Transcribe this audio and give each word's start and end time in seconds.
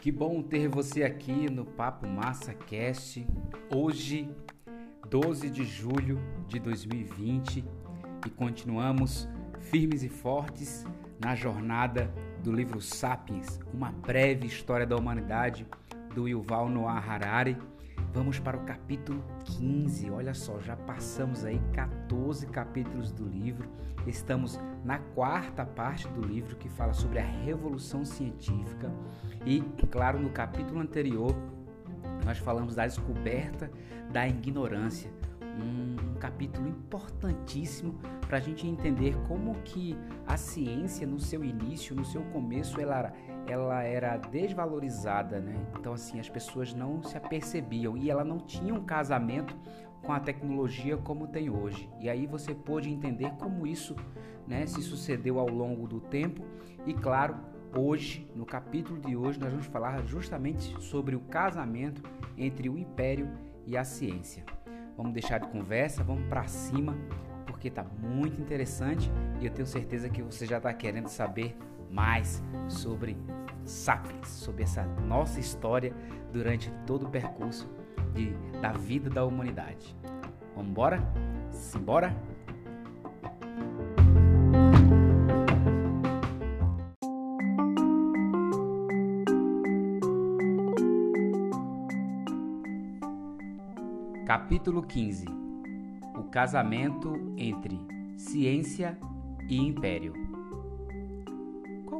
Que 0.00 0.12
bom 0.12 0.40
ter 0.40 0.68
você 0.68 1.02
aqui 1.02 1.50
no 1.50 1.64
Papo 1.64 2.06
Massa 2.06 2.54
Cast. 2.54 3.26
Hoje, 3.74 4.30
12 5.10 5.50
de 5.50 5.64
julho 5.64 6.20
de 6.46 6.60
2020, 6.60 7.64
e 8.24 8.30
continuamos 8.30 9.28
firmes 9.58 10.04
e 10.04 10.08
fortes 10.08 10.86
na 11.18 11.34
jornada 11.34 12.14
do 12.40 12.52
livro 12.52 12.80
Sapiens, 12.80 13.58
uma 13.72 13.90
breve 13.90 14.46
história 14.46 14.86
da 14.86 14.96
humanidade 14.96 15.66
do 16.14 16.28
Yuval 16.28 16.68
Noah 16.68 17.00
Harari. 17.00 17.56
Vamos 18.14 18.38
para 18.38 18.56
o 18.56 18.60
capítulo 18.60 19.24
15. 19.44 20.08
Olha 20.08 20.32
só, 20.34 20.60
já 20.60 20.76
passamos 20.76 21.44
aí 21.44 21.60
14 21.72 22.46
capítulos 22.46 23.10
do 23.10 23.26
livro. 23.26 23.68
Estamos 24.06 24.56
na 24.84 25.00
quarta 25.00 25.66
parte 25.66 26.06
do 26.06 26.24
livro 26.24 26.54
que 26.54 26.68
fala 26.68 26.92
sobre 26.92 27.18
a 27.18 27.24
revolução 27.24 28.04
científica 28.04 28.88
e, 29.44 29.62
claro, 29.90 30.20
no 30.20 30.30
capítulo 30.30 30.78
anterior 30.78 31.34
nós 32.24 32.38
falamos 32.38 32.76
da 32.76 32.86
descoberta 32.86 33.68
da 34.12 34.28
ignorância, 34.28 35.10
um, 35.42 36.12
um 36.12 36.14
capítulo 36.14 36.68
importantíssimo 36.68 37.98
para 38.28 38.38
a 38.38 38.40
gente 38.40 38.64
entender 38.64 39.16
como 39.26 39.56
que 39.64 39.96
a 40.24 40.36
ciência 40.36 41.04
no 41.04 41.18
seu 41.18 41.44
início, 41.44 41.96
no 41.96 42.04
seu 42.04 42.22
começo, 42.26 42.80
ela, 42.80 43.12
ela 43.46 43.82
era 43.82 44.16
desvalorizada, 44.16 45.40
né? 45.40 45.54
Então 45.78 45.92
assim 45.92 46.18
as 46.20 46.28
pessoas 46.28 46.74
não 46.74 47.02
se 47.02 47.16
apercebiam 47.16 47.96
e 47.96 48.10
ela 48.10 48.24
não 48.24 48.38
tinha 48.38 48.74
um 48.74 48.84
casamento 48.84 49.56
com 50.02 50.12
a 50.12 50.20
tecnologia 50.20 50.96
como 50.96 51.26
tem 51.26 51.48
hoje. 51.48 51.88
E 52.00 52.08
aí 52.08 52.26
você 52.26 52.54
pôde 52.54 52.90
entender 52.90 53.30
como 53.38 53.66
isso, 53.66 53.96
né, 54.46 54.66
se 54.66 54.82
sucedeu 54.82 55.38
ao 55.38 55.48
longo 55.48 55.88
do 55.88 56.00
tempo 56.00 56.42
e 56.86 56.92
claro 56.92 57.36
Hoje, 57.76 58.30
no 58.36 58.46
capítulo 58.46 59.00
de 59.00 59.16
hoje, 59.16 59.40
nós 59.40 59.50
vamos 59.50 59.66
falar 59.66 60.00
justamente 60.06 60.80
sobre 60.80 61.16
o 61.16 61.20
casamento 61.20 62.00
entre 62.38 62.68
o 62.68 62.78
império 62.78 63.28
e 63.66 63.76
a 63.76 63.82
ciência. 63.82 64.44
Vamos 64.96 65.12
deixar 65.12 65.38
de 65.38 65.48
conversa, 65.48 66.04
vamos 66.04 66.24
para 66.28 66.46
cima, 66.46 66.96
porque 67.44 67.66
está 67.66 67.82
muito 67.82 68.40
interessante 68.40 69.10
e 69.40 69.46
eu 69.46 69.50
tenho 69.50 69.66
certeza 69.66 70.08
que 70.08 70.22
você 70.22 70.46
já 70.46 70.58
está 70.58 70.72
querendo 70.72 71.08
saber 71.08 71.56
mais 71.94 72.42
sobre 72.68 73.16
Sapiens, 73.64 74.26
sobre 74.26 74.64
essa 74.64 74.84
nossa 75.06 75.38
história 75.38 75.94
durante 76.32 76.70
todo 76.84 77.06
o 77.06 77.10
percurso 77.10 77.70
de, 78.12 78.34
da 78.60 78.72
vida 78.72 79.08
da 79.08 79.24
humanidade. 79.24 79.96
Vamos 80.56 80.70
embora? 80.70 81.00
Simbora? 81.50 82.14
Capítulo 94.26 94.82
15 94.82 95.26
O 96.18 96.24
casamento 96.24 97.14
entre 97.36 97.80
ciência 98.16 98.98
e 99.48 99.56
império. 99.56 100.23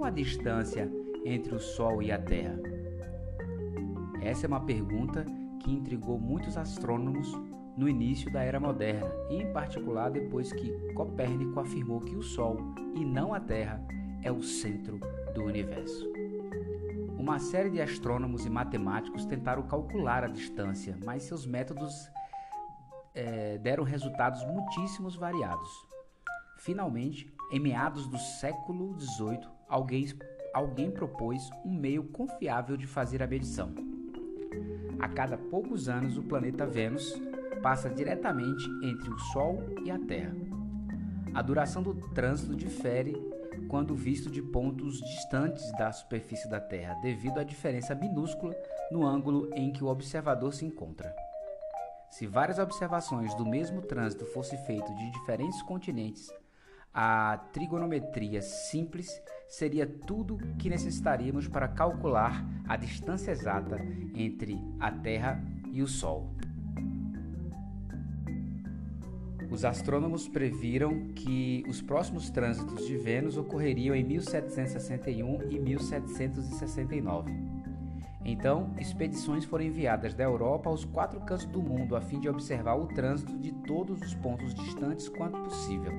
A 0.04 0.10
distância 0.10 0.92
entre 1.24 1.54
o 1.54 1.58
Sol 1.58 2.02
e 2.02 2.12
a 2.12 2.18
Terra? 2.18 2.58
Essa 4.20 4.44
é 4.44 4.48
uma 4.48 4.60
pergunta 4.60 5.24
que 5.60 5.72
intrigou 5.72 6.20
muitos 6.20 6.58
astrônomos 6.58 7.32
no 7.74 7.88
início 7.88 8.30
da 8.30 8.42
era 8.42 8.60
moderna, 8.60 9.10
e 9.30 9.36
em 9.36 9.50
particular 9.50 10.10
depois 10.10 10.52
que 10.52 10.92
Copérnico 10.92 11.58
afirmou 11.58 12.00
que 12.00 12.14
o 12.14 12.22
Sol 12.22 12.58
e 12.94 13.02
não 13.02 13.32
a 13.32 13.40
Terra 13.40 13.82
é 14.22 14.30
o 14.30 14.42
centro 14.42 15.00
do 15.34 15.42
universo. 15.42 16.06
Uma 17.18 17.38
série 17.38 17.70
de 17.70 17.80
astrônomos 17.80 18.44
e 18.44 18.50
matemáticos 18.50 19.24
tentaram 19.24 19.62
calcular 19.62 20.22
a 20.22 20.28
distância, 20.28 20.98
mas 21.02 21.22
seus 21.22 21.46
métodos 21.46 22.10
é, 23.14 23.56
deram 23.56 23.82
resultados 23.82 24.44
muitíssimos 24.44 25.16
variados. 25.16 25.70
Finalmente, 26.58 27.34
em 27.50 27.58
meados 27.58 28.06
do 28.06 28.18
século 28.18 28.94
XVIII, 29.00 29.53
alguém, 29.74 30.06
alguém 30.52 30.90
propôs 30.90 31.50
um 31.64 31.74
meio 31.74 32.04
confiável 32.04 32.76
de 32.76 32.86
fazer 32.86 33.20
a 33.22 33.26
medição. 33.26 33.74
A 35.00 35.08
cada 35.08 35.36
poucos 35.36 35.88
anos, 35.88 36.16
o 36.16 36.22
planeta 36.22 36.64
Vênus 36.64 37.12
passa 37.60 37.90
diretamente 37.90 38.64
entre 38.84 39.10
o 39.10 39.18
Sol 39.18 39.58
e 39.84 39.90
a 39.90 39.98
Terra. 39.98 40.34
A 41.34 41.42
duração 41.42 41.82
do 41.82 41.94
trânsito 42.10 42.54
difere 42.54 43.14
quando 43.68 43.96
visto 43.96 44.30
de 44.30 44.40
pontos 44.40 45.00
distantes 45.00 45.72
da 45.72 45.90
superfície 45.90 46.48
da 46.48 46.60
Terra, 46.60 46.94
devido 47.02 47.40
à 47.40 47.42
diferença 47.42 47.94
minúscula 47.94 48.54
no 48.92 49.04
ângulo 49.04 49.50
em 49.54 49.72
que 49.72 49.82
o 49.82 49.88
observador 49.88 50.54
se 50.54 50.64
encontra. 50.64 51.12
Se 52.10 52.28
várias 52.28 52.60
observações 52.60 53.34
do 53.34 53.44
mesmo 53.44 53.82
trânsito 53.82 54.24
fossem 54.26 54.56
feitas 54.64 54.96
de 54.96 55.10
diferentes 55.10 55.60
continentes, 55.62 56.30
a 56.94 57.38
trigonometria 57.52 58.40
simples 58.40 59.20
seria 59.54 59.86
tudo 59.86 60.38
que 60.58 60.68
necessitaríamos 60.68 61.46
para 61.46 61.68
calcular 61.68 62.44
a 62.66 62.76
distância 62.76 63.30
exata 63.30 63.78
entre 64.14 64.58
a 64.80 64.90
Terra 64.90 65.42
e 65.72 65.80
o 65.80 65.86
Sol. 65.86 66.34
Os 69.50 69.64
astrônomos 69.64 70.26
previram 70.26 71.12
que 71.14 71.62
os 71.68 71.80
próximos 71.80 72.28
trânsitos 72.30 72.84
de 72.86 72.96
Vênus 72.96 73.36
ocorreriam 73.36 73.94
em 73.94 74.02
1761 74.02 75.48
e 75.48 75.60
1769. 75.60 77.32
Então, 78.24 78.74
expedições 78.80 79.44
foram 79.44 79.66
enviadas 79.66 80.14
da 80.14 80.24
Europa 80.24 80.68
aos 80.68 80.84
quatro 80.84 81.20
cantos 81.20 81.46
do 81.46 81.62
mundo 81.62 81.94
a 81.94 82.00
fim 82.00 82.18
de 82.18 82.28
observar 82.28 82.74
o 82.74 82.86
trânsito 82.86 83.38
de 83.38 83.52
todos 83.52 84.00
os 84.00 84.14
pontos 84.14 84.52
distantes 84.54 85.08
quanto 85.08 85.40
possível. 85.42 85.92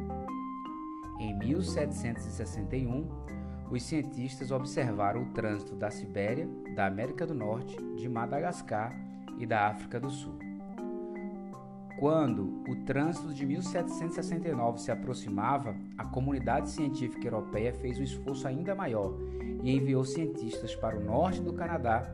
Em 1.20 1.34
1761, 1.38 3.35
os 3.70 3.84
cientistas 3.84 4.52
observaram 4.52 5.24
o 5.24 5.34
trânsito 5.34 5.76
da 5.76 5.90
Sibéria, 5.90 6.48
da 6.76 6.86
América 6.86 7.26
do 7.26 7.34
Norte, 7.34 7.76
de 7.96 8.08
Madagascar 8.08 8.96
e 9.38 9.46
da 9.46 9.68
África 9.68 10.00
do 10.00 10.10
Sul. 10.10 10.38
Quando 11.98 12.62
o 12.68 12.76
trânsito 12.86 13.34
de 13.34 13.46
1769 13.46 14.82
se 14.82 14.92
aproximava, 14.92 15.76
a 15.98 16.04
comunidade 16.04 16.70
científica 16.70 17.26
europeia 17.26 17.74
fez 17.74 17.98
um 17.98 18.04
esforço 18.04 18.48
ainda 18.48 18.76
maior 18.76 19.18
e 19.64 19.72
enviou 19.72 20.04
cientistas 20.04 20.76
para 20.76 20.98
o 20.98 21.04
norte 21.04 21.42
do 21.42 21.54
Canadá 21.54 22.06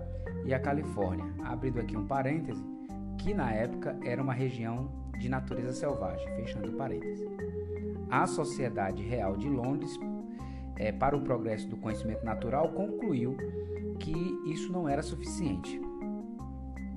e 0.45 0.53
a 0.53 0.59
Califórnia, 0.59 1.25
abrindo 1.43 1.79
aqui 1.79 1.97
um 1.97 2.05
parêntese, 2.05 2.63
que 3.17 3.33
na 3.33 3.51
época 3.51 3.97
era 4.03 4.21
uma 4.21 4.33
região 4.33 4.87
de 5.19 5.27
natureza 5.27 5.73
selvagem, 5.73 6.27
fechando 6.35 6.73
parêntese. 6.73 7.27
A 8.09 8.27
Sociedade 8.27 9.03
Real 9.03 9.35
de 9.35 9.49
Londres, 9.49 9.97
é, 10.77 10.91
para 10.91 11.15
o 11.15 11.21
progresso 11.21 11.67
do 11.67 11.77
conhecimento 11.77 12.23
natural, 12.23 12.71
concluiu 12.73 13.37
que 13.99 14.13
isso 14.45 14.71
não 14.71 14.87
era 14.87 15.03
suficiente. 15.03 15.79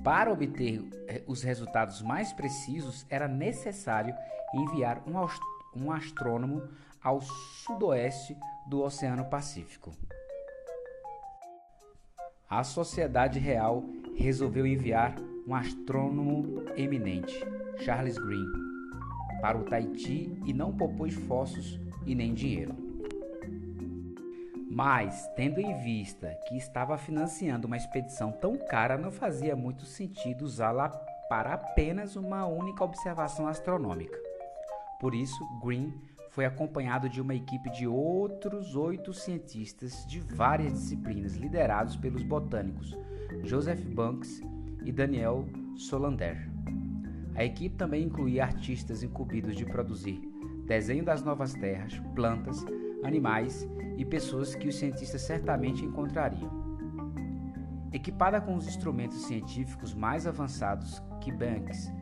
Para 0.05 0.31
obter 0.31 0.85
eh, 1.09 1.23
os 1.27 1.43
resultados 1.43 2.03
mais 2.03 2.31
precisos, 2.31 3.07
era 3.09 3.27
necessário 3.27 4.15
enviar 4.55 5.03
um, 5.07 5.91
astrônomo 5.91 6.69
ao 7.03 7.23
sudoeste 7.23 8.37
do 8.67 8.83
Oceano 8.83 9.25
Pacífico. 9.25 9.93
A 12.49 12.63
Sociedade 12.63 13.39
Real 13.39 13.83
resolveu 14.15 14.67
enviar 14.67 15.17
um 15.47 15.55
astrônomo 15.55 16.63
eminente, 16.77 17.43
Charles 17.79 18.19
Green, 18.19 18.47
para 19.41 19.59
o 19.59 19.65
Tahiti 19.65 20.39
e 20.45 20.53
não 20.53 20.77
poupou 20.77 21.07
esforços 21.07 21.81
e 22.07 22.15
nem 22.15 22.35
dinheiro. 22.35 22.84
Mas, 24.77 25.29
tendo 25.37 25.61
em 25.61 25.73
vista 25.85 26.37
que 26.49 26.57
estava 26.57 26.99
financiando 26.99 27.69
uma 27.69 27.77
expedição 27.77 28.33
tão 28.33 28.59
cara, 28.59 28.99
não 28.99 29.13
fazia 29.13 29.55
muito 29.55 29.85
sentido 29.85 30.43
usá-la 30.43 30.89
para 31.29 31.55
apenas 31.55 32.17
uma 32.17 32.45
única 32.45 32.83
observação 32.83 33.47
astronômica. 33.47 34.19
Por 34.99 35.15
isso, 35.15 35.39
Green 35.65 35.95
foi 36.31 36.45
acompanhado 36.45 37.09
de 37.09 37.21
uma 37.21 37.37
equipe 37.37 37.71
de 37.71 37.87
outros 37.87 38.75
oito 38.75 39.15
cientistas 39.15 40.05
de 40.09 40.19
várias 40.19 40.73
disciplinas, 40.73 41.37
liderados 41.37 41.95
pelos 41.95 42.25
botânicos 42.25 42.99
Joseph 43.45 43.81
Banks 43.81 44.43
e 44.85 44.91
Daniel 44.91 45.47
Solander. 45.77 46.51
A 47.37 47.45
equipe 47.45 47.77
também 47.77 48.03
incluía 48.03 48.43
artistas 48.43 49.05
incumbidos 49.05 49.55
de 49.55 49.65
produzir 49.65 50.21
desenho 50.67 51.05
das 51.05 51.23
novas 51.23 51.55
terras, 51.55 51.97
plantas, 52.17 52.65
animais 53.05 53.69
e 53.97 54.05
pessoas 54.05 54.55
que 54.55 54.69
os 54.69 54.77
cientistas 54.77 55.23
certamente 55.23 55.85
encontrariam. 55.85 56.51
Equipada 57.93 58.41
com 58.41 58.57
os 58.57 58.67
instrumentos 58.67 59.25
científicos 59.27 59.95
mais 59.95 60.27
avançados 60.27 61.01
que 61.21 61.31
Banks 61.31 61.93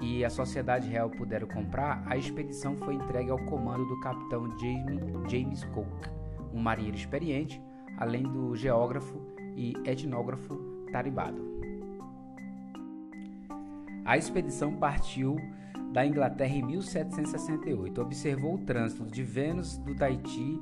e 0.00 0.24
a 0.24 0.30
Sociedade 0.30 0.88
Real 0.88 1.10
puderam 1.10 1.46
comprar, 1.46 2.02
a 2.06 2.16
expedição 2.16 2.76
foi 2.78 2.94
entregue 2.94 3.30
ao 3.30 3.38
comando 3.44 3.84
do 3.86 4.00
capitão 4.00 4.58
James, 4.58 5.30
James 5.30 5.62
Cook, 5.64 6.08
um 6.52 6.60
marinheiro 6.60 6.96
experiente, 6.96 7.62
além 7.98 8.22
do 8.22 8.56
geógrafo 8.56 9.20
e 9.54 9.74
etnógrafo 9.84 10.56
taribado. 10.90 11.52
A 14.04 14.18
expedição 14.18 14.74
partiu 14.74 15.36
da 15.92 16.06
Inglaterra 16.06 16.54
em 16.54 16.62
1768, 16.62 18.00
observou 18.00 18.54
o 18.54 18.64
trânsito 18.64 19.04
de 19.04 19.22
Vênus 19.22 19.76
do 19.76 19.94
Tahiti 19.94 20.58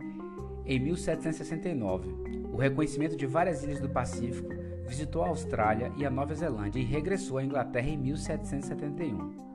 em 0.67 0.79
1769, 0.79 2.09
o 2.53 2.57
reconhecimento 2.57 3.17
de 3.17 3.27
várias 3.27 3.63
ilhas 3.63 3.81
do 3.81 3.89
Pacífico, 3.89 4.49
visitou 4.87 5.23
a 5.23 5.29
Austrália 5.29 5.93
e 5.97 6.05
a 6.05 6.11
Nova 6.11 6.35
Zelândia 6.35 6.81
e 6.81 6.85
regressou 6.85 7.39
à 7.39 7.45
Inglaterra 7.45 7.89
em 7.89 7.97
1771. 7.97 9.51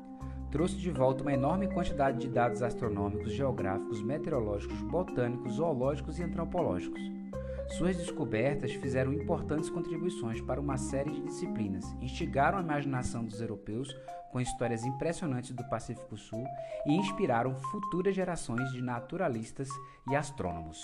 Trouxe 0.49 0.77
de 0.77 0.89
volta 0.89 1.21
uma 1.21 1.33
enorme 1.33 1.67
quantidade 1.67 2.19
de 2.19 2.29
dados 2.29 2.61
astronômicos, 2.61 3.33
geográficos, 3.33 4.01
meteorológicos, 4.01 4.81
botânicos, 4.83 5.53
zoológicos 5.53 6.17
e 6.19 6.23
antropológicos. 6.23 7.01
Suas 7.69 7.97
descobertas 7.97 8.71
fizeram 8.73 9.11
importantes 9.11 9.69
contribuições 9.69 10.39
para 10.39 10.61
uma 10.61 10.77
série 10.77 11.11
de 11.11 11.21
disciplinas, 11.21 11.83
instigaram 11.99 12.57
a 12.57 12.61
imaginação 12.61 13.25
dos 13.25 13.41
europeus 13.41 13.93
com 14.31 14.39
histórias 14.39 14.83
impressionantes 14.83 15.51
do 15.51 15.63
Pacífico 15.69 16.15
Sul 16.15 16.45
e 16.85 16.93
inspiraram 16.93 17.55
futuras 17.55 18.15
gerações 18.15 18.71
de 18.71 18.81
naturalistas 18.81 19.67
e 20.09 20.15
astrônomos. 20.15 20.79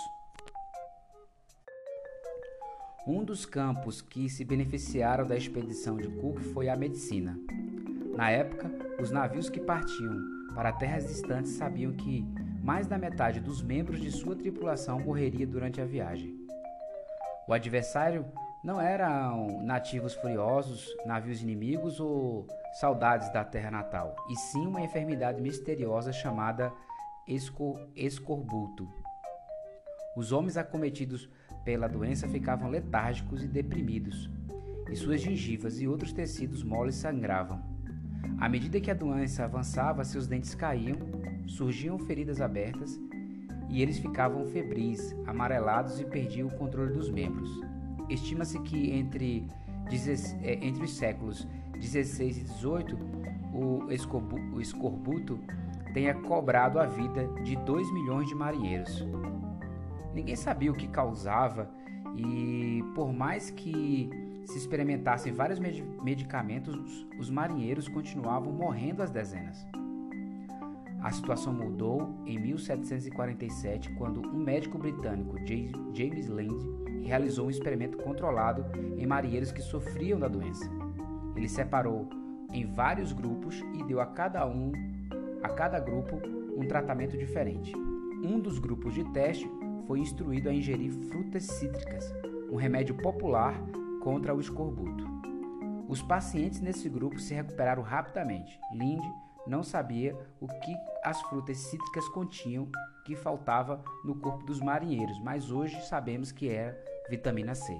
Um 3.07 3.23
dos 3.23 3.45
campos 3.45 4.01
que 4.01 4.29
se 4.29 4.43
beneficiaram 4.43 5.25
da 5.25 5.35
expedição 5.35 5.97
de 5.97 6.07
Cook 6.07 6.39
foi 6.53 6.69
a 6.69 6.75
medicina. 6.75 7.37
Na 8.15 8.29
época, 8.29 8.69
os 9.01 9.11
navios 9.11 9.49
que 9.49 9.59
partiam 9.59 10.19
para 10.53 10.71
terras 10.71 11.07
distantes 11.07 11.53
sabiam 11.53 11.93
que 11.93 12.25
mais 12.61 12.85
da 12.85 12.97
metade 12.97 13.39
dos 13.39 13.61
membros 13.61 13.99
de 13.99 14.11
sua 14.11 14.35
tripulação 14.35 14.99
morreria 14.99 15.47
durante 15.47 15.81
a 15.81 15.85
viagem. 15.85 16.40
O 17.51 17.53
adversário 17.53 18.25
não 18.63 18.79
eram 18.79 19.61
nativos 19.61 20.13
furiosos, 20.13 20.87
navios 21.05 21.41
inimigos 21.41 21.99
ou 21.99 22.47
saudades 22.79 23.29
da 23.33 23.43
terra 23.43 23.69
natal, 23.69 24.15
e 24.29 24.37
sim 24.37 24.65
uma 24.65 24.79
enfermidade 24.79 25.41
misteriosa 25.41 26.13
chamada 26.13 26.71
escor 27.27 27.77
escorbuto. 27.93 28.87
Os 30.15 30.31
homens 30.31 30.55
acometidos 30.55 31.27
pela 31.65 31.89
doença 31.89 32.25
ficavam 32.25 32.69
letárgicos 32.69 33.43
e 33.43 33.49
deprimidos, 33.49 34.29
e 34.89 34.95
suas 34.95 35.19
gengivas 35.19 35.81
e 35.81 35.89
outros 35.89 36.13
tecidos 36.13 36.63
moles 36.63 36.95
sangravam. 36.95 37.61
À 38.39 38.47
medida 38.47 38.79
que 38.79 38.89
a 38.89 38.93
doença 38.93 39.43
avançava, 39.43 40.05
seus 40.05 40.25
dentes 40.25 40.55
caíam, 40.55 40.95
surgiam 41.47 41.99
feridas 41.99 42.39
abertas 42.39 42.97
e 43.71 43.81
eles 43.81 43.97
ficavam 43.97 44.45
febris, 44.45 45.15
amarelados 45.25 45.99
e 45.99 46.05
perdiam 46.05 46.49
o 46.49 46.51
controle 46.51 46.93
dos 46.93 47.09
membros. 47.09 47.49
Estima-se 48.09 48.59
que 48.59 48.91
entre, 48.91 49.47
é, 50.43 50.65
entre 50.65 50.83
os 50.83 50.93
séculos 50.97 51.47
16 51.79 52.37
e 52.37 52.41
18, 52.41 52.97
o, 53.53 53.85
o 54.55 54.61
escorbuto 54.61 55.39
tenha 55.93 56.13
cobrado 56.13 56.79
a 56.79 56.85
vida 56.85 57.27
de 57.43 57.55
2 57.55 57.93
milhões 57.93 58.27
de 58.27 58.35
marinheiros. 58.35 59.07
Ninguém 60.13 60.35
sabia 60.35 60.71
o 60.71 60.75
que 60.75 60.87
causava 60.87 61.69
e, 62.15 62.83
por 62.93 63.13
mais 63.13 63.49
que 63.49 64.09
se 64.45 64.57
experimentassem 64.57 65.31
vários 65.31 65.59
medicamentos, 65.59 67.07
os 67.17 67.29
marinheiros 67.29 67.87
continuavam 67.87 68.51
morrendo 68.51 69.01
às 69.01 69.11
dezenas. 69.11 69.65
A 71.01 71.11
situação 71.11 71.51
mudou 71.51 72.15
em 72.27 72.37
1747, 72.37 73.89
quando 73.95 74.21
um 74.21 74.37
médico 74.37 74.77
britânico, 74.77 75.35
James 75.93 76.27
Lind, 76.27 76.61
realizou 77.03 77.47
um 77.47 77.49
experimento 77.49 77.97
controlado 77.97 78.63
em 78.97 79.05
marinheiros 79.07 79.51
que 79.51 79.61
sofriam 79.61 80.19
da 80.19 80.27
doença. 80.27 80.69
Ele 81.35 81.49
separou 81.49 82.07
em 82.53 82.65
vários 82.65 83.11
grupos 83.13 83.59
e 83.73 83.83
deu 83.83 83.99
a 83.99 84.05
cada 84.05 84.45
um, 84.47 84.71
a 85.41 85.49
cada 85.49 85.79
grupo, 85.79 86.21
um 86.55 86.67
tratamento 86.67 87.17
diferente. 87.17 87.73
Um 88.23 88.39
dos 88.39 88.59
grupos 88.59 88.93
de 88.93 89.03
teste 89.11 89.49
foi 89.87 89.99
instruído 89.99 90.49
a 90.49 90.53
ingerir 90.53 90.91
frutas 91.09 91.43
cítricas, 91.43 92.13
um 92.51 92.55
remédio 92.55 92.95
popular 92.95 93.59
contra 94.03 94.35
o 94.35 94.39
escorbuto. 94.39 95.09
Os 95.87 96.01
pacientes 96.01 96.61
nesse 96.61 96.87
grupo 96.87 97.19
se 97.19 97.33
recuperaram 97.33 97.81
rapidamente. 97.81 98.59
Lind 98.71 99.03
não 99.47 99.63
sabia 99.63 100.15
o 100.39 100.47
que 100.47 100.75
as 101.03 101.21
frutas 101.23 101.57
cítricas 101.57 102.07
continham 102.09 102.69
que 103.05 103.15
faltava 103.15 103.83
no 104.03 104.15
corpo 104.15 104.45
dos 104.45 104.59
marinheiros, 104.59 105.19
mas 105.19 105.51
hoje 105.51 105.81
sabemos 105.87 106.31
que 106.31 106.49
era 106.49 106.77
vitamina 107.09 107.55
C. 107.55 107.79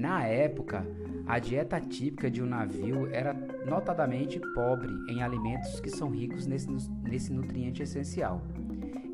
Na 0.00 0.24
época, 0.24 0.86
a 1.26 1.38
dieta 1.38 1.80
típica 1.80 2.30
de 2.30 2.42
um 2.42 2.46
navio 2.46 3.12
era 3.12 3.34
notadamente 3.66 4.40
pobre 4.54 4.88
em 5.08 5.22
alimentos 5.22 5.78
que 5.78 5.90
são 5.90 6.10
ricos 6.10 6.46
nesse, 6.46 6.68
nesse 7.02 7.32
nutriente 7.32 7.82
essencial. 7.82 8.40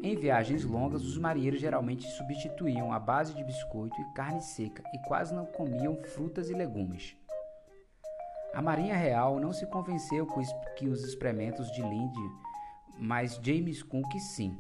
Em 0.02 0.14
viagens 0.14 0.64
longas, 0.64 1.02
os 1.02 1.18
marinheiros 1.18 1.60
geralmente 1.60 2.06
substituíam 2.10 2.92
a 2.92 3.00
base 3.00 3.34
de 3.34 3.42
biscoito 3.42 4.00
e 4.00 4.14
carne 4.14 4.40
seca 4.40 4.82
e 4.94 4.98
quase 5.08 5.34
não 5.34 5.46
comiam 5.46 5.96
frutas 6.04 6.48
e 6.50 6.54
legumes. 6.54 7.16
A 8.56 8.62
Marinha 8.62 8.96
Real 8.96 9.38
não 9.38 9.52
se 9.52 9.66
convenceu 9.66 10.26
que 10.76 10.88
os 10.88 11.04
experimentos 11.04 11.70
de 11.72 11.82
Lindy, 11.82 12.32
mas 12.98 13.38
James 13.44 13.82
Cook 13.82 14.18
sim. 14.18 14.56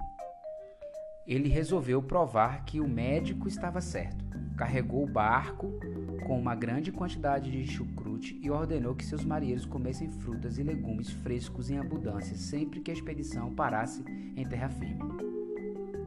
Ele 1.26 1.48
resolveu 1.48 2.02
provar 2.02 2.66
que 2.66 2.78
o 2.78 2.86
médico 2.86 3.48
estava 3.48 3.80
certo. 3.80 4.22
Carregou 4.54 5.02
o 5.02 5.10
barco 5.10 5.80
com 6.26 6.38
uma 6.38 6.54
grande 6.54 6.92
quantidade 6.92 7.50
de 7.50 7.66
chucrute 7.66 8.38
e 8.42 8.50
ordenou 8.50 8.94
que 8.94 9.02
seus 9.02 9.24
marinheiros 9.24 9.64
comessem 9.64 10.10
frutas 10.10 10.58
e 10.58 10.62
legumes 10.62 11.10
frescos 11.10 11.70
em 11.70 11.78
abundância 11.78 12.36
sempre 12.36 12.80
que 12.80 12.90
a 12.90 12.94
expedição 12.94 13.54
parasse 13.54 14.04
em 14.36 14.46
terra 14.46 14.68
firme. 14.68 15.10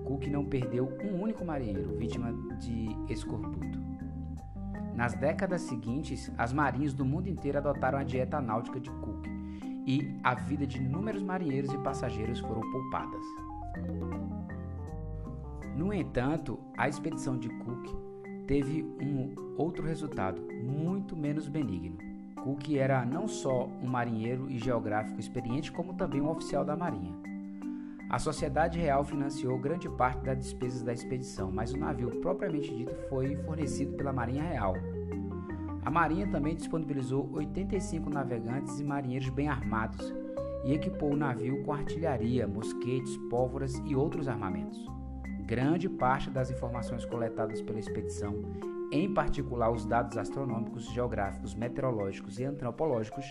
Cook 0.05 0.27
não 0.27 0.45
perdeu 0.45 0.95
um 1.03 1.23
único 1.23 1.43
marinheiro 1.43 1.97
vítima 1.97 2.31
de 2.59 3.11
escorbuto. 3.11 3.88
Nas 4.99 5.13
décadas 5.13 5.61
seguintes, 5.61 6.29
as 6.37 6.51
marinhas 6.51 6.93
do 6.93 7.05
mundo 7.05 7.29
inteiro 7.29 7.57
adotaram 7.57 7.97
a 7.97 8.03
dieta 8.03 8.41
náutica 8.41 8.81
de 8.81 8.89
Cook 8.89 9.27
e 9.87 10.13
a 10.21 10.35
vida 10.35 10.67
de 10.67 10.75
inúmeros 10.75 11.23
marinheiros 11.23 11.71
e 11.71 11.77
passageiros 11.77 12.41
foram 12.41 12.59
poupadas. 12.69 13.23
No 15.73 15.93
entanto, 15.93 16.59
a 16.77 16.89
expedição 16.89 17.37
de 17.37 17.47
Cook 17.47 17.95
teve 18.45 18.83
um 19.01 19.33
outro 19.57 19.87
resultado, 19.87 20.41
muito 20.61 21.15
menos 21.15 21.47
benigno. 21.47 21.97
Cook 22.43 22.75
era 22.75 23.05
não 23.05 23.25
só 23.25 23.67
um 23.81 23.87
marinheiro 23.87 24.51
e 24.51 24.59
geográfico 24.59 25.17
experiente, 25.17 25.71
como 25.71 25.93
também 25.93 26.19
um 26.19 26.29
oficial 26.29 26.65
da 26.65 26.75
Marinha. 26.75 27.15
A 28.09 28.17
Sociedade 28.17 28.79
Real 28.79 29.05
financiou 29.05 29.55
grande 29.59 29.87
parte 29.87 30.25
das 30.25 30.39
despesas 30.39 30.81
da 30.81 30.91
expedição, 30.91 31.51
mas 31.51 31.71
o 31.71 31.77
navio 31.77 32.09
propriamente 32.19 32.75
dito 32.75 32.95
foi 33.07 33.35
fornecido 33.43 33.95
pela 33.95 34.11
Marinha 34.11 34.41
Real. 34.41 34.73
A 35.83 35.89
Marinha 35.89 36.27
também 36.27 36.55
disponibilizou 36.55 37.29
85 37.31 38.09
navegantes 38.09 38.79
e 38.79 38.83
marinheiros 38.83 39.29
bem 39.29 39.47
armados 39.47 40.13
e 40.63 40.73
equipou 40.73 41.13
o 41.13 41.15
navio 41.15 41.63
com 41.63 41.71
artilharia, 41.71 42.47
mosquetes, 42.47 43.15
pólvoras 43.29 43.73
e 43.85 43.95
outros 43.95 44.27
armamentos. 44.27 44.85
Grande 45.45 45.89
parte 45.89 46.29
das 46.29 46.51
informações 46.51 47.05
coletadas 47.05 47.61
pela 47.61 47.79
expedição, 47.79 48.35
em 48.91 49.11
particular 49.13 49.71
os 49.71 49.85
dados 49.85 50.17
astronômicos, 50.17 50.85
geográficos, 50.91 51.55
meteorológicos 51.55 52.39
e 52.39 52.45
antropológicos, 52.45 53.25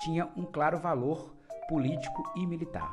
tinha 0.00 0.28
um 0.36 0.44
claro 0.44 0.78
valor 0.78 1.34
político 1.68 2.22
e 2.36 2.46
militar. 2.46 2.92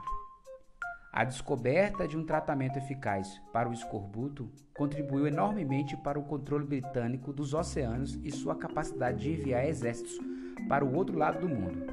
A 1.12 1.24
descoberta 1.24 2.08
de 2.08 2.16
um 2.16 2.24
tratamento 2.24 2.78
eficaz 2.78 3.42
para 3.51 3.68
o 3.68 3.74
escorbuto 3.74 4.48
contribuiu 4.78 5.25
enormemente 5.25 5.98
para 5.98 6.20
o 6.20 6.24
controle 6.24 6.66
britânico 6.66 7.34
dos 7.34 7.56
oceanos 7.56 8.20
e 8.24 8.32
sua 8.32 8.56
capacidade 8.56 9.20
de 9.20 9.32
enviar 9.32 9.66
exércitos 9.66 10.20
para 10.68 10.86
o 10.86 10.96
outro 10.96 11.18
lado 11.18 11.39
do 11.39 11.50
mundo. 11.50 11.88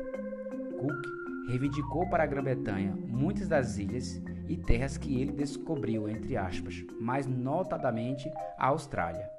Cook 0.78 1.02
reivindicou 1.48 2.06
para 2.10 2.24
a 2.24 2.26
Grã-Bretanha 2.26 2.94
muitas 3.08 3.48
das 3.48 3.78
ilhas 3.78 4.20
e 4.48 4.56
terras 4.56 4.98
que 4.98 5.18
ele 5.18 5.32
descobriu, 5.32 6.08
entre 6.08 6.36
aspas, 6.36 6.84
mais 7.00 7.26
notadamente 7.26 8.30
a 8.58 8.66
Austrália. 8.66 9.30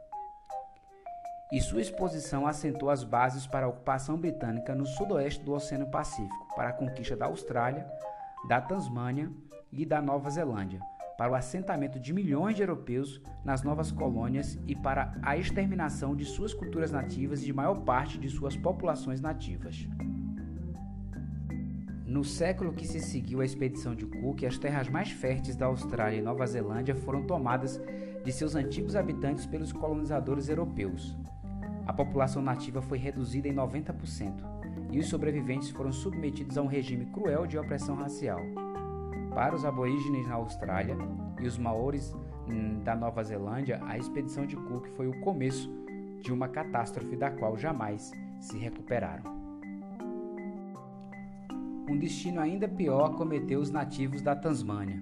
E 1.52 1.62
sua 1.62 1.82
exposição 1.82 2.48
assentou 2.48 2.90
as 2.90 3.04
bases 3.04 3.46
para 3.46 3.68
a 3.68 3.70
ocupação 3.70 4.18
britânica 4.18 4.74
no 4.74 4.86
sudoeste 4.86 5.46
do 5.46 5.54
Oceano 5.54 5.90
Pacífico, 5.92 6.48
para 6.56 6.70
a 6.70 6.74
conquista 6.74 7.16
da 7.16 7.28
Austrália, 7.28 7.88
da 8.50 8.60
Tasmânia 8.60 9.32
e 9.72 9.86
da 9.86 10.02
Nova 10.02 10.30
Zelândia, 10.30 10.80
para 11.18 11.32
o 11.32 11.36
assentamento 11.36 12.00
de 12.00 12.14
milhões 12.14 12.56
de 12.56 12.62
europeus 12.62 13.22
nas 13.44 13.64
novas 13.64 13.92
colônias 13.92 14.60
e 14.68 14.76
para 14.76 15.18
a 15.22 15.36
exterminação 15.36 16.16
de 16.16 16.26
suas 16.26 16.54
culturas 16.54 16.92
nativas 16.92 17.42
e 17.42 17.46
de 17.46 17.54
maior 17.54 17.76
parte 17.82 18.18
de 18.18 18.30
suas 18.30 18.56
populações 18.56 19.20
nativas. 19.20 19.88
No 22.06 22.24
século 22.24 22.74
que 22.74 22.88
se 22.88 23.00
seguiu 23.00 23.42
à 23.42 23.46
expedição 23.46 23.94
de 23.94 24.06
Cook, 24.06 24.44
as 24.46 24.58
terras 24.58 24.88
mais 24.88 25.12
férteis 25.12 25.56
da 25.56 25.66
Austrália 25.66 26.18
e 26.18 26.22
Nova 26.22 26.46
Zelândia 26.46 26.96
foram 26.96 27.28
tomadas 27.28 27.82
de 28.24 28.32
seus 28.32 28.56
antigos 28.56 28.96
habitantes 28.96 29.46
pelos 29.46 29.74
colonizadores 29.74 30.48
europeus. 30.48 31.18
A 31.86 31.94
população 31.94 32.42
nativa 32.42 32.82
foi 32.82 32.98
reduzida 32.98 33.48
em 33.48 33.54
90% 33.54 34.34
e 34.92 35.00
os 35.00 35.08
sobreviventes 35.08 35.70
foram 35.70 35.92
submetidos 35.92 36.58
a 36.58 36.62
um 36.62 36.68
regime 36.68 37.06
cruel 37.08 37.46
de 37.46 37.58
opressão 37.58 37.96
racial. 37.96 38.40
Para 39.34 39.56
os 39.56 39.66
aborígenes 39.66 40.28
na 40.28 40.36
Austrália 40.36 40.98
e 41.40 41.48
os 41.48 41.58
maores 41.58 42.16
hum, 42.48 42.80
da 42.84 42.96
Nova 42.96 43.24
Zelândia, 43.24 43.80
a 43.86 43.98
expedição 43.98 44.46
de 44.46 44.56
Cook 44.56 44.88
foi 44.96 45.08
o 45.08 45.20
começo 45.22 45.72
de 46.20 46.34
uma 46.34 46.48
catástrofe 46.48 47.16
da 47.16 47.32
qual 47.32 47.58
jamais 47.58 48.12
se 48.40 48.58
recuperaram. 48.58 49.38
Um 51.90 51.98
destino 51.98 52.42
ainda 52.42 52.68
pior 52.68 53.12
acometeu 53.12 53.60
os 53.60 53.72
nativos 53.72 54.22
da 54.22 54.36
Tasmânia. 54.36 55.02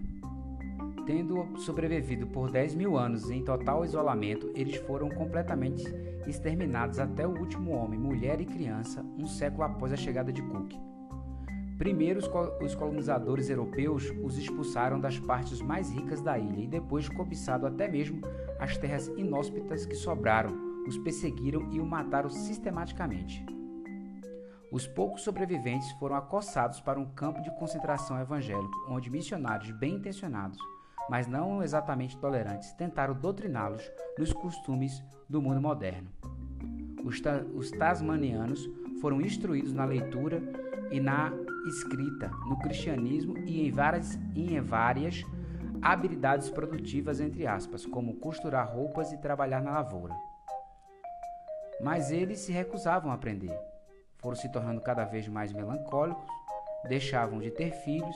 Tendo 1.05 1.57
sobrevivido 1.57 2.27
por 2.27 2.51
10 2.51 2.75
mil 2.75 2.97
anos 2.97 3.29
em 3.29 3.43
total 3.43 3.85
isolamento, 3.85 4.51
eles 4.55 4.75
foram 4.77 5.09
completamente 5.09 5.83
exterminados 6.27 6.99
até 6.99 7.27
o 7.27 7.39
último 7.39 7.71
homem, 7.71 7.99
mulher 7.99 8.41
e 8.41 8.45
criança, 8.45 9.05
um 9.17 9.25
século 9.27 9.63
após 9.63 9.93
a 9.93 9.95
chegada 9.95 10.31
de 10.33 10.41
Cook. 10.41 10.73
Primeiro, 11.77 12.21
os 12.61 12.75
colonizadores 12.75 13.49
europeus 13.49 14.13
os 14.23 14.37
expulsaram 14.37 14.99
das 14.99 15.19
partes 15.19 15.61
mais 15.61 15.91
ricas 15.91 16.21
da 16.21 16.39
ilha 16.39 16.63
e 16.63 16.67
depois, 16.67 17.09
cobiçado 17.09 17.67
até 17.67 17.87
mesmo 17.87 18.21
as 18.59 18.77
terras 18.77 19.07
inóspitas 19.09 19.85
que 19.85 19.95
sobraram, 19.95 20.55
os 20.87 20.97
perseguiram 20.97 21.69
e 21.73 21.79
o 21.81 21.85
mataram 21.85 22.29
sistematicamente. 22.29 23.45
Os 24.71 24.87
poucos 24.87 25.21
sobreviventes 25.21 25.91
foram 25.93 26.15
acossados 26.15 26.79
para 26.79 26.99
um 26.99 27.05
campo 27.05 27.41
de 27.41 27.53
concentração 27.57 28.19
evangélico, 28.19 28.85
onde 28.89 29.09
missionários 29.09 29.71
bem 29.71 29.95
intencionados, 29.95 30.57
mas 31.09 31.27
não 31.27 31.61
exatamente 31.61 32.17
tolerantes, 32.17 32.73
tentaram 32.73 33.13
doutriná-los 33.13 33.89
nos 34.17 34.31
costumes 34.33 35.03
do 35.29 35.41
mundo 35.41 35.61
moderno. 35.61 36.09
Os, 37.03 37.19
ta 37.21 37.43
os 37.53 37.69
tasmanianos 37.71 38.69
foram 39.01 39.21
instruídos 39.21 39.73
na 39.73 39.85
leitura 39.85 40.41
e 40.91 40.99
na 40.99 41.31
escrita, 41.65 42.29
no 42.47 42.57
cristianismo 42.59 43.37
e 43.39 43.67
em 43.67 43.71
várias, 43.71 44.15
em 44.35 44.59
várias 44.61 45.23
habilidades 45.81 46.49
produtivas, 46.49 47.19
entre 47.19 47.45
aspas, 47.45 47.85
como 47.85 48.15
costurar 48.15 48.73
roupas 48.73 49.11
e 49.11 49.17
trabalhar 49.17 49.61
na 49.61 49.71
lavoura. 49.71 50.15
Mas 51.81 52.11
eles 52.11 52.39
se 52.39 52.51
recusavam 52.51 53.11
a 53.11 53.15
aprender. 53.15 53.55
Foram 54.17 54.35
se 54.35 54.51
tornando 54.51 54.81
cada 54.81 55.05
vez 55.05 55.27
mais 55.27 55.51
melancólicos, 55.51 56.25
deixavam 56.87 57.39
de 57.39 57.51
ter 57.51 57.71
filhos, 57.71 58.15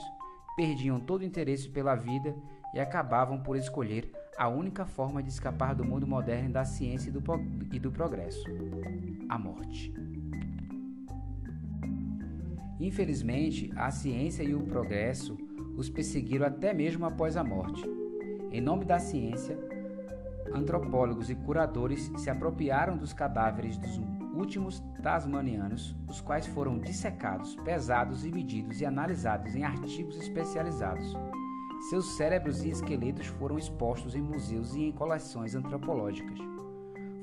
perdiam 0.56 0.98
todo 0.98 1.20
o 1.20 1.24
interesse 1.24 1.68
pela 1.68 1.94
vida 1.94 2.34
e 2.74 2.80
acabavam 2.80 3.40
por 3.40 3.56
escolher 3.56 4.10
a 4.36 4.48
única 4.48 4.86
forma 4.86 5.22
de 5.22 5.28
escapar 5.28 5.74
do 5.74 5.84
mundo 5.84 6.06
moderno 6.06 6.50
da 6.50 6.64
ciência 6.64 7.10
e 7.10 7.12
do, 7.12 7.22
e 7.72 7.78
do 7.78 7.92
progresso: 7.92 8.44
a 9.28 9.38
morte. 9.38 9.92
Infelizmente, 12.80 13.70
a 13.76 13.90
ciência 13.90 14.42
e 14.42 14.54
o 14.54 14.62
progresso 14.62 15.36
os 15.76 15.90
perseguiram 15.90 16.46
até 16.46 16.72
mesmo 16.72 17.04
após 17.04 17.36
a 17.36 17.44
morte. 17.44 17.84
Em 18.50 18.60
nome 18.60 18.86
da 18.86 18.98
ciência, 18.98 19.58
antropólogos 20.52 21.28
e 21.28 21.34
curadores 21.34 22.10
se 22.16 22.30
apropriaram 22.30 22.96
dos 22.96 23.12
cadáveres 23.12 23.76
dos 23.76 24.00
últimos 24.34 24.82
tasmanianos, 25.02 25.94
os 26.08 26.22
quais 26.22 26.46
foram 26.46 26.78
dissecados, 26.78 27.54
pesados 27.56 28.24
e 28.24 28.30
medidos 28.30 28.80
e 28.80 28.86
analisados 28.86 29.54
em 29.54 29.62
artigos 29.62 30.16
especializados. 30.16 31.14
Seus 31.90 32.16
cérebros 32.16 32.64
e 32.64 32.70
esqueletos 32.70 33.26
foram 33.26 33.58
expostos 33.58 34.14
em 34.14 34.22
museus 34.22 34.74
e 34.74 34.84
em 34.84 34.92
coleções 34.92 35.54
antropológicas. 35.54 36.38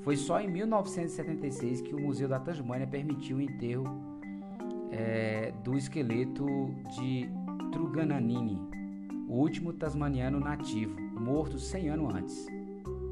Foi 0.03 0.15
só 0.15 0.39
em 0.39 0.47
1976 0.49 1.81
que 1.81 1.95
o 1.95 1.99
Museu 1.99 2.29
da 2.29 2.39
Tasmânia 2.39 2.87
permitiu 2.87 3.37
o 3.37 3.41
enterro 3.41 4.06
é, 4.91 5.53
do 5.63 5.77
esqueleto 5.77 6.45
de 6.95 7.29
Trugananini, 7.71 8.59
o 9.27 9.33
último 9.33 9.73
tasmaniano 9.73 10.39
nativo, 10.39 10.99
morto 11.19 11.59
100 11.59 11.89
anos 11.89 12.15
antes. 12.15 12.47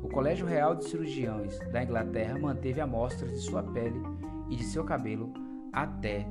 O 0.01 0.07
Colégio 0.07 0.45
Real 0.45 0.75
de 0.75 0.85
Cirurgiões 0.85 1.59
da 1.71 1.83
Inglaterra 1.83 2.37
manteve 2.37 2.79
amostras 2.79 3.31
de 3.31 3.39
sua 3.39 3.63
pele 3.63 4.01
e 4.49 4.55
de 4.55 4.63
seu 4.63 4.83
cabelo 4.83 5.33
até 5.73 6.25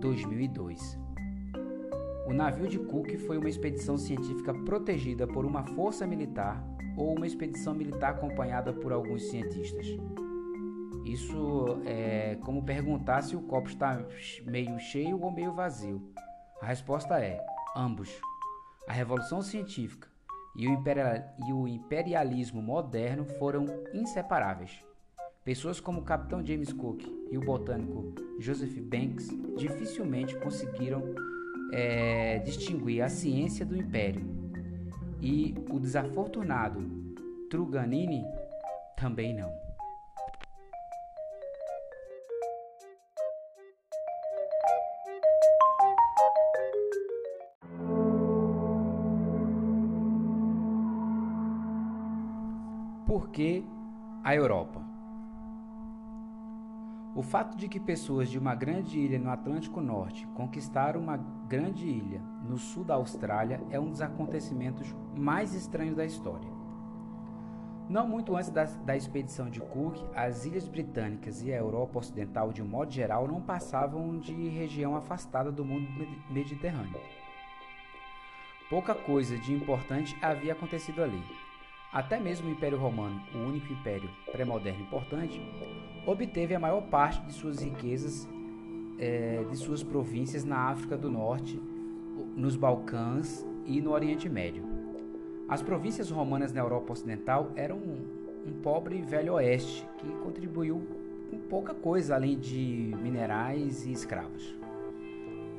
2002. 0.00 0.98
O 2.26 2.32
navio 2.32 2.68
de 2.68 2.78
Cook 2.78 3.16
foi 3.26 3.36
uma 3.36 3.48
expedição 3.48 3.98
científica 3.98 4.54
protegida 4.54 5.26
por 5.26 5.44
uma 5.44 5.62
força 5.62 6.06
militar 6.06 6.62
ou 6.96 7.14
uma 7.14 7.26
expedição 7.26 7.74
militar 7.74 8.12
acompanhada 8.12 8.72
por 8.72 8.92
alguns 8.92 9.24
cientistas. 9.24 9.86
Isso 11.04 11.82
é 11.84 12.36
como 12.42 12.62
perguntar 12.62 13.22
se 13.22 13.36
o 13.36 13.42
copo 13.42 13.68
está 13.68 14.02
meio 14.46 14.78
cheio 14.78 15.20
ou 15.20 15.30
meio 15.30 15.52
vazio. 15.52 16.02
A 16.60 16.66
resposta 16.66 17.18
é 17.18 17.44
ambos. 17.76 18.10
A 18.88 18.92
revolução 18.92 19.42
científica 19.42 20.08
e 20.56 20.68
o, 21.52 21.68
imperialismo 21.68 22.62
moderno 22.62 23.24
foram 23.38 23.66
inseparáveis. 23.92 24.84
Pessoas 25.44 25.80
como 25.80 26.00
o 26.00 26.04
capitão 26.04 26.44
James 26.44 26.72
Cook 26.72 27.02
e 27.30 27.36
o 27.36 27.40
botânico 27.40 28.14
Joseph 28.38 28.78
Banks 28.78 29.28
dificilmente 29.58 30.36
conseguiram 30.36 31.02
é, 31.72 32.38
distinguir 32.38 33.02
a 33.02 33.08
ciência 33.08 33.66
do 33.66 33.76
império. 33.76 34.24
E 35.20 35.54
o 35.70 35.78
desafortunado 35.78 36.80
Truganini 37.50 38.24
também 38.96 39.34
não. 39.34 39.63
Que 53.34 53.66
a 54.22 54.32
Europa? 54.32 54.80
O 57.16 57.22
fato 57.22 57.56
de 57.56 57.68
que 57.68 57.80
pessoas 57.80 58.30
de 58.30 58.38
uma 58.38 58.54
grande 58.54 58.96
ilha 58.96 59.18
no 59.18 59.28
Atlântico 59.28 59.80
Norte 59.80 60.24
conquistaram 60.36 61.00
uma 61.00 61.16
grande 61.48 61.84
ilha 61.84 62.22
no 62.48 62.56
sul 62.56 62.84
da 62.84 62.94
Austrália 62.94 63.60
é 63.70 63.80
um 63.80 63.90
dos 63.90 64.00
acontecimentos 64.00 64.94
mais 65.16 65.52
estranhos 65.52 65.96
da 65.96 66.04
história. 66.04 66.48
Não 67.88 68.06
muito 68.06 68.36
antes 68.36 68.50
da, 68.50 68.64
da, 68.64 68.96
expedição 68.96 69.50
de 69.50 69.60
Cook, 69.60 69.96
as 70.14 70.46
ilhas 70.46 70.68
britânicas 70.68 71.42
e 71.42 71.52
a 71.52 71.56
Europa 71.56 71.98
Ocidental, 71.98 72.52
de 72.52 72.62
um 72.62 72.68
modo 72.68 72.92
geral, 72.92 73.26
não 73.26 73.40
passavam 73.40 74.16
de 74.16 74.32
região 74.48 74.94
afastada 74.94 75.50
do 75.50 75.64
mundo 75.64 75.88
mediterrâneo. 76.30 77.00
Pouca 78.70 78.94
coisa 78.94 79.36
de 79.36 79.52
importante 79.52 80.16
havia 80.22 80.52
acontecido 80.52 81.02
ali. 81.02 81.22
Até 81.94 82.18
mesmo 82.18 82.48
o 82.48 82.50
Império 82.50 82.76
Romano, 82.76 83.22
o 83.32 83.38
único 83.38 83.72
império 83.72 84.10
pré-moderno 84.32 84.82
importante, 84.82 85.40
obteve 86.04 86.52
a 86.52 86.58
maior 86.58 86.80
parte 86.88 87.24
de 87.24 87.32
suas 87.32 87.62
riquezas 87.62 88.28
é, 88.98 89.44
de 89.48 89.56
suas 89.56 89.80
províncias 89.84 90.44
na 90.44 90.70
África 90.70 90.96
do 90.96 91.08
Norte, 91.08 91.56
nos 92.34 92.56
Balcãs 92.56 93.46
e 93.64 93.80
no 93.80 93.92
Oriente 93.92 94.28
Médio. 94.28 94.64
As 95.48 95.62
províncias 95.62 96.10
romanas 96.10 96.52
na 96.52 96.62
Europa 96.62 96.94
Ocidental 96.94 97.52
eram 97.54 97.76
um, 97.76 98.04
um 98.44 98.52
pobre 98.60 99.00
velho 99.00 99.34
oeste 99.34 99.86
que 99.98 100.08
contribuiu 100.16 100.82
com 101.30 101.38
pouca 101.48 101.74
coisa 101.74 102.16
além 102.16 102.36
de 102.36 102.92
minerais 103.00 103.86
e 103.86 103.92
escravos. 103.92 104.58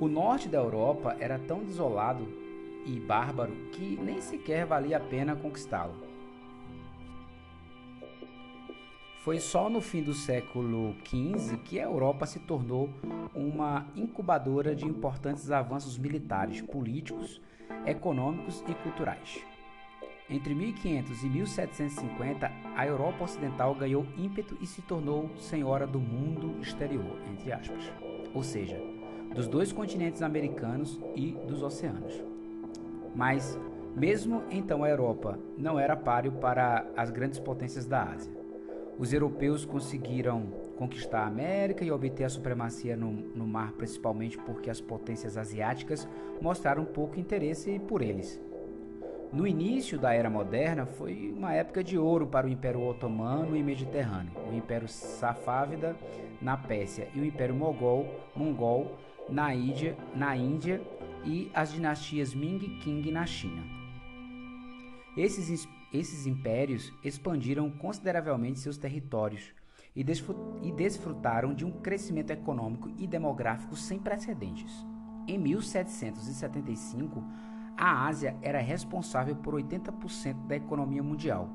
O 0.01 0.09
norte 0.09 0.49
da 0.49 0.57
Europa 0.57 1.15
era 1.17 1.39
tão 1.39 1.63
desolado 1.63 2.27
e 2.85 2.99
bárbaro 2.99 3.53
que 3.71 3.95
nem 3.95 4.19
sequer 4.19 4.65
valia 4.65 4.97
a 4.97 4.99
pena 4.99 5.33
conquistá-lo. 5.33 6.04
Foi 9.25 9.39
só 9.39 9.71
no 9.71 9.81
fim 9.81 10.03
do 10.03 10.13
século 10.13 10.95
XV 11.03 11.57
que 11.63 11.79
a 11.79 11.85
Europa 11.85 12.27
se 12.27 12.37
tornou 12.37 12.91
uma 13.33 13.87
incubadora 13.95 14.75
de 14.75 14.85
importantes 14.85 15.49
avanços 15.49 15.97
militares, 15.97 16.61
políticos, 16.61 17.41
econômicos 17.87 18.63
e 18.67 18.75
culturais. 18.75 19.43
Entre 20.29 20.53
1500 20.53 21.23
e 21.23 21.25
1750, 21.27 22.51
a 22.75 22.85
Europa 22.85 23.23
Ocidental 23.23 23.73
ganhou 23.73 24.05
ímpeto 24.15 24.55
e 24.61 24.67
se 24.67 24.83
tornou 24.83 25.35
senhora 25.39 25.87
do 25.87 25.99
mundo 25.99 26.61
exterior, 26.61 27.19
entre 27.33 27.51
aspas, 27.51 27.91
ou 28.31 28.43
seja, 28.43 28.79
dos 29.33 29.47
dois 29.47 29.73
continentes 29.73 30.21
americanos 30.21 31.01
e 31.15 31.31
dos 31.47 31.63
oceanos. 31.63 32.13
Mas, 33.15 33.59
mesmo 33.95 34.43
então, 34.51 34.83
a 34.83 34.89
Europa 34.89 35.39
não 35.57 35.79
era 35.79 35.95
páreo 35.95 36.33
para 36.33 36.85
as 36.95 37.09
grandes 37.09 37.39
potências 37.39 37.87
da 37.87 38.03
Ásia 38.03 38.34
os 38.97 39.11
europeus 39.13 39.65
conseguiram 39.65 40.43
conquistar 40.77 41.21
a 41.21 41.27
América 41.27 41.83
e 41.83 41.91
obter 41.91 42.23
a 42.23 42.29
supremacia 42.29 42.95
no, 42.95 43.11
no 43.11 43.45
mar, 43.45 43.73
principalmente 43.73 44.37
porque 44.37 44.69
as 44.69 44.81
potências 44.81 45.37
asiáticas 45.37 46.07
mostraram 46.41 46.85
pouco 46.85 47.19
interesse 47.19 47.79
por 47.79 48.01
eles. 48.01 48.39
No 49.33 49.45
início 49.45 49.99
da 49.99 50.13
Era 50.13 50.29
Moderna, 50.29 50.85
foi 50.85 51.33
uma 51.35 51.53
época 51.53 51.83
de 51.83 51.97
ouro 51.97 52.27
para 52.27 52.47
o 52.47 52.49
Império 52.49 52.81
Otomano 52.87 53.55
e 53.55 53.63
Mediterrâneo, 53.63 54.31
o 54.49 54.55
Império 54.55 54.87
Safávida 54.87 55.95
na 56.41 56.55
Pérsia 56.55 57.09
e 57.13 57.19
o 57.19 57.25
Império 57.25 57.55
Mogol, 57.55 58.07
Mongol 58.35 58.97
na 59.27 59.53
Índia, 59.53 59.97
na 60.15 60.37
Índia 60.37 60.81
e 61.25 61.49
as 61.53 61.73
dinastias 61.73 62.33
Ming 62.33 62.59
e 62.63 62.79
Qing 62.79 63.11
na 63.11 63.25
China. 63.25 63.63
Esses, 65.17 65.67
esses 65.95 66.25
impérios 66.25 66.91
expandiram 67.03 67.69
consideravelmente 67.69 68.59
seus 68.59 68.77
territórios 68.77 69.53
e, 69.95 70.03
desfrutaram 70.73 71.53
de 71.53 71.65
um 71.65 71.71
crescimento 71.71 72.31
econômico 72.31 72.91
e 72.97 73.07
demográfico 73.07 73.75
sem 73.75 73.97
precedentes. 73.97 74.85
Em 75.27 75.37
1775, 75.37 77.23
a 77.77 78.05
Ásia 78.05 78.35
era 78.41 78.59
responsável 78.59 79.35
por 79.35 79.53
80% 79.53 80.47
da 80.47 80.55
economia 80.55 81.01
mundial. 81.01 81.49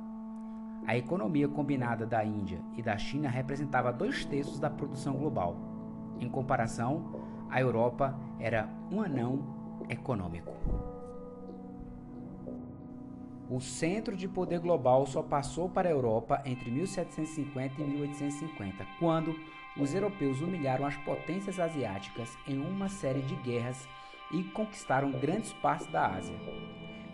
A 0.86 0.96
economia 0.96 1.48
combinada 1.48 2.06
da 2.06 2.24
Índia 2.24 2.60
e 2.76 2.82
da 2.82 2.96
China 2.96 3.28
representava 3.28 3.92
dois 3.92 4.24
terços 4.24 4.58
da 4.58 4.70
produção 4.70 5.14
global. 5.14 5.56
Em 6.18 6.28
comparação, 6.28 7.20
a 7.50 7.60
Europa 7.60 8.18
era 8.38 8.68
um 8.90 9.02
anão 9.02 9.84
econômico. 9.88 10.99
O 13.50 13.60
centro 13.60 14.16
de 14.16 14.28
poder 14.28 14.60
global 14.60 15.04
só 15.06 15.24
passou 15.24 15.68
para 15.68 15.88
a 15.88 15.90
Europa 15.90 16.40
entre 16.46 16.70
1750 16.70 17.82
e 17.82 17.84
1850, 17.84 18.86
quando 19.00 19.34
os 19.76 19.92
europeus 19.92 20.40
humilharam 20.40 20.86
as 20.86 20.96
potências 20.98 21.58
asiáticas 21.58 22.38
em 22.46 22.60
uma 22.60 22.88
série 22.88 23.22
de 23.22 23.34
guerras 23.34 23.88
e 24.30 24.44
conquistaram 24.44 25.10
grandes 25.10 25.52
partes 25.54 25.88
da 25.88 26.14
Ásia. 26.14 26.36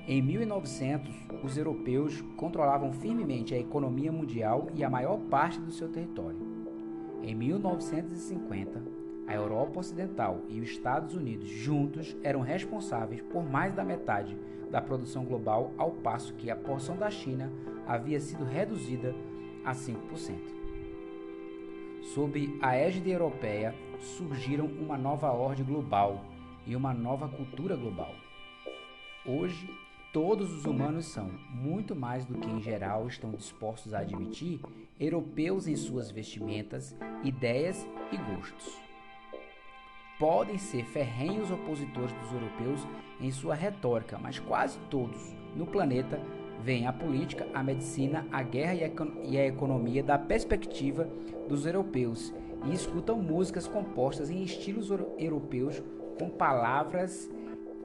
Em 0.06 0.20
1900, 0.20 1.10
os 1.42 1.56
europeus 1.56 2.20
controlavam 2.36 2.92
firmemente 2.92 3.54
a 3.54 3.58
economia 3.58 4.12
mundial 4.12 4.66
e 4.74 4.84
a 4.84 4.90
maior 4.90 5.16
parte 5.30 5.58
do 5.58 5.72
seu 5.72 5.88
território. 5.88 6.38
Em 7.22 7.34
1950, 7.34 8.82
a 9.26 9.34
Europa 9.34 9.80
Ocidental 9.80 10.42
e 10.50 10.60
os 10.60 10.68
Estados 10.68 11.14
Unidos 11.14 11.48
juntos 11.48 12.14
eram 12.22 12.42
responsáveis 12.42 13.22
por 13.22 13.42
mais 13.42 13.74
da 13.74 13.82
metade 13.82 14.36
da 14.70 14.80
produção 14.80 15.24
global, 15.24 15.72
ao 15.78 15.90
passo 15.90 16.34
que 16.34 16.50
a 16.50 16.56
porção 16.56 16.96
da 16.96 17.10
China 17.10 17.50
havia 17.86 18.20
sido 18.20 18.44
reduzida 18.44 19.14
a 19.64 19.72
5%. 19.72 20.56
Sob 22.14 22.58
a 22.62 22.74
égide 22.74 23.10
europeia, 23.10 23.74
surgiram 23.98 24.66
uma 24.66 24.96
nova 24.96 25.30
ordem 25.32 25.64
global 25.64 26.24
e 26.66 26.76
uma 26.76 26.94
nova 26.94 27.28
cultura 27.28 27.76
global. 27.76 28.14
Hoje, 29.24 29.68
todos 30.12 30.52
os 30.52 30.64
humanos 30.64 31.06
são, 31.06 31.30
muito 31.50 31.96
mais 31.96 32.24
do 32.24 32.34
que 32.38 32.48
em 32.48 32.60
geral 32.60 33.06
estão 33.06 33.32
dispostos 33.32 33.92
a 33.92 34.00
admitir, 34.00 34.60
europeus 34.98 35.66
em 35.66 35.76
suas 35.76 36.10
vestimentas, 36.10 36.96
ideias 37.24 37.86
e 38.12 38.16
gostos. 38.16 38.85
Podem 40.18 40.56
ser 40.56 40.84
ferrenhos 40.84 41.50
opositores 41.50 42.12
dos 42.12 42.32
europeus 42.32 42.86
em 43.20 43.30
sua 43.30 43.54
retórica, 43.54 44.18
mas 44.18 44.38
quase 44.38 44.78
todos 44.90 45.34
no 45.54 45.66
planeta 45.66 46.18
veem 46.62 46.86
a 46.86 46.92
política, 46.92 47.46
a 47.52 47.62
medicina, 47.62 48.26
a 48.32 48.42
guerra 48.42 48.74
e 49.22 49.38
a 49.38 49.46
economia 49.46 50.02
da 50.02 50.18
perspectiva 50.18 51.06
dos 51.46 51.66
europeus 51.66 52.32
e 52.64 52.72
escutam 52.72 53.20
músicas 53.20 53.68
compostas 53.68 54.30
em 54.30 54.42
estilos 54.42 54.88
europeus 55.18 55.82
com 56.18 56.30
palavras 56.30 57.30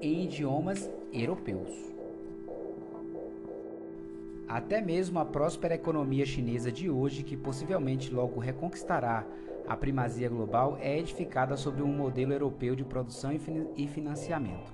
em 0.02 0.24
idiomas 0.24 0.90
europeus. 1.12 1.70
Até 4.48 4.82
mesmo 4.82 5.20
a 5.20 5.26
próspera 5.26 5.76
economia 5.76 6.26
chinesa 6.26 6.72
de 6.72 6.90
hoje, 6.90 7.24
que 7.24 7.38
possivelmente 7.38 8.14
logo 8.14 8.40
reconquistará 8.40 9.26
a 9.68 9.76
primazia 9.76 10.30
global, 10.30 10.78
é 10.80 10.98
edificada 10.98 11.56
sobre 11.56 11.82
um 11.82 11.88
modelo 11.88 12.34
europeu 12.34 12.76
de 12.76 12.84
produção 12.84 13.32
e 13.78 13.88
financiamento. 13.88 14.74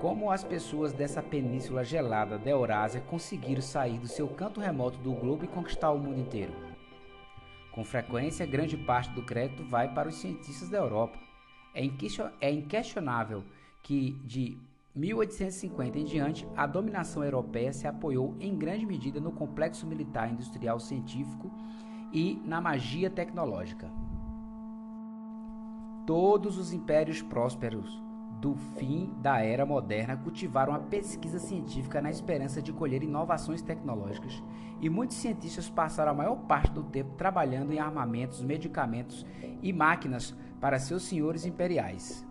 Como 0.00 0.30
as 0.30 0.44
pessoas 0.44 0.92
dessa 0.92 1.22
península 1.22 1.82
gelada 1.82 2.38
da 2.38 2.50
Eurásia 2.50 3.00
conseguiram 3.00 3.62
sair 3.62 3.98
do 3.98 4.06
seu 4.06 4.28
canto 4.28 4.60
remoto 4.60 4.98
do 4.98 5.12
globo 5.12 5.44
e 5.44 5.48
conquistar 5.48 5.90
o 5.90 5.98
mundo 5.98 6.20
inteiro? 6.20 6.52
Com 7.72 7.84
frequência, 7.84 8.46
grande 8.46 8.76
parte 8.76 9.10
do 9.10 9.22
crédito 9.22 9.64
vai 9.64 9.92
para 9.92 10.08
os 10.08 10.16
cientistas 10.16 10.68
da 10.68 10.78
Europa, 10.78 11.18
é, 11.74 11.82
é 12.40 12.50
inquestionável 12.50 13.42
que 13.82 14.12
de 14.24 14.58
1850 14.96 15.98
em 15.98 16.04
diante, 16.04 16.48
a 16.56 16.66
dominação 16.66 17.22
europeia 17.22 17.70
se 17.72 17.86
apoiou 17.86 18.34
em 18.40 18.56
grande 18.56 18.86
medida 18.86 19.20
no 19.20 19.30
complexo 19.30 19.86
militar 19.86 20.32
industrial 20.32 20.80
científico 20.80 21.50
e 22.16 22.40
na 22.46 22.62
magia 22.62 23.10
tecnológica. 23.10 23.90
Todos 26.06 26.56
os 26.56 26.72
impérios 26.72 27.20
prósperos 27.20 28.02
do 28.40 28.54
fim 28.54 29.12
da 29.18 29.42
era 29.42 29.66
moderna 29.66 30.16
cultivaram 30.16 30.72
a 30.72 30.78
pesquisa 30.78 31.38
científica 31.38 32.00
na 32.00 32.08
esperança 32.08 32.62
de 32.62 32.72
colher 32.72 33.02
inovações 33.02 33.60
tecnológicas, 33.60 34.42
e 34.80 34.88
muitos 34.88 35.18
cientistas 35.18 35.68
passaram 35.68 36.12
a 36.12 36.14
maior 36.14 36.36
parte 36.36 36.72
do 36.72 36.84
tempo 36.84 37.16
trabalhando 37.16 37.72
em 37.74 37.78
armamentos, 37.78 38.40
medicamentos 38.40 39.26
e 39.60 39.70
máquinas 39.70 40.34
para 40.58 40.78
seus 40.78 41.02
senhores 41.02 41.44
imperiais. 41.44 42.26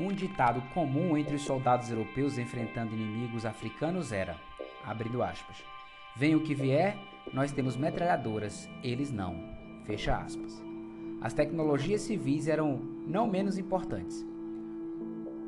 Um 0.00 0.08
ditado 0.08 0.60
comum 0.74 1.16
entre 1.16 1.36
os 1.36 1.42
soldados 1.42 1.90
europeus 1.90 2.38
enfrentando 2.38 2.92
inimigos 2.92 3.46
africanos 3.46 4.10
era, 4.10 4.36
abrindo 4.84 5.22
aspas, 5.22 5.64
venha 6.16 6.36
o 6.36 6.42
que 6.42 6.54
vier, 6.54 6.96
nós 7.32 7.52
temos 7.52 7.76
metralhadoras, 7.76 8.68
eles 8.82 9.12
não, 9.12 9.36
fecha 9.84 10.16
aspas. 10.16 10.62
As 11.20 11.34
tecnologias 11.34 12.02
civis 12.02 12.48
eram 12.48 12.80
não 13.06 13.26
menos 13.26 13.58
importantes. 13.58 14.24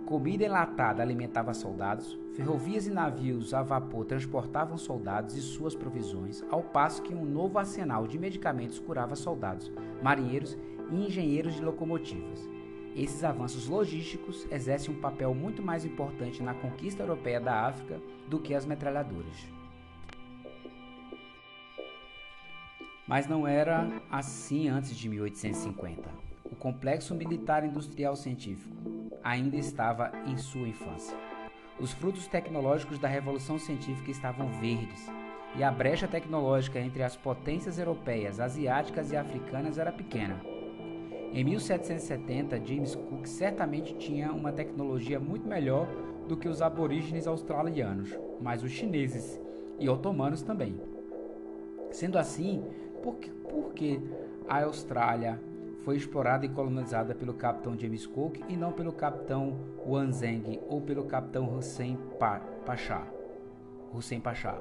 Comida 0.05 0.45
enlatada 0.45 1.03
alimentava 1.03 1.53
soldados, 1.53 2.19
ferrovias 2.35 2.87
e 2.87 2.91
navios 2.91 3.53
a 3.53 3.63
vapor 3.63 4.07
transportavam 4.07 4.77
soldados 4.79 5.37
e 5.37 5.41
suas 5.41 5.75
provisões, 5.75 6.43
ao 6.51 6.63
passo 6.63 7.03
que 7.03 7.15
um 7.15 7.25
novo 7.25 7.59
arsenal 7.59 8.07
de 8.07 8.19
medicamentos 8.19 8.79
curava 8.79 9.15
soldados, 9.15 9.71
marinheiros 10.03 10.57
e 10.91 11.07
engenheiros 11.07 11.55
de 11.55 11.65
locomotivas. 11.65 12.49
Esses 12.97 13.23
avanços 13.23 13.69
logísticos 13.69 14.47
exercem 14.51 14.95
um 14.95 15.01
papel 15.01 15.35
muito 15.35 15.63
mais 15.63 15.85
importante 15.85 16.43
na 16.43 16.55
conquista 16.55 17.03
europeia 17.03 17.41
da 17.41 17.67
África 17.67 18.01
do 18.29 18.41
que 18.41 18.55
as 18.55 18.65
metralhadoras. 18.67 19.58
Mas 23.09 23.27
não 23.27 23.49
era 23.49 23.89
assim 24.11 24.69
antes 24.69 24.95
de 24.95 25.09
1850. 25.09 26.11
O 26.45 26.55
complexo 26.55 27.15
militar 27.15 27.65
industrial 27.65 28.15
científico 28.15 28.77
ainda 29.25 29.57
estava 29.57 30.13
em 30.27 30.37
sua 30.37 30.69
infância. 30.69 31.17
Os 31.81 31.91
frutos 31.93 32.27
tecnológicos 32.27 32.99
da 32.99 33.09
revolução 33.09 33.59
científica 33.59 34.11
estavam 34.11 34.49
verdes, 34.61 35.11
e 35.57 35.65
a 35.65 35.71
brecha 35.71 36.07
tecnológica 36.07 36.79
entre 36.79 37.03
as 37.03 37.17
potências 37.17 37.79
europeias, 37.79 38.41
asiáticas 38.41 39.11
e 39.11 39.17
africanas 39.17 39.79
era 39.79 39.91
pequena. 39.91 40.39
Em 41.33 41.45
1770, 41.45 42.63
James 42.65 42.95
Cook 42.95 43.27
certamente 43.27 43.95
tinha 43.95 44.33
uma 44.33 44.53
tecnologia 44.53 45.19
muito 45.19 45.49
melhor 45.49 45.89
do 46.27 46.37
que 46.37 46.49
os 46.49 46.61
aborígenes 46.61 47.27
australianos, 47.27 48.19
mas 48.41 48.63
os 48.63 48.71
chineses 48.71 49.41
e 49.79 49.89
otomanos 49.89 50.43
também. 50.43 50.79
Sendo 51.91 52.19
assim, 52.19 52.63
por 53.03 53.17
que, 53.17 53.31
por 53.31 53.73
que 53.73 54.01
a 54.49 54.65
Austrália 54.65 55.41
foi 55.85 55.97
explorada 55.97 56.45
e 56.45 56.49
colonizada 56.49 57.15
pelo 57.15 57.35
capitão 57.35 57.79
James 57.79 58.07
Cook 58.07 58.41
e 58.49 58.57
não 58.57 58.73
pelo 58.73 58.93
capitão 58.93 59.59
Wanzeng 59.87 60.61
ou 60.69 60.81
pelo 60.81 61.05
capitão 61.05 61.57
Hussein 61.57 61.99
Pasha. 62.67 63.03
Hussein 63.93 64.21
Pasha. 64.21 64.59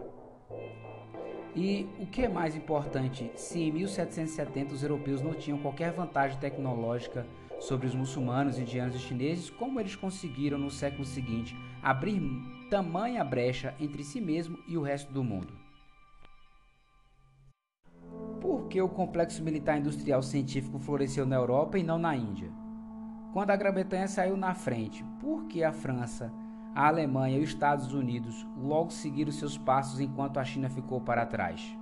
E 1.56 1.90
o 2.00 2.06
que 2.06 2.22
é 2.22 2.30
mais 2.30 2.56
importante, 2.56 3.32
se 3.36 3.60
em 3.60 3.72
1770 3.72 4.74
os 4.74 4.84
europeus 4.84 5.22
não 5.22 5.34
tinham 5.34 5.58
qualquer 5.58 5.92
vantagem 5.92 6.40
tecnológica 6.40 7.26
sobre 7.60 7.88
os 7.88 7.96
muçulmanos, 7.96 8.60
indianos 8.60 8.96
e 8.96 9.00
chineses, 9.00 9.50
como 9.50 9.80
eles 9.80 9.96
conseguiram 9.96 10.58
no 10.58 10.70
século 10.70 11.04
seguinte 11.04 11.56
abrir 11.82 12.22
tamanha 12.70 13.24
brecha 13.24 13.74
entre 13.80 14.04
si 14.04 14.22
mesmo 14.22 14.60
e 14.68 14.78
o 14.78 14.82
resto 14.82 15.12
do 15.12 15.24
mundo? 15.24 15.67
Por 18.42 18.68
que 18.68 18.82
o 18.82 18.90
complexo 18.90 19.44
militar 19.44 19.78
industrial 19.78 20.22
científico 20.22 20.80
floresceu 20.80 21.26
na 21.26 21.36
Europa 21.36 21.78
e 21.78 21.84
não 21.84 21.98
na 21.98 22.16
Índia? 22.16 22.52
Quando 23.34 23.52
a 23.52 23.56
Grã-Bretanha 23.56 24.08
saiu 24.08 24.38
na 24.38 24.54
frente, 24.54 25.04
por 25.20 25.46
que 25.46 25.64
a 25.64 25.72
França, 25.72 26.32
a 26.74 26.88
Alemanha 26.88 27.38
e 27.38 27.44
os 27.44 27.50
Estados 27.50 27.94
Unidos 27.94 28.48
logo 28.58 28.92
seguiram 28.92 29.32
seus 29.32 29.58
passos 29.58 30.00
enquanto 30.00 30.40
a 30.40 30.44
China 30.44 30.70
ficou 30.70 31.02
para 31.02 31.26
trás? 31.26 31.78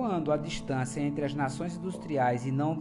quando 0.00 0.32
a 0.32 0.36
distância 0.38 1.00
entre 1.00 1.24
as 1.24 1.34
nações 1.34 1.76
industriais 1.76 2.46
e 2.46 2.50
não 2.50 2.78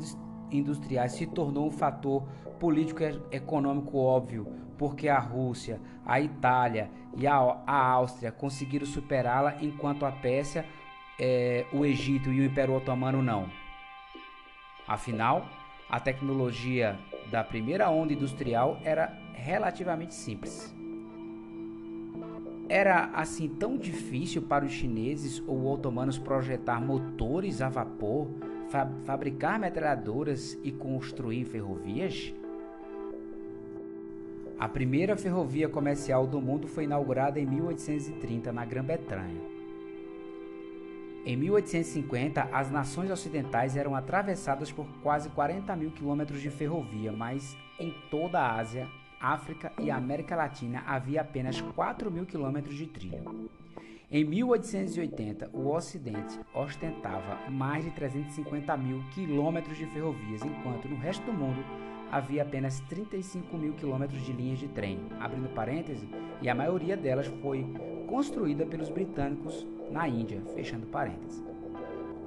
industriais 0.51 1.11
se 1.11 1.25
tornou 1.25 1.67
um 1.67 1.71
fator 1.71 2.23
político 2.59 3.03
e 3.03 3.21
econômico 3.35 3.97
óbvio, 3.97 4.47
porque 4.77 5.09
a 5.09 5.19
Rússia, 5.19 5.81
a 6.05 6.21
Itália 6.21 6.89
e 7.17 7.27
a, 7.27 7.35
Áustria 7.67 8.31
conseguiram 8.31 8.85
superá-la, 8.85 9.57
enquanto 9.61 10.05
a 10.05 10.11
Pérsia, 10.11 10.65
é, 11.19 11.65
o 11.73 11.85
Egito 11.85 12.31
e 12.31 12.39
o 12.39 12.45
Império 12.45 12.73
Otomano 12.73 13.21
não. 13.21 13.49
Afinal, 14.87 15.47
a 15.89 15.99
tecnologia 15.99 16.97
da 17.29 17.43
primeira 17.43 17.89
onda 17.89 18.13
industrial 18.13 18.79
era 18.83 19.15
relativamente 19.33 20.15
simples. 20.15 20.73
Era 22.67 23.05
assim 23.13 23.47
tão 23.47 23.77
difícil 23.77 24.43
para 24.43 24.63
os 24.63 24.71
chineses 24.71 25.43
ou 25.47 25.71
otomanos 25.71 26.17
projetar 26.19 26.79
motores 26.79 27.61
a 27.61 27.69
vapor, 27.69 28.27
fa 28.69 28.87
fabricar 29.05 29.59
metralhadoras 29.59 30.57
e 30.63 30.71
construir 30.71 31.45
ferrovias? 31.45 32.33
A 34.59 34.67
primeira 34.67 35.15
ferrovia 35.15 35.69
comercial 35.69 36.27
do 36.27 36.39
mundo 36.41 36.67
foi 36.67 36.83
inaugurada 36.83 37.39
em 37.39 37.45
1830 37.45 38.51
na 38.51 38.65
Grã-Bretanha. 38.65 39.58
Em 41.25 41.35
1850, 41.35 42.49
as 42.51 42.71
nações 42.71 43.11
ocidentais 43.11 43.75
eram 43.75 43.95
atravessadas 43.95 44.71
por 44.71 44.87
quase 45.03 45.29
40 45.29 45.75
mil 45.75 45.91
quilômetros 45.91 46.41
de 46.41 46.49
ferrovia, 46.49 47.11
mas 47.11 47.55
em 47.79 47.93
toda 48.09 48.39
a 48.39 48.55
Ásia 48.55 48.87
África 49.19 49.71
e 49.77 49.91
América 49.91 50.35
Latina 50.35 50.81
havia 50.87 51.21
apenas 51.21 51.59
4 51.59 52.09
mil 52.09 52.25
quilômetros 52.25 52.75
de 52.75 52.87
trilho. 52.87 53.49
Em 54.09 54.23
1880, 54.23 55.51
o 55.53 55.67
Ocidente 55.67 56.39
ostentava 56.53 57.37
mais 57.49 57.83
de 57.83 57.91
350 57.91 58.75
mil 58.77 59.03
quilômetros 59.13 59.77
de 59.77 59.85
ferrovias, 59.87 60.41
enquanto 60.41 60.87
no 60.87 60.95
resto 60.95 61.23
do 61.25 61.33
mundo 61.33 61.63
havia 62.11 62.41
apenas 62.41 62.79
35 62.89 63.55
mil 63.57 63.73
quilômetros 63.73 64.25
de 64.25 64.31
linhas 64.31 64.57
de 64.57 64.67
trem, 64.69 64.99
abrindo 65.19 65.53
parêntese, 65.53 66.09
e 66.41 66.49
a 66.49 66.55
maioria 66.55 66.97
delas 66.97 67.27
foi 67.41 67.63
construída 68.09 68.65
pelos 68.65 68.89
britânicos 68.89 69.65
na 69.89 70.07
Índia, 70.07 70.41
fechando 70.55 70.87
parênteses. 70.87 71.43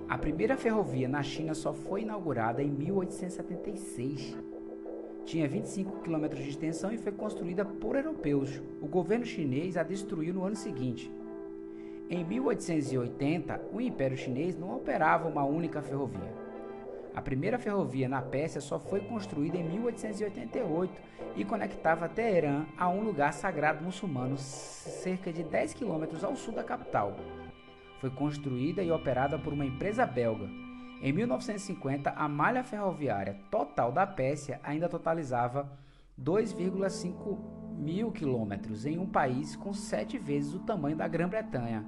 A 0.09 0.17
primeira 0.17 0.57
ferrovia 0.57 1.09
na 1.09 1.23
China 1.23 1.55
só 1.55 1.73
foi 1.73 2.03
inaugurada 2.03 2.63
em 2.63 2.71
1876 2.71 4.53
tinha 5.25 5.49
25 5.49 6.01
km 6.01 6.29
de 6.29 6.49
extensão 6.49 6.93
e 6.93 6.99
foi 6.99 7.13
construída 7.13 7.65
por 7.65 7.97
europeus. 7.97 8.61
O 8.81 8.87
governo 8.87 9.25
chinês 9.25 9.77
a 9.77 9.83
destruiu 9.83 10.35
no 10.35 10.45
ano 10.45 10.57
seguinte. 10.57 11.11
Em 12.11 12.25
1880, 12.25 13.61
o 13.73 13.81
Império 13.81 14.17
Chinês 14.17 14.59
não 14.59 14.77
operava 14.77 15.29
uma 15.29 15.45
única 15.45 15.81
ferrovia. 15.81 16.42
A 17.15 17.21
primeira 17.21 17.59
ferrovia 17.59 18.09
na 18.09 18.23
Pérsia 18.23 18.61
só 18.61 18.79
foi 18.79 19.01
construída 19.01 19.57
em 19.57 19.65
1888 19.65 20.93
e 21.37 21.45
conectava 21.45 22.09
Teherã 22.09 22.67
a 22.77 22.89
um 22.89 23.03
lugar 23.03 23.33
sagrado 23.33 23.85
muçulmano 23.85 24.37
cerca 24.37 25.33
de 25.33 25.43
10 25.43 25.75
quilômetros 25.75 26.25
ao 26.25 26.37
sul 26.37 26.55
da 26.55 26.65
capital. 26.65 27.17
Foi 28.01 28.11
construída 28.11 28.83
e 28.83 28.91
operada 28.91 29.39
por 29.39 29.53
uma 29.53 29.65
empresa 29.65 30.05
belga, 30.07 30.49
em 31.03 31.13
1950, 31.13 32.11
a 32.11 32.29
malha 32.29 32.63
ferroviária 32.63 33.37
total 33.51 33.91
da 33.91 34.07
Pérsia 34.07 34.61
ainda 34.63 34.89
totalizava 34.89 35.69
2,5 36.17 37.37
mil 37.77 38.13
quilômetros 38.13 38.87
em 38.87 39.01
um 39.01 39.07
país 39.07 39.57
com 39.57 39.75
sete 39.75 40.17
vezes 40.17 40.55
o 40.55 40.61
tamanho 40.61 40.97
da 40.97 41.09
Grã-Bretanha. 41.09 41.85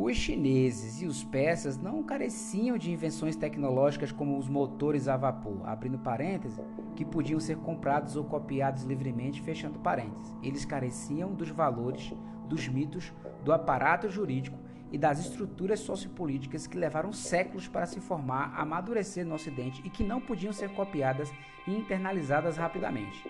Os 0.00 0.16
chineses 0.16 1.02
e 1.02 1.06
os 1.06 1.24
persas 1.24 1.76
não 1.76 2.04
careciam 2.04 2.78
de 2.78 2.88
invenções 2.88 3.34
tecnológicas 3.34 4.12
como 4.12 4.38
os 4.38 4.48
motores 4.48 5.08
a 5.08 5.16
vapor, 5.16 5.68
abrindo 5.68 5.98
parênteses, 5.98 6.64
que 6.94 7.04
podiam 7.04 7.40
ser 7.40 7.56
comprados 7.56 8.14
ou 8.14 8.22
copiados 8.22 8.84
livremente, 8.84 9.42
fechando 9.42 9.80
parênteses. 9.80 10.36
Eles 10.40 10.64
careciam 10.64 11.34
dos 11.34 11.50
valores, 11.50 12.14
dos 12.48 12.68
mitos, 12.68 13.12
do 13.42 13.52
aparato 13.52 14.08
jurídico 14.08 14.56
e 14.92 14.96
das 14.96 15.18
estruturas 15.18 15.80
sociopolíticas 15.80 16.68
que 16.68 16.78
levaram 16.78 17.12
séculos 17.12 17.66
para 17.66 17.84
se 17.84 17.98
formar, 17.98 18.54
amadurecer 18.56 19.26
no 19.26 19.34
Ocidente 19.34 19.82
e 19.84 19.90
que 19.90 20.04
não 20.04 20.20
podiam 20.20 20.52
ser 20.52 20.72
copiadas 20.74 21.28
e 21.66 21.74
internalizadas 21.74 22.56
rapidamente. 22.56 23.28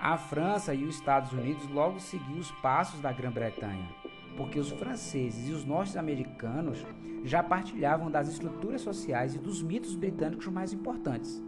A 0.00 0.16
França 0.16 0.72
e 0.72 0.84
os 0.84 0.94
Estados 0.94 1.32
Unidos 1.32 1.68
logo 1.68 2.00
seguiram 2.00 2.40
os 2.40 2.50
passos 2.50 2.98
da 3.02 3.12
Grã-Bretanha, 3.12 3.88
porque 4.36 4.58
os 4.58 4.70
franceses 4.70 5.48
e 5.48 5.52
os 5.52 5.64
norte-americanos 5.64 6.84
já 7.24 7.42
partilhavam 7.42 8.10
das 8.10 8.28
estruturas 8.28 8.82
sociais 8.82 9.34
e 9.34 9.38
dos 9.38 9.62
mitos 9.62 9.94
britânicos 9.94 10.46
mais 10.48 10.72
importantes. 10.72 11.42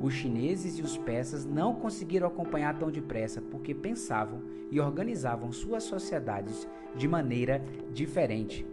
Os 0.00 0.14
chineses 0.14 0.78
e 0.78 0.82
os 0.82 0.96
persas 0.96 1.44
não 1.44 1.74
conseguiram 1.74 2.26
acompanhar 2.26 2.78
tão 2.78 2.90
depressa 2.90 3.40
porque 3.40 3.74
pensavam 3.74 4.42
e 4.70 4.80
organizavam 4.80 5.52
suas 5.52 5.84
sociedades 5.84 6.68
de 6.96 7.06
maneira 7.06 7.64
diferente. 7.92 8.66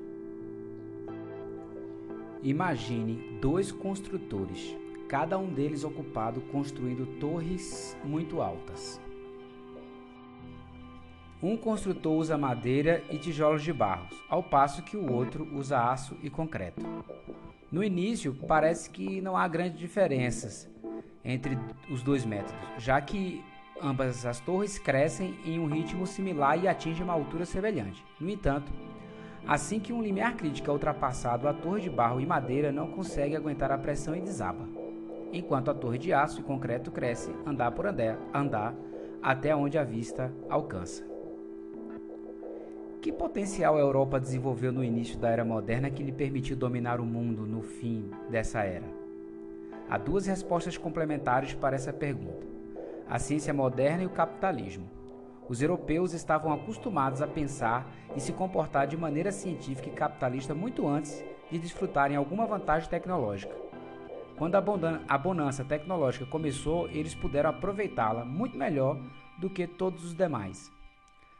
Imagine 2.42 3.38
dois 3.42 3.72
construtores, 3.72 4.76
cada 5.08 5.38
um 5.38 5.54
deles 5.54 5.84
ocupado 5.84 6.42
construindo 6.42 7.06
torres 7.20 7.98
muito 8.04 8.42
altas. 8.42 9.00
Um 11.42 11.56
construtor 11.56 12.18
usa 12.18 12.38
madeira 12.38 13.02
e 13.10 13.18
tijolos 13.18 13.64
de 13.64 13.72
barro, 13.72 14.08
ao 14.28 14.44
passo 14.44 14.84
que 14.84 14.98
o 14.98 15.10
outro 15.10 15.48
usa 15.56 15.80
aço 15.80 16.18
e 16.22 16.30
concreto. 16.30 16.86
No 17.72 17.82
início, 17.82 18.36
parece 18.46 18.90
que 18.90 19.22
não 19.22 19.38
há 19.38 19.48
grandes 19.48 19.80
diferenças, 19.80 20.70
entre 21.24 21.58
os 21.90 22.02
dois 22.04 22.26
métodos, 22.26 22.60
já 22.78 23.00
que 23.00 23.42
ambas 23.82 24.26
as 24.26 24.42
torres 24.42 24.78
crescem 24.78 25.34
em 25.46 25.58
um 25.60 25.68
ritmo 25.68 26.06
similar 26.06 26.62
e 26.62 26.68
atingem 26.68 27.06
uma 27.06 27.14
altura 27.14 27.46
semelhante. 27.46 28.04
No 28.20 28.30
entanto, 28.30 28.70
assim 29.48 29.80
que 29.80 29.94
um 29.94 30.04
limiar 30.04 30.36
crítico 30.36 30.70
é 30.70 30.74
ultrapassado, 30.74 31.48
a 31.48 31.54
torre 31.54 31.84
de 31.84 31.90
barro 31.90 32.20
e 32.20 32.26
madeira 32.26 32.70
não 32.70 32.92
consegue 32.92 33.38
aguentar 33.38 33.72
a 33.72 33.78
pressão 33.78 34.14
e 34.14 34.20
desaba, 34.20 34.68
enquanto 35.32 35.72
a 35.72 35.74
torre 35.74 36.00
de 36.00 36.12
aço 36.12 36.42
e 36.42 36.44
concreto 36.44 36.92
cresce 36.92 37.34
andar 37.46 37.72
por 37.72 37.88
andar, 37.88 38.18
andar 38.34 38.76
até 39.22 39.56
onde 39.56 39.78
a 39.78 39.86
vista 39.86 40.34
alcança. 40.50 41.08
Que 43.02 43.14
potencial 43.14 43.78
a 43.78 43.80
Europa 43.80 44.20
desenvolveu 44.20 44.74
no 44.74 44.84
início 44.84 45.18
da 45.18 45.30
era 45.30 45.46
moderna 45.46 45.90
que 45.90 46.04
lhe 46.04 46.12
permitiu 46.12 46.58
dominar 46.58 47.00
o 47.00 47.06
mundo 47.06 47.48
no 47.48 47.62
fim 47.62 48.12
dessa 48.30 48.62
era? 48.64 48.86
Há 49.90 49.98
duas 49.98 50.28
respostas 50.28 50.78
complementares 50.78 51.54
para 51.54 51.78
essa 51.78 51.94
pergunta: 51.94 52.46
a 53.08 53.18
ciência 53.18 53.54
moderna 53.54 54.04
e 54.04 54.06
o 54.06 54.10
capitalismo. 54.10 54.90
Os 55.48 55.62
europeus 55.62 56.14
estavam 56.14 56.52
acostumados 56.52 57.22
a 57.22 57.28
pensar 57.28 57.90
e 58.18 58.20
se 58.20 58.34
comportar 58.34 58.86
de 58.86 58.98
maneira 58.98 59.32
científica 59.32 59.88
e 59.88 59.94
capitalista 59.94 60.54
muito 60.54 60.86
antes 60.86 61.24
de 61.50 61.58
desfrutarem 61.58 62.18
alguma 62.18 62.46
vantagem 62.46 62.90
tecnológica. 62.90 63.56
Quando 64.38 64.56
a 64.56 65.18
bonança 65.18 65.64
tecnológica 65.64 66.26
começou, 66.26 66.90
eles 66.90 67.16
puderam 67.16 67.50
aproveitá-la 67.50 68.26
muito 68.26 68.58
melhor 68.58 69.00
do 69.40 69.50
que 69.50 69.66
todos 69.66 70.04
os 70.04 70.14
demais. 70.14 70.70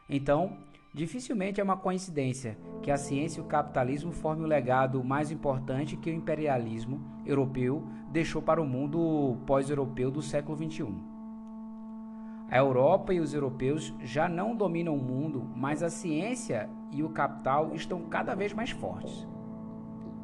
Então, 0.08 0.56
Dificilmente 0.92 1.60
é 1.60 1.64
uma 1.64 1.76
coincidência 1.76 2.58
que 2.82 2.90
a 2.90 2.96
ciência 2.96 3.38
e 3.38 3.42
o 3.42 3.46
capitalismo 3.46 4.10
formem 4.10 4.44
o 4.44 4.48
legado 4.48 5.04
mais 5.04 5.30
importante 5.30 5.96
que 5.96 6.10
o 6.10 6.12
imperialismo 6.12 7.00
europeu 7.24 7.86
deixou 8.10 8.42
para 8.42 8.60
o 8.60 8.66
mundo 8.66 9.38
pós-europeu 9.46 10.10
do 10.10 10.20
século 10.20 10.56
XXI. 10.56 10.92
A 12.50 12.58
Europa 12.58 13.14
e 13.14 13.20
os 13.20 13.32
europeus 13.32 13.94
já 14.00 14.28
não 14.28 14.56
dominam 14.56 14.96
o 14.96 15.02
mundo, 15.02 15.48
mas 15.54 15.80
a 15.84 15.88
ciência 15.88 16.68
e 16.90 17.04
o 17.04 17.10
capital 17.10 17.72
estão 17.72 18.02
cada 18.06 18.34
vez 18.34 18.52
mais 18.52 18.70
fortes. 18.70 19.28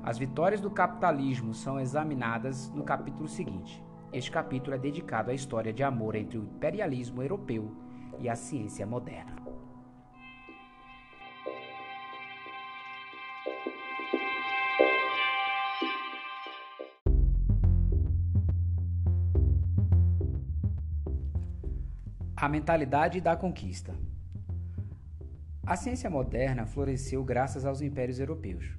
As 0.02 0.18
vitórias 0.18 0.60
do 0.60 0.70
capitalismo 0.70 1.54
são 1.54 1.78
examinadas 1.78 2.70
no 2.70 2.82
capítulo 2.82 3.28
seguinte. 3.28 3.84
Este 4.12 4.32
capítulo 4.32 4.74
é 4.74 4.78
dedicado 4.78 5.30
à 5.30 5.34
história 5.34 5.72
de 5.72 5.84
amor 5.84 6.16
entre 6.16 6.38
o 6.38 6.42
imperialismo 6.42 7.22
europeu 7.22 7.70
e 8.18 8.28
a 8.28 8.34
ciência 8.34 8.84
moderna. 8.84 9.45
A 22.46 22.48
mentalidade 22.48 23.20
da 23.20 23.34
conquista. 23.34 23.92
A 25.66 25.74
ciência 25.74 26.08
moderna 26.08 26.64
floresceu 26.64 27.24
graças 27.24 27.66
aos 27.66 27.82
impérios 27.82 28.20
europeus. 28.20 28.78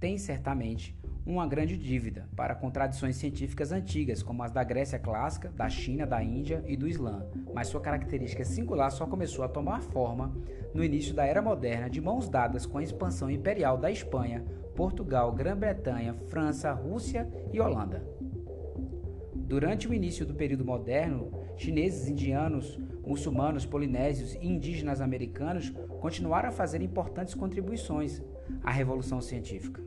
Tem 0.00 0.16
certamente 0.16 0.98
uma 1.26 1.46
grande 1.46 1.76
dívida 1.76 2.26
para 2.34 2.54
contradições 2.54 3.16
científicas 3.16 3.72
antigas, 3.72 4.22
como 4.22 4.42
as 4.42 4.50
da 4.50 4.64
Grécia 4.64 4.98
clássica, 4.98 5.50
da 5.50 5.68
China, 5.68 6.06
da 6.06 6.24
Índia 6.24 6.64
e 6.66 6.74
do 6.74 6.88
Islã, 6.88 7.26
mas 7.52 7.68
sua 7.68 7.82
característica 7.82 8.42
singular 8.42 8.90
só 8.90 9.04
começou 9.06 9.44
a 9.44 9.50
tomar 9.50 9.82
forma 9.82 10.34
no 10.72 10.82
início 10.82 11.14
da 11.14 11.26
Era 11.26 11.42
Moderna, 11.42 11.90
de 11.90 12.00
mãos 12.00 12.26
dadas 12.26 12.64
com 12.64 12.78
a 12.78 12.82
expansão 12.82 13.30
imperial 13.30 13.76
da 13.76 13.90
Espanha, 13.90 14.46
Portugal, 14.74 15.30
Grã-Bretanha, 15.30 16.14
França, 16.30 16.72
Rússia 16.72 17.28
e 17.52 17.60
Holanda. 17.60 18.02
Durante 19.34 19.86
o 19.86 19.92
início 19.92 20.24
do 20.24 20.34
período 20.34 20.64
moderno, 20.64 21.41
chineses, 21.62 22.08
indianos, 22.08 22.78
muçulmanos, 23.06 23.64
polinésios 23.64 24.34
e 24.34 24.46
indígenas 24.46 25.00
americanos 25.00 25.70
continuaram 26.00 26.48
a 26.48 26.52
fazer 26.52 26.82
importantes 26.82 27.34
contribuições 27.34 28.22
à 28.62 28.70
revolução 28.70 29.20
científica. 29.20 29.82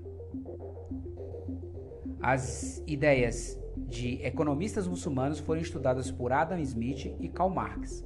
As 2.21 2.81
ideias 2.87 3.59
de 3.77 4.21
economistas 4.23 4.87
muçulmanos 4.87 5.39
foram 5.39 5.61
estudadas 5.61 6.09
por 6.09 6.31
Adam 6.31 6.57
Smith 6.59 7.15
e 7.19 7.27
Karl 7.29 7.49
Marx. 7.49 8.03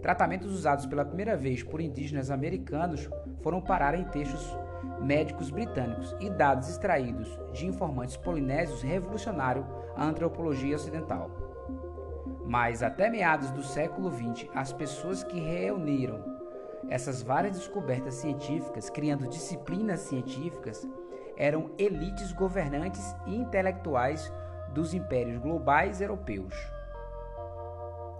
Tratamentos 0.00 0.50
usados 0.52 0.86
pela 0.86 1.04
primeira 1.04 1.36
vez 1.36 1.62
por 1.62 1.80
indígenas 1.80 2.30
americanos 2.30 3.08
foram 3.42 3.60
parar 3.60 3.94
em 3.94 4.04
textos 4.04 4.56
médicos 5.02 5.50
britânicos 5.50 6.14
e 6.20 6.30
dados 6.30 6.68
extraídos 6.70 7.28
de 7.52 7.66
informantes 7.66 8.16
polinésios 8.16 8.82
revolucionaram 8.82 9.66
a 9.96 10.04
antropologia 10.06 10.76
ocidental. 10.76 11.39
Mas 12.50 12.82
até 12.82 13.08
meados 13.08 13.52
do 13.52 13.62
século 13.62 14.10
XX, 14.10 14.50
as 14.52 14.72
pessoas 14.72 15.22
que 15.22 15.38
reuniram 15.38 16.20
essas 16.88 17.22
várias 17.22 17.56
descobertas 17.56 18.14
científicas, 18.14 18.90
criando 18.90 19.28
disciplinas 19.28 20.00
científicas, 20.00 20.84
eram 21.36 21.70
elites 21.78 22.32
governantes 22.32 23.14
e 23.24 23.36
intelectuais 23.36 24.32
dos 24.74 24.92
impérios 24.94 25.38
globais 25.38 26.00
europeus. 26.00 26.52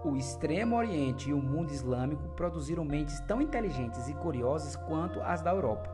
O 0.01 0.15
Extremo 0.15 0.77
Oriente 0.77 1.29
e 1.29 1.33
o 1.33 1.41
mundo 1.41 1.73
islâmico 1.73 2.29
produziram 2.29 2.85
mentes 2.85 3.19
tão 3.27 3.41
inteligentes 3.41 4.07
e 4.07 4.13
curiosas 4.13 4.77
quanto 4.77 5.19
as 5.23 5.41
da 5.41 5.51
Europa. 5.51 5.89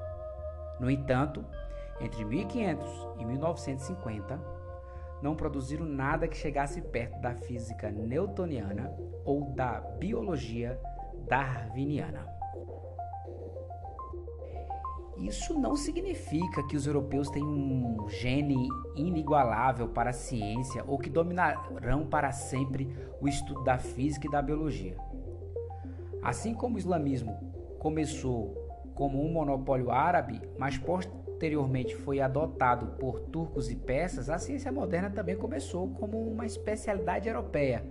No 0.79 0.91
entanto, 0.91 1.43
entre 1.99 2.23
1500 2.23 3.07
e 3.17 3.25
1950, 3.25 4.56
não 5.21 5.35
produziram 5.35 5.85
nada 5.85 6.27
que 6.27 6.37
chegasse 6.37 6.81
perto 6.81 7.19
da 7.19 7.33
física 7.33 7.89
newtoniana 7.91 8.93
ou 9.25 9.51
da 9.51 9.79
biologia 9.79 10.79
darwiniana. 11.27 12.37
Isso 15.17 15.59
não 15.59 15.75
significa 15.75 16.61
que 16.67 16.77
os 16.77 16.85
europeus 16.85 17.29
têm 17.29 17.43
um 17.43 18.07
gene 18.07 18.69
inigualável 18.95 19.87
para 19.89 20.11
a 20.11 20.13
ciência 20.13 20.83
ou 20.85 20.99
que 20.99 21.09
dominarão 21.09 22.05
para 22.05 22.31
sempre 22.31 22.95
o 23.19 23.27
estudo 23.27 23.63
da 23.63 23.79
física 23.79 24.27
e 24.27 24.31
da 24.31 24.41
biologia. 24.41 24.95
Assim 26.21 26.53
como 26.53 26.75
o 26.75 26.79
islamismo 26.79 27.35
começou 27.79 28.55
como 28.93 29.23
um 29.23 29.31
monopólio 29.31 29.91
árabe, 29.91 30.41
mas 30.57 30.77
posteriormente 31.37 31.95
foi 31.95 32.19
adotado 32.19 32.97
por 32.97 33.19
turcos 33.19 33.69
e 33.69 33.75
persas, 33.75 34.27
a 34.27 34.39
ciência 34.39 34.71
moderna 34.71 35.11
também 35.11 35.35
começou 35.35 35.87
como 35.93 36.19
uma 36.19 36.47
especialidade 36.47 37.29
europeia, 37.29 37.85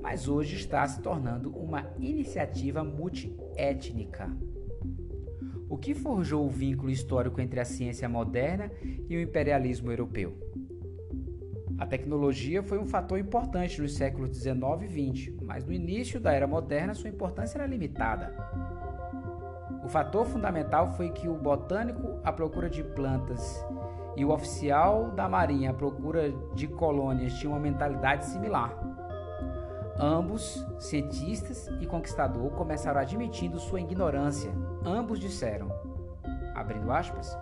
mas 0.00 0.28
hoje 0.28 0.54
está 0.54 0.86
se 0.86 1.02
tornando 1.02 1.50
uma 1.50 1.92
iniciativa 1.98 2.84
multiétnica 2.84 4.30
o 5.68 5.76
que 5.76 5.92
forjou 5.92 6.46
o 6.46 6.50
vínculo 6.50 6.88
histórico 6.88 7.40
entre 7.40 7.58
a 7.58 7.64
ciência 7.64 8.08
moderna 8.08 8.70
e 9.08 9.16
o 9.16 9.20
imperialismo 9.20 9.90
europeu. 9.90 10.38
A 11.76 11.84
tecnologia 11.84 12.62
foi 12.62 12.78
um 12.78 12.86
fator 12.86 13.18
importante 13.18 13.82
nos 13.82 13.96
séculos 13.96 14.30
19 14.30 14.84
e 14.84 14.88
20, 14.88 15.38
mas 15.42 15.64
no 15.64 15.72
início 15.72 16.20
da 16.20 16.32
era 16.32 16.46
moderna 16.46 16.94
sua 16.94 17.10
importância 17.10 17.58
era 17.58 17.66
limitada. 17.66 18.32
O 19.84 19.88
fator 19.88 20.24
fundamental 20.24 20.88
foi 20.92 21.10
que 21.10 21.28
o 21.28 21.34
botânico 21.34 22.18
à 22.24 22.32
procura 22.32 22.70
de 22.70 22.82
plantas 22.82 23.62
e 24.16 24.24
o 24.24 24.30
oficial 24.30 25.10
da 25.10 25.28
marinha 25.28 25.70
à 25.70 25.74
procura 25.74 26.32
de 26.54 26.66
colônias 26.66 27.34
tinham 27.34 27.52
uma 27.52 27.60
mentalidade 27.60 28.24
similar. 28.24 28.72
Ambos, 29.98 30.66
cientistas 30.78 31.68
e 31.80 31.86
conquistador, 31.86 32.50
começaram 32.52 33.00
admitindo 33.00 33.60
sua 33.60 33.80
ignorância. 33.80 34.50
Ambos 34.84 35.20
disseram, 35.20 35.68
abrindo 36.54 36.90
aspas 36.90 37.36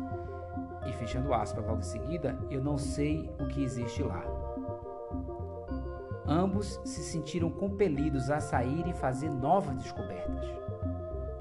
e 0.86 0.92
fechando 0.94 1.32
aspas 1.32 1.64
logo 1.64 1.78
em 1.78 1.82
seguida, 1.82 2.36
eu 2.50 2.62
não 2.62 2.76
sei 2.76 3.32
o 3.40 3.46
que 3.46 3.62
existe 3.62 4.02
lá. 4.02 4.22
Ambos 6.26 6.80
se 6.84 7.02
sentiram 7.02 7.50
compelidos 7.50 8.30
a 8.30 8.40
sair 8.40 8.86
e 8.86 8.92
fazer 8.92 9.30
novas 9.30 9.76
descobertas. 9.76 10.61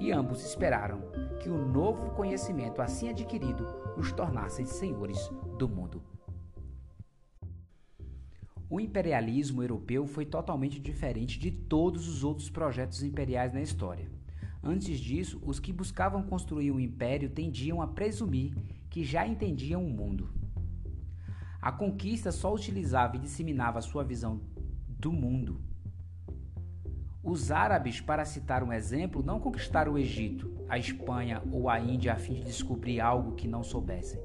E 0.02 0.10
ambos 0.10 0.44
esperaram 0.44 1.00
que 1.40 1.48
o 1.48 1.56
novo 1.56 2.10
conhecimento 2.10 2.82
assim 2.82 3.08
adquirido 3.08 3.64
os 3.96 4.10
tornasse 4.10 4.66
senhores 4.66 5.30
do 5.56 5.68
mundo. 5.68 6.02
O 8.68 8.80
imperialismo 8.80 9.62
europeu 9.62 10.04
foi 10.04 10.26
totalmente 10.26 10.80
diferente 10.80 11.38
de 11.38 11.52
todos 11.52 12.08
os 12.08 12.24
outros 12.24 12.50
projetos 12.50 13.04
imperiais 13.04 13.52
na 13.52 13.62
história. 13.62 14.10
Antes 14.60 14.98
disso, 14.98 15.40
os 15.46 15.60
que 15.60 15.72
buscavam 15.72 16.24
construir 16.24 16.72
um 16.72 16.80
império 16.80 17.30
tendiam 17.30 17.80
a 17.80 17.86
presumir 17.86 18.56
que 18.90 19.04
já 19.04 19.24
entendiam 19.24 19.86
o 19.86 19.88
mundo. 19.88 20.32
A 21.60 21.70
conquista 21.70 22.32
só 22.32 22.52
utilizava 22.52 23.14
e 23.14 23.20
disseminava 23.20 23.80
sua 23.80 24.02
visão 24.02 24.40
do 24.88 25.12
mundo. 25.12 25.60
Os 27.24 27.52
árabes, 27.52 28.00
para 28.00 28.24
citar 28.24 28.64
um 28.64 28.72
exemplo, 28.72 29.22
não 29.22 29.38
conquistaram 29.38 29.92
o 29.92 29.98
Egito, 29.98 30.50
a 30.68 30.76
Espanha 30.76 31.40
ou 31.52 31.68
a 31.68 31.78
Índia 31.78 32.14
a 32.14 32.16
fim 32.16 32.34
de 32.34 32.42
descobrir 32.42 33.00
algo 33.00 33.36
que 33.36 33.46
não 33.46 33.62
soubessem. 33.62 34.20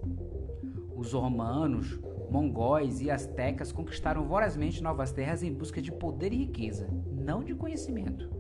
Os 0.96 1.14
romanos 1.14 2.00
mongóis 2.32 3.00
e 3.00 3.12
astecas 3.12 3.72
conquistaram 3.72 4.26
vorazmente 4.26 4.82
novas 4.82 5.12
terras 5.12 5.44
em 5.44 5.54
busca 5.54 5.80
de 5.80 5.92
poder 5.92 6.34
e 6.34 6.38
riqueza, 6.38 6.90
não 7.12 7.44
de 7.44 7.54
conhecimento. 7.54 8.32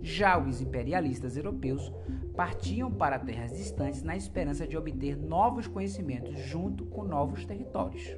Já 0.00 0.38
os 0.38 0.60
imperialistas 0.60 1.36
europeus 1.36 1.92
partiam 2.36 2.92
para 2.92 3.18
terras 3.18 3.56
distantes 3.56 4.04
na 4.04 4.16
esperança 4.16 4.64
de 4.64 4.76
obter 4.76 5.16
novos 5.16 5.66
conhecimentos 5.66 6.38
junto 6.38 6.86
com 6.86 7.02
novos 7.02 7.44
territórios. 7.44 8.16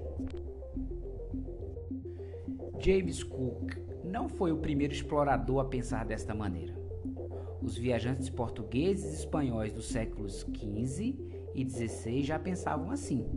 James 2.78 3.24
Cook 3.24 3.86
não 4.16 4.31
foi 4.31 4.50
o 4.50 4.57
primeiro 4.57 4.94
explorador 4.94 5.61
a 5.61 5.64
pensar 5.66 6.07
desta 6.07 6.35
maneira. 6.35 6.72
Os 7.61 7.76
viajantes 7.76 8.31
portugueses 8.31 9.12
e 9.12 9.18
espanhóis 9.18 9.74
dos 9.74 9.88
séculos 9.88 10.40
XV 10.40 11.14
e 11.55 11.68
XVI 11.68 12.22
já 12.22 12.38
pensavam 12.38 12.90
assim 12.90 13.29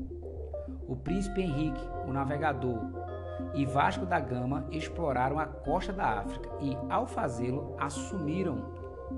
o 0.88 0.96
príncipe 0.96 1.42
Henrique, 1.42 1.82
o 2.08 2.14
navegador, 2.14 2.80
e 3.54 3.66
Vasco 3.66 4.06
da 4.06 4.22
Gama 4.22 4.70
exploraram 4.72 5.38
a 5.38 5.46
costa 5.46 5.92
da 5.92 6.22
África 6.22 6.50
e, 6.62 6.78
ao 6.90 7.06
fazê-lo, 7.06 7.76
assumiram 7.78 8.74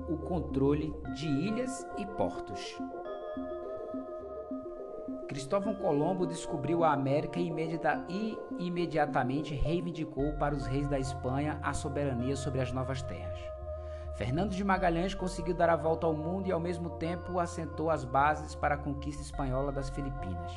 o 0.08 0.16
controle 0.16 0.92
de 1.14 1.28
ilhas 1.28 1.86
e 1.96 2.04
portos. 2.04 2.76
Cristóvão 5.32 5.74
Colombo 5.74 6.26
descobriu 6.26 6.84
a 6.84 6.92
América 6.92 7.40
e, 7.40 7.48
e 8.10 8.38
imediatamente 8.58 9.54
reivindicou 9.54 10.34
para 10.34 10.54
os 10.54 10.66
reis 10.66 10.86
da 10.88 10.98
Espanha 10.98 11.58
a 11.62 11.72
soberania 11.72 12.36
sobre 12.36 12.60
as 12.60 12.70
novas 12.70 13.00
terras. 13.00 13.40
Fernando 14.14 14.50
de 14.50 14.62
Magalhães 14.62 15.14
conseguiu 15.14 15.54
dar 15.54 15.70
a 15.70 15.76
volta 15.76 16.06
ao 16.06 16.12
mundo 16.12 16.48
e, 16.48 16.52
ao 16.52 16.60
mesmo 16.60 16.90
tempo, 16.90 17.38
assentou 17.38 17.88
as 17.88 18.04
bases 18.04 18.54
para 18.54 18.74
a 18.74 18.78
conquista 18.78 19.22
espanhola 19.22 19.72
das 19.72 19.88
Filipinas. 19.88 20.52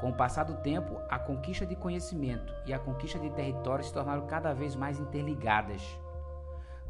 Com 0.00 0.10
o 0.10 0.16
passar 0.16 0.42
do 0.42 0.56
tempo, 0.56 1.00
a 1.08 1.20
conquista 1.20 1.64
de 1.64 1.76
conhecimento 1.76 2.52
e 2.66 2.74
a 2.74 2.78
conquista 2.80 3.20
de 3.20 3.30
território 3.30 3.84
se 3.84 3.92
tornaram 3.92 4.26
cada 4.26 4.52
vez 4.52 4.74
mais 4.74 4.98
interligadas. 4.98 5.80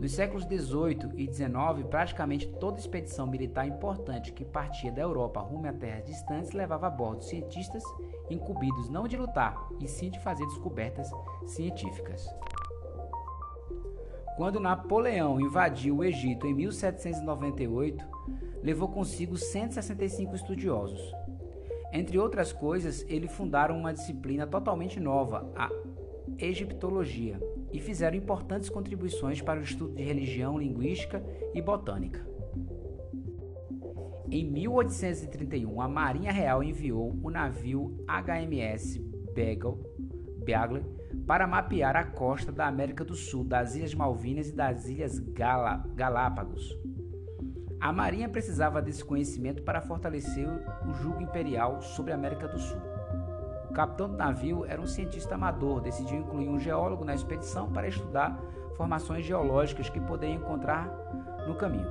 Nos 0.00 0.12
séculos 0.12 0.44
XVIII 0.44 1.12
e 1.14 1.30
XIX, 1.30 1.86
praticamente 1.90 2.48
toda 2.58 2.78
expedição 2.78 3.26
militar 3.26 3.68
importante 3.68 4.32
que 4.32 4.46
partia 4.46 4.90
da 4.90 5.02
Europa 5.02 5.40
rumo 5.40 5.66
a 5.66 5.72
terras 5.74 6.06
distantes 6.06 6.52
levava 6.52 6.86
a 6.86 6.90
bordo 6.90 7.22
cientistas 7.22 7.82
incumbidos 8.30 8.88
não 8.88 9.06
de 9.06 9.18
lutar, 9.18 9.68
e 9.78 9.86
sim 9.86 10.10
de 10.10 10.18
fazer 10.20 10.46
descobertas 10.46 11.10
científicas. 11.44 12.26
Quando 14.38 14.58
Napoleão 14.58 15.38
invadiu 15.38 15.98
o 15.98 16.04
Egito 16.04 16.46
em 16.46 16.54
1798, 16.54 18.02
levou 18.62 18.88
consigo 18.88 19.36
165 19.36 20.34
estudiosos, 20.34 21.12
entre 21.92 22.18
outras 22.18 22.52
coisas, 22.52 23.04
eles 23.08 23.32
fundaram 23.32 23.76
uma 23.76 23.92
disciplina 23.92 24.46
totalmente 24.46 25.00
nova, 25.00 25.50
a 25.56 25.68
egiptologia, 26.38 27.40
e 27.72 27.80
fizeram 27.80 28.16
importantes 28.16 28.68
contribuições 28.68 29.40
para 29.40 29.61
o 29.61 29.62
estudo 29.62 29.94
de 29.94 30.02
religião, 30.02 30.59
linguística 30.59 31.22
e 31.54 31.62
botânica. 31.62 32.26
Em 34.30 34.44
1831, 34.44 35.80
a 35.80 35.88
Marinha 35.88 36.30
Real 36.30 36.62
enviou 36.62 37.18
o 37.22 37.30
navio 37.30 37.96
HMS 38.06 38.98
Beagle, 39.35 39.78
Beagle 40.44 40.85
para 41.26 41.46
mapear 41.46 41.96
a 41.96 42.04
costa 42.04 42.52
da 42.52 42.66
América 42.66 43.04
do 43.04 43.14
Sul, 43.14 43.44
das 43.44 43.74
Ilhas 43.74 43.94
Malvinas 43.94 44.48
e 44.48 44.52
das 44.54 44.88
Ilhas 44.88 45.18
Galá 45.18 45.85
Galápagos. 45.94 46.78
A 47.80 47.92
Marinha 47.92 48.28
precisava 48.28 48.83
desse 48.83 49.04
conhecimento 49.04 49.62
para 49.62 49.80
fortalecer 49.80 50.46
o 50.87 50.92
jugo 50.92 51.22
imperial 51.22 51.80
sobre 51.80 52.12
a 52.12 52.14
América 52.14 52.46
do 52.46 52.59
Sul. 52.59 52.89
O 53.70 53.72
capitão 53.72 54.09
do 54.09 54.16
navio 54.16 54.64
era 54.66 54.80
um 54.80 54.87
cientista 54.87 55.37
amador, 55.37 55.80
decidiu 55.80 56.18
incluir 56.18 56.48
um 56.48 56.59
geólogo 56.59 57.04
na 57.04 57.14
expedição 57.14 57.70
para 57.70 57.87
estudar 57.87 58.37
formações 58.76 59.24
geológicas 59.24 59.88
que 59.88 60.00
poderiam 60.00 60.40
encontrar 60.40 60.88
no 61.46 61.54
caminho. 61.54 61.88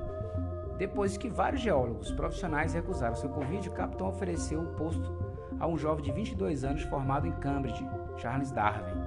Depois 0.76 1.16
que 1.16 1.30
vários 1.30 1.62
geólogos 1.62 2.12
profissionais 2.12 2.74
recusaram 2.74 3.14
seu 3.14 3.30
convite, 3.30 3.70
o 3.70 3.72
capitão 3.72 4.08
ofereceu 4.08 4.60
o 4.60 4.74
posto 4.74 5.10
a 5.58 5.66
um 5.66 5.78
jovem 5.78 6.04
de 6.04 6.12
22 6.12 6.64
anos 6.64 6.82
formado 6.82 7.26
em 7.26 7.32
Cambridge, 7.32 7.88
Charles 8.18 8.50
Darwin. 8.50 9.00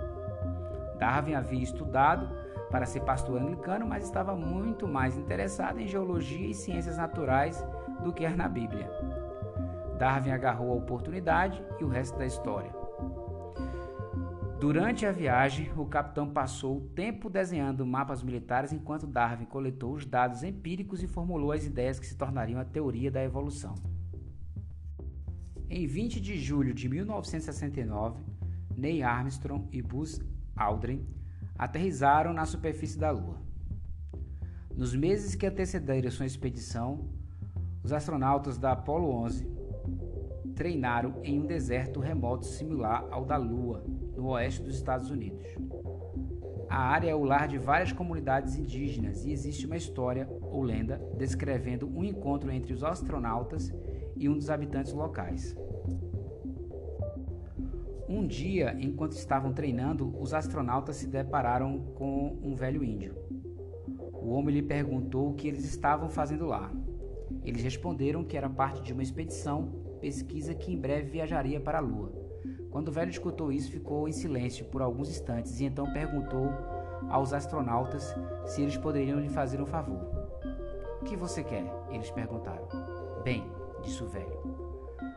Darwin 0.98 1.36
havia 1.36 1.62
estudado 1.62 2.28
para 2.72 2.88
ser 2.88 3.02
pastor 3.02 3.40
anglicano, 3.40 3.86
mas 3.86 4.04
estava 4.04 4.36
muito 4.36 4.88
mais 4.88 5.16
interessado 5.16 5.80
em 5.80 5.86
geologia 5.86 6.48
e 6.48 6.56
ciências 6.56 6.98
naturais 6.98 7.64
do 8.04 8.12
que 8.12 8.28
na 8.30 8.50
Bíblia. 8.50 8.90
Darwin 10.04 10.32
agarrou 10.32 10.74
a 10.74 10.76
oportunidade 10.76 11.64
e 11.80 11.84
o 11.86 11.88
resto 11.88 12.18
da 12.18 12.26
história. 12.26 12.70
Durante 14.60 15.06
a 15.06 15.14
viagem, 15.14 15.72
o 15.78 15.86
capitão 15.86 16.30
passou 16.30 16.76
o 16.76 16.82
tempo 16.90 17.30
desenhando 17.30 17.86
mapas 17.86 18.22
militares 18.22 18.74
enquanto 18.74 19.08
Darwin 19.08 19.46
coletou 19.46 19.94
os 19.94 20.06
dados 20.06 20.44
empíricos 20.44 21.02
e 21.02 21.08
formulou 21.08 21.54
as 21.54 21.66
ideias 21.66 22.02
que 22.02 22.06
se 22.06 22.18
tornariam 22.18 22.60
a 22.60 22.66
teoria 22.66 23.10
da 23.10 23.24
evolução. 23.24 23.76
Em 25.70 25.88
20 25.88 26.20
de 26.20 26.38
julho 26.38 26.74
de 26.74 26.90
1969, 26.90 28.26
Neil 28.76 29.08
Armstrong 29.08 29.70
e 29.72 29.82
Buzz 29.82 30.20
Aldrin 30.54 31.08
aterrizaram 31.58 32.34
na 32.34 32.46
superfície 32.46 33.00
da 33.00 33.10
Lua. 33.10 33.38
Nos 34.76 34.94
meses 34.94 35.34
que 35.34 35.46
antecederam 35.46 36.12
sua 36.12 36.26
expedição, 36.26 37.08
os 37.82 37.94
astronautas 37.94 38.58
da 38.58 38.74
Apollo 38.74 39.10
11 39.10 39.63
treinaram 40.54 41.16
em 41.24 41.40
um 41.40 41.46
deserto 41.46 42.00
remoto 42.00 42.46
similar 42.46 43.06
ao 43.12 43.26
da 43.26 43.38
Lua, 43.38 43.84
no 44.16 44.30
oeste 44.30 44.62
dos 44.62 44.76
Estados 44.76 45.10
Unidos. 45.10 45.44
A 46.70 46.78
área 46.78 47.10
é 47.10 47.16
o 47.16 47.24
lar 47.24 47.48
de 47.48 47.58
várias 47.58 47.92
comunidades 47.92 48.56
indígenas 48.56 49.26
e 49.26 49.32
existe 49.32 49.66
uma 49.66 49.78
história 49.78 50.28
ou 50.42 50.64
lenda 50.64 51.00
descrevendo 51.18 51.88
um 51.88 52.04
encontro 52.04 52.52
entre 52.52 52.74
os 52.74 52.84
astronautas 52.84 53.72
e 54.16 54.28
um 54.28 54.34
dos 54.34 54.50
habitantes 54.50 54.92
locais. 54.94 55.56
Um 58.10 58.26
dia, 58.26 58.76
enquanto 58.80 59.14
estavam 59.14 59.54
treinando, 59.54 60.16
os 60.20 60.34
astronautas 60.34 60.96
se 60.96 61.08
depararam 61.08 61.80
com 61.96 62.40
um 62.42 62.56
velho 62.56 62.84
índio. 62.84 63.16
O 64.14 64.30
homem 64.30 64.56
lhe 64.56 64.62
perguntou 64.62 65.30
o 65.30 65.34
que 65.34 65.48
eles 65.48 65.66
estavam 65.66 66.10
fazendo 66.10 66.46
lá. 66.46 66.72
Eles 67.44 67.62
responderam 67.62 68.24
que 68.24 68.38
era 68.38 68.50
parte 68.50 68.82
de 68.82 68.94
uma 68.94 69.04
expedição 69.04 69.93
pesquisa 70.04 70.54
que 70.54 70.74
em 70.74 70.78
breve 70.78 71.12
viajaria 71.12 71.62
para 71.62 71.78
a 71.78 71.82
Lua. 71.82 72.12
Quando 72.70 72.90
o 72.90 72.92
velho 72.92 73.10
escutou 73.10 73.54
isso, 73.54 73.72
ficou 73.72 74.06
em 74.06 74.12
silêncio 74.12 74.66
por 74.66 74.82
alguns 74.82 75.10
instantes 75.10 75.62
e 75.62 75.66
então 75.66 75.94
perguntou 75.94 76.50
aos 77.10 77.32
astronautas 77.32 78.14
se 78.44 78.62
eles 78.62 78.76
poderiam 78.76 79.18
lhe 79.18 79.30
fazer 79.30 79.62
um 79.62 79.66
favor. 79.66 80.02
O 81.02 81.06
que 81.06 81.16
você 81.16 81.42
quer? 81.42 81.66
Eles 81.90 82.12
perguntaram. 82.12 82.68
Bem, 83.24 83.50
disse 83.82 84.04
o 84.04 84.10
velho. 84.10 84.44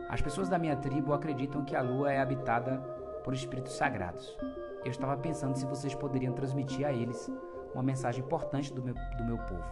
As 0.08 0.22
pessoas 0.22 0.48
da 0.48 0.56
minha 0.56 0.76
tribo 0.76 1.12
acreditam 1.12 1.64
que 1.64 1.74
a 1.74 1.82
Lua 1.82 2.12
é 2.12 2.20
habitada 2.20 2.78
por 3.24 3.34
espíritos 3.34 3.72
sagrados. 3.72 4.38
Eu 4.84 4.92
estava 4.92 5.16
pensando 5.16 5.56
se 5.56 5.66
vocês 5.66 5.96
poderiam 5.96 6.32
transmitir 6.32 6.86
a 6.86 6.92
eles 6.92 7.28
uma 7.74 7.82
mensagem 7.82 8.24
importante 8.24 8.72
do 8.72 8.84
meu, 8.84 8.94
do 8.94 9.24
meu 9.24 9.38
povo. 9.38 9.64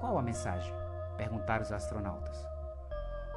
Qual 0.00 0.16
a 0.16 0.22
mensagem? 0.22 0.72
perguntaram 1.18 1.62
os 1.62 1.70
astronautas. 1.70 2.53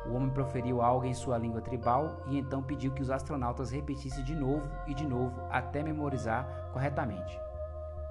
O 0.05 0.13
homem 0.13 0.29
proferiu 0.29 0.81
algo 0.81 1.05
em 1.05 1.13
sua 1.13 1.37
língua 1.37 1.61
tribal 1.61 2.21
e 2.27 2.37
então 2.37 2.63
pediu 2.63 2.91
que 2.91 3.01
os 3.01 3.09
astronautas 3.09 3.71
repetissem 3.71 4.23
de 4.23 4.35
novo 4.35 4.67
e 4.85 4.93
de 4.93 5.05
novo 5.05 5.41
até 5.49 5.83
memorizar 5.83 6.69
corretamente. 6.71 7.37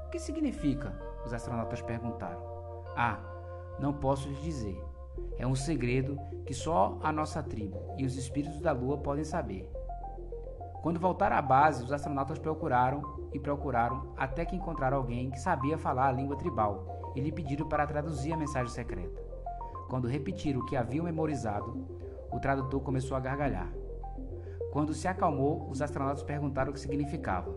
O 0.06 0.10
que 0.10 0.18
significa? 0.18 0.92
Os 1.24 1.32
astronautas 1.32 1.80
perguntaram. 1.82 2.40
Ah, 2.96 3.18
não 3.78 3.92
posso 3.92 4.28
lhe 4.28 4.36
dizer. 4.36 4.82
É 5.38 5.46
um 5.46 5.54
segredo 5.54 6.18
que 6.44 6.54
só 6.54 6.98
a 7.02 7.10
nossa 7.10 7.42
tribo 7.42 7.94
e 7.98 8.04
os 8.04 8.16
espíritos 8.16 8.60
da 8.60 8.72
Lua 8.72 8.98
podem 8.98 9.24
saber. 9.24 9.70
Quando 10.82 11.00
voltaram 11.00 11.36
à 11.36 11.42
base, 11.42 11.82
os 11.82 11.92
astronautas 11.92 12.38
procuraram 12.38 13.02
e 13.32 13.40
procuraram 13.40 14.12
até 14.16 14.44
que 14.44 14.54
encontraram 14.54 14.98
alguém 14.98 15.30
que 15.30 15.40
sabia 15.40 15.76
falar 15.76 16.08
a 16.08 16.12
língua 16.12 16.36
tribal 16.36 17.12
e 17.16 17.20
lhe 17.20 17.32
pediram 17.32 17.68
para 17.68 17.86
traduzir 17.86 18.32
a 18.32 18.36
mensagem 18.36 18.72
secreta. 18.72 19.25
Quando 19.88 20.08
repetiram 20.08 20.60
o 20.60 20.66
que 20.66 20.76
haviam 20.76 21.04
memorizado, 21.04 21.86
o 22.32 22.40
tradutor 22.40 22.80
começou 22.80 23.16
a 23.16 23.20
gargalhar. 23.20 23.72
Quando 24.72 24.92
se 24.92 25.08
acalmou, 25.08 25.68
os 25.70 25.80
astronautas 25.80 26.22
perguntaram 26.22 26.70
o 26.70 26.74
que 26.74 26.80
significava. 26.80 27.50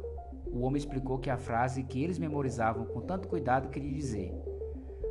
O 0.52 0.62
homem 0.62 0.78
explicou 0.78 1.20
que 1.20 1.30
a 1.30 1.38
frase 1.38 1.84
que 1.84 2.04
eles 2.04 2.18
memorizavam 2.18 2.86
com 2.86 3.02
tanto 3.02 3.28
cuidado 3.28 3.70
queria 3.70 3.92
dizer: 3.92 4.34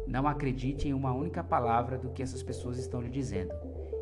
Não 0.06 0.26
acredite 0.26 0.88
em 0.88 0.94
uma 0.94 1.12
única 1.12 1.44
palavra 1.44 1.98
do 1.98 2.10
que 2.10 2.22
essas 2.22 2.42
pessoas 2.42 2.78
estão 2.78 3.00
lhe 3.00 3.10
dizendo. 3.10 3.52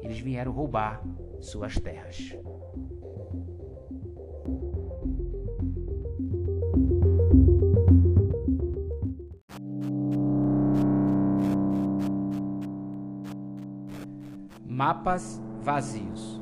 Eles 0.03 0.19
vieram 0.19 0.53
roubar 0.53 1.03
suas 1.41 1.75
terras. 1.79 2.37
Mapas 14.77 15.41
vazios. 15.63 16.39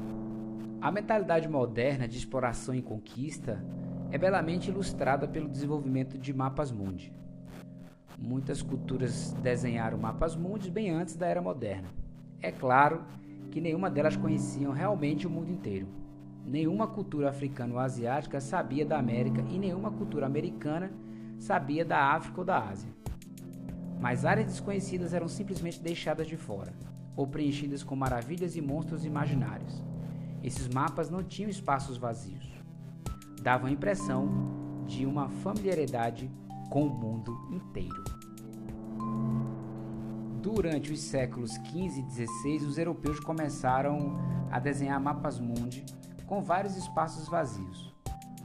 A 0.80 0.90
mentalidade 0.90 1.48
moderna 1.48 2.08
de 2.08 2.18
exploração 2.18 2.74
e 2.74 2.82
conquista 2.82 3.64
é 4.10 4.18
belamente 4.18 4.70
ilustrada 4.72 5.28
pelo 5.28 5.48
desenvolvimento 5.48 6.18
de 6.18 6.34
mapas 6.34 6.72
mundi. 6.72 7.12
Muitas 8.18 8.60
culturas 8.60 9.32
desenharam 9.34 9.96
mapas 9.98 10.34
mundi 10.34 10.68
bem 10.68 10.90
antes 10.90 11.14
da 11.14 11.28
era 11.28 11.40
moderna. 11.40 11.86
É 12.42 12.50
claro 12.50 13.04
que 13.52 13.60
nenhuma 13.60 13.88
delas 13.88 14.16
conheciam 14.16 14.72
realmente 14.72 15.28
o 15.28 15.30
mundo 15.30 15.52
inteiro. 15.52 15.86
Nenhuma 16.44 16.88
cultura 16.88 17.30
africana 17.30 17.74
ou 17.74 17.78
asiática 17.78 18.40
sabia 18.40 18.84
da 18.84 18.98
América 18.98 19.44
e 19.48 19.60
nenhuma 19.60 19.92
cultura 19.92 20.26
americana 20.26 20.90
sabia 21.38 21.84
da 21.84 22.00
África 22.12 22.40
ou 22.40 22.44
da 22.44 22.58
Ásia. 22.68 22.90
Mas 24.00 24.24
áreas 24.24 24.48
desconhecidas 24.48 25.14
eram 25.14 25.28
simplesmente 25.28 25.80
deixadas 25.80 26.26
de 26.26 26.36
fora 26.36 26.72
ou 27.16 27.26
preenchidas 27.26 27.82
com 27.82 27.94
maravilhas 27.94 28.56
e 28.56 28.60
monstros 28.60 29.04
imaginários. 29.04 29.82
Esses 30.42 30.68
mapas 30.68 31.08
não 31.08 31.22
tinham 31.22 31.50
espaços 31.50 31.96
vazios. 31.96 32.46
Davam 33.42 33.66
a 33.66 33.70
impressão 33.70 34.28
de 34.86 35.06
uma 35.06 35.28
familiaridade 35.28 36.30
com 36.70 36.86
o 36.86 36.90
mundo 36.90 37.34
inteiro. 37.50 38.04
Durante 40.42 40.92
os 40.92 41.00
séculos 41.00 41.52
XV 41.52 42.00
e 42.00 42.10
XVI, 42.10 42.66
os 42.66 42.76
europeus 42.76 43.18
começaram 43.18 44.18
a 44.50 44.58
desenhar 44.58 45.00
mapas 45.00 45.40
mundi 45.40 45.84
com 46.26 46.42
vários 46.42 46.76
espaços 46.76 47.28
vazios, 47.28 47.94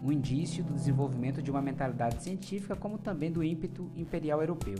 um 0.02 0.12
indício 0.12 0.64
do 0.64 0.74
desenvolvimento 0.74 1.42
de 1.42 1.52
uma 1.52 1.62
mentalidade 1.62 2.24
científica, 2.24 2.76
como 2.76 2.98
também 2.98 3.32
do 3.32 3.44
ímpeto 3.44 3.92
imperial 3.96 4.42
europeu. 4.42 4.78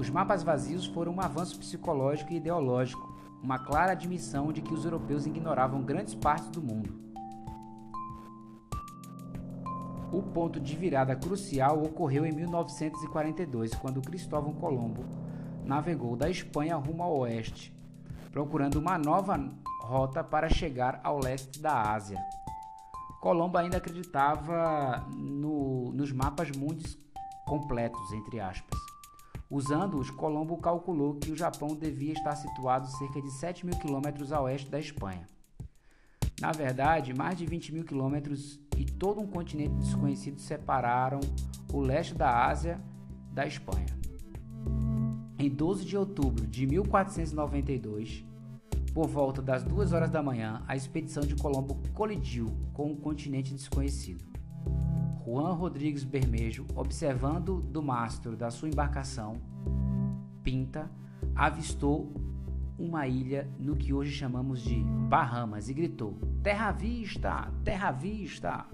Os 0.00 0.08
mapas 0.08 0.42
vazios 0.42 0.86
foram 0.86 1.12
um 1.12 1.20
avanço 1.20 1.58
psicológico 1.58 2.32
e 2.32 2.36
ideológico, 2.36 3.14
uma 3.42 3.58
clara 3.58 3.92
admissão 3.92 4.50
de 4.50 4.62
que 4.62 4.72
os 4.72 4.82
europeus 4.82 5.26
ignoravam 5.26 5.82
grandes 5.82 6.14
partes 6.14 6.48
do 6.48 6.62
mundo. 6.62 6.98
O 10.10 10.22
ponto 10.22 10.58
de 10.58 10.74
virada 10.74 11.14
crucial 11.14 11.82
ocorreu 11.82 12.24
em 12.24 12.32
1942, 12.32 13.74
quando 13.74 14.00
Cristóvão 14.00 14.54
Colombo 14.54 15.04
navegou 15.66 16.16
da 16.16 16.30
Espanha 16.30 16.76
rumo 16.76 17.02
ao 17.02 17.18
oeste, 17.18 17.70
procurando 18.32 18.76
uma 18.76 18.96
nova 18.96 19.38
rota 19.82 20.24
para 20.24 20.48
chegar 20.48 20.98
ao 21.04 21.18
leste 21.18 21.60
da 21.60 21.92
Ásia. 21.92 22.18
Colombo 23.20 23.58
ainda 23.58 23.76
acreditava 23.76 25.06
no, 25.14 25.92
nos 25.92 26.10
mapas 26.10 26.50
mundos 26.56 26.98
completos, 27.44 28.10
entre 28.14 28.40
aspas. 28.40 28.89
Usando-os, 29.50 30.10
Colombo 30.10 30.56
calculou 30.58 31.16
que 31.16 31.32
o 31.32 31.36
Japão 31.36 31.74
devia 31.74 32.12
estar 32.12 32.36
situado 32.36 32.86
cerca 32.86 33.20
de 33.20 33.32
7 33.32 33.66
mil 33.66 33.76
quilômetros 33.76 34.32
a 34.32 34.40
oeste 34.40 34.70
da 34.70 34.78
Espanha. 34.78 35.26
Na 36.40 36.52
verdade, 36.52 37.12
mais 37.12 37.36
de 37.36 37.44
20 37.44 37.74
mil 37.74 37.84
quilômetros 37.84 38.60
e 38.76 38.84
todo 38.84 39.20
um 39.20 39.26
continente 39.26 39.74
desconhecido 39.74 40.40
separaram 40.40 41.18
o 41.72 41.80
leste 41.80 42.14
da 42.14 42.46
Ásia 42.46 42.80
da 43.32 43.44
Espanha. 43.44 43.88
Em 45.36 45.50
12 45.50 45.84
de 45.84 45.96
outubro 45.96 46.46
de 46.46 46.66
1492, 46.66 48.24
Por 48.92 49.06
volta 49.06 49.40
das 49.40 49.62
duas 49.62 49.92
horas 49.92 50.10
da 50.10 50.20
manhã, 50.20 50.64
a 50.66 50.74
expedição 50.74 51.22
de 51.22 51.36
Colombo 51.36 51.80
colidiu 51.94 52.46
com 52.72 52.90
um 52.90 52.96
continente 52.96 53.54
desconhecido. 53.54 54.29
Juan 55.30 55.52
Rodrigues 55.52 56.02
Bermejo, 56.02 56.66
observando 56.74 57.62
do 57.62 57.80
mastro 57.80 58.36
da 58.36 58.50
sua 58.50 58.68
embarcação, 58.68 59.40
Pinta, 60.42 60.90
avistou 61.36 62.12
uma 62.76 63.06
ilha 63.06 63.48
no 63.56 63.76
que 63.76 63.92
hoje 63.92 64.10
chamamos 64.10 64.60
de 64.60 64.82
Bahamas 65.08 65.68
e 65.68 65.72
gritou: 65.72 66.18
Terra 66.42 66.70
à 66.70 66.72
vista! 66.72 67.48
Terra 67.62 67.90
à 67.90 67.92
vista! 67.92 68.66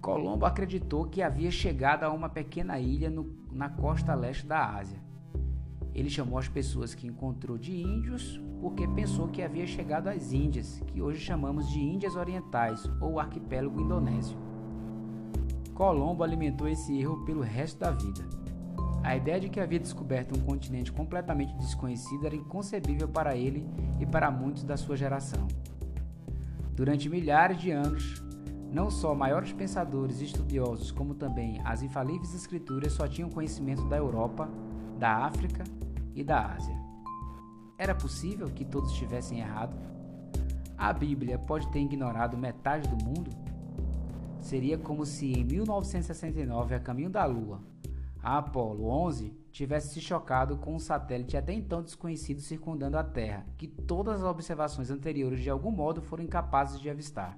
Colombo 0.00 0.44
acreditou 0.44 1.04
que 1.04 1.22
havia 1.22 1.52
chegado 1.52 2.02
a 2.02 2.10
uma 2.10 2.28
pequena 2.28 2.80
ilha 2.80 3.08
no, 3.08 3.32
na 3.52 3.68
costa 3.68 4.12
leste 4.12 4.44
da 4.44 4.74
Ásia. 4.74 4.98
Ele 5.94 6.08
chamou 6.08 6.38
as 6.38 6.48
pessoas 6.48 6.94
que 6.94 7.06
encontrou 7.06 7.58
de 7.58 7.76
índios 7.76 8.40
porque 8.60 8.86
pensou 8.86 9.28
que 9.28 9.42
havia 9.42 9.66
chegado 9.66 10.08
às 10.08 10.32
Índias, 10.32 10.80
que 10.86 11.02
hoje 11.02 11.20
chamamos 11.20 11.68
de 11.68 11.80
Índias 11.80 12.14
Orientais 12.14 12.88
ou 13.00 13.18
arquipélago 13.18 13.80
indonésio. 13.80 14.38
Colombo 15.74 16.22
alimentou 16.22 16.68
esse 16.68 16.96
erro 16.96 17.24
pelo 17.24 17.40
resto 17.40 17.80
da 17.80 17.90
vida. 17.90 18.24
A 19.02 19.16
ideia 19.16 19.40
de 19.40 19.48
que 19.48 19.58
havia 19.58 19.80
descoberto 19.80 20.38
um 20.38 20.40
continente 20.42 20.92
completamente 20.92 21.52
desconhecido 21.56 22.24
era 22.24 22.36
inconcebível 22.36 23.08
para 23.08 23.36
ele 23.36 23.66
e 23.98 24.06
para 24.06 24.30
muitos 24.30 24.62
da 24.62 24.76
sua 24.76 24.96
geração. 24.96 25.48
Durante 26.72 27.08
milhares 27.08 27.60
de 27.60 27.72
anos, 27.72 28.22
não 28.70 28.90
só 28.90 29.12
maiores 29.12 29.52
pensadores 29.52 30.20
e 30.20 30.24
estudiosos, 30.26 30.92
como 30.92 31.14
também 31.14 31.60
as 31.64 31.82
infalíveis 31.82 32.32
escrituras 32.32 32.92
só 32.92 33.08
tinham 33.08 33.28
conhecimento 33.28 33.84
da 33.88 33.96
Europa, 33.96 34.48
da 34.98 35.26
África 35.26 35.64
e 36.14 36.22
da 36.22 36.54
Ásia. 36.54 36.76
Era 37.78 37.94
possível 37.94 38.48
que 38.48 38.64
todos 38.64 38.92
estivessem 38.92 39.40
errado? 39.40 39.76
A 40.76 40.92
Bíblia 40.92 41.38
pode 41.38 41.68
ter 41.68 41.80
ignorado 41.80 42.36
metade 42.36 42.88
do 42.88 43.04
mundo? 43.04 43.30
Seria 44.40 44.76
como 44.76 45.06
se 45.06 45.32
em 45.32 45.44
1969, 45.44 46.74
a 46.74 46.80
caminho 46.80 47.10
da 47.10 47.24
Lua, 47.24 47.60
a 48.22 48.38
Apollo 48.38 48.86
11 48.86 49.32
tivesse 49.50 49.94
se 49.94 50.00
chocado 50.00 50.56
com 50.56 50.74
um 50.74 50.78
satélite 50.78 51.36
até 51.36 51.52
então 51.52 51.82
desconhecido 51.82 52.40
circundando 52.40 52.96
a 52.96 53.04
Terra, 53.04 53.44
que 53.56 53.66
todas 53.66 54.22
as 54.22 54.22
observações 54.22 54.90
anteriores 54.90 55.40
de 55.40 55.50
algum 55.50 55.70
modo 55.70 56.00
foram 56.00 56.24
incapazes 56.24 56.80
de 56.80 56.88
avistar. 56.88 57.36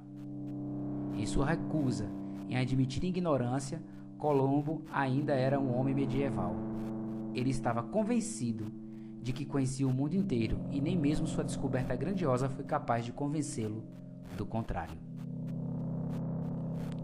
Em 1.14 1.26
sua 1.26 1.46
recusa 1.46 2.08
em 2.48 2.56
admitir 2.56 3.02
ignorância, 3.04 3.82
Colombo 4.18 4.82
ainda 4.92 5.34
era 5.34 5.58
um 5.58 5.74
homem 5.76 5.94
medieval. 5.94 6.54
Ele 7.34 7.50
estava 7.50 7.82
convencido 7.82 8.72
de 9.20 9.32
que 9.32 9.44
conhecia 9.44 9.86
o 9.86 9.92
mundo 9.92 10.14
inteiro 10.14 10.58
e 10.70 10.80
nem 10.80 10.96
mesmo 10.96 11.26
sua 11.26 11.44
descoberta 11.44 11.96
grandiosa 11.96 12.48
foi 12.48 12.64
capaz 12.64 13.04
de 13.04 13.12
convencê-lo 13.12 13.82
do 14.36 14.46
contrário. 14.46 14.96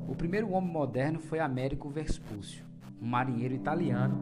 O 0.08 0.14
primeiro 0.14 0.50
homem 0.50 0.70
moderno 0.70 1.20
foi 1.20 1.38
Américo 1.40 1.88
Vespúcio 1.88 2.70
um 3.00 3.06
marinheiro 3.06 3.54
italiano 3.54 4.18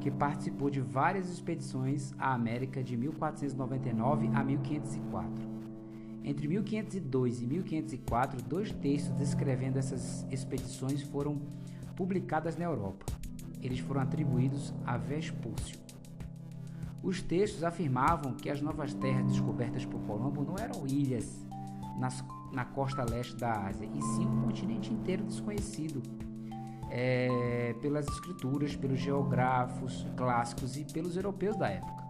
que 0.00 0.10
participou 0.10 0.70
de 0.70 0.80
várias 0.80 1.28
expedições 1.28 2.12
à 2.18 2.34
América 2.34 2.82
de 2.82 2.96
1499 2.96 4.30
a 4.34 4.44
1504. 4.44 5.58
Entre 6.22 6.46
1502 6.46 7.40
e 7.40 7.46
1504, 7.46 8.42
dois 8.42 8.70
textos 8.70 9.16
descrevendo 9.16 9.78
essas 9.78 10.26
expedições 10.30 11.02
foram 11.02 11.40
publicados 11.96 12.56
na 12.56 12.64
Europa. 12.64 13.06
Eles 13.62 13.78
foram 13.80 14.00
atribuídos 14.00 14.72
a 14.86 14.96
Vespúcio. 14.96 15.78
Os 17.02 17.22
textos 17.22 17.62
afirmavam 17.62 18.34
que 18.34 18.50
as 18.50 18.60
novas 18.60 18.92
terras 18.94 19.26
descobertas 19.26 19.84
por 19.84 20.00
Colombo 20.00 20.42
não 20.42 20.58
eram 20.58 20.86
ilhas 20.86 21.46
nas, 21.98 22.24
na 22.52 22.64
costa 22.64 23.04
leste 23.04 23.36
da 23.36 23.66
Ásia, 23.66 23.88
e 23.92 24.02
sim 24.02 24.26
um 24.26 24.42
continente 24.42 24.92
inteiro 24.92 25.24
desconhecido, 25.24 26.02
é, 26.90 27.74
pelas 27.80 28.06
escrituras, 28.08 28.74
pelos 28.74 28.98
geógrafos 28.98 30.06
clássicos 30.16 30.76
e 30.76 30.84
pelos 30.84 31.16
europeus 31.16 31.56
da 31.56 31.68
época. 31.68 32.04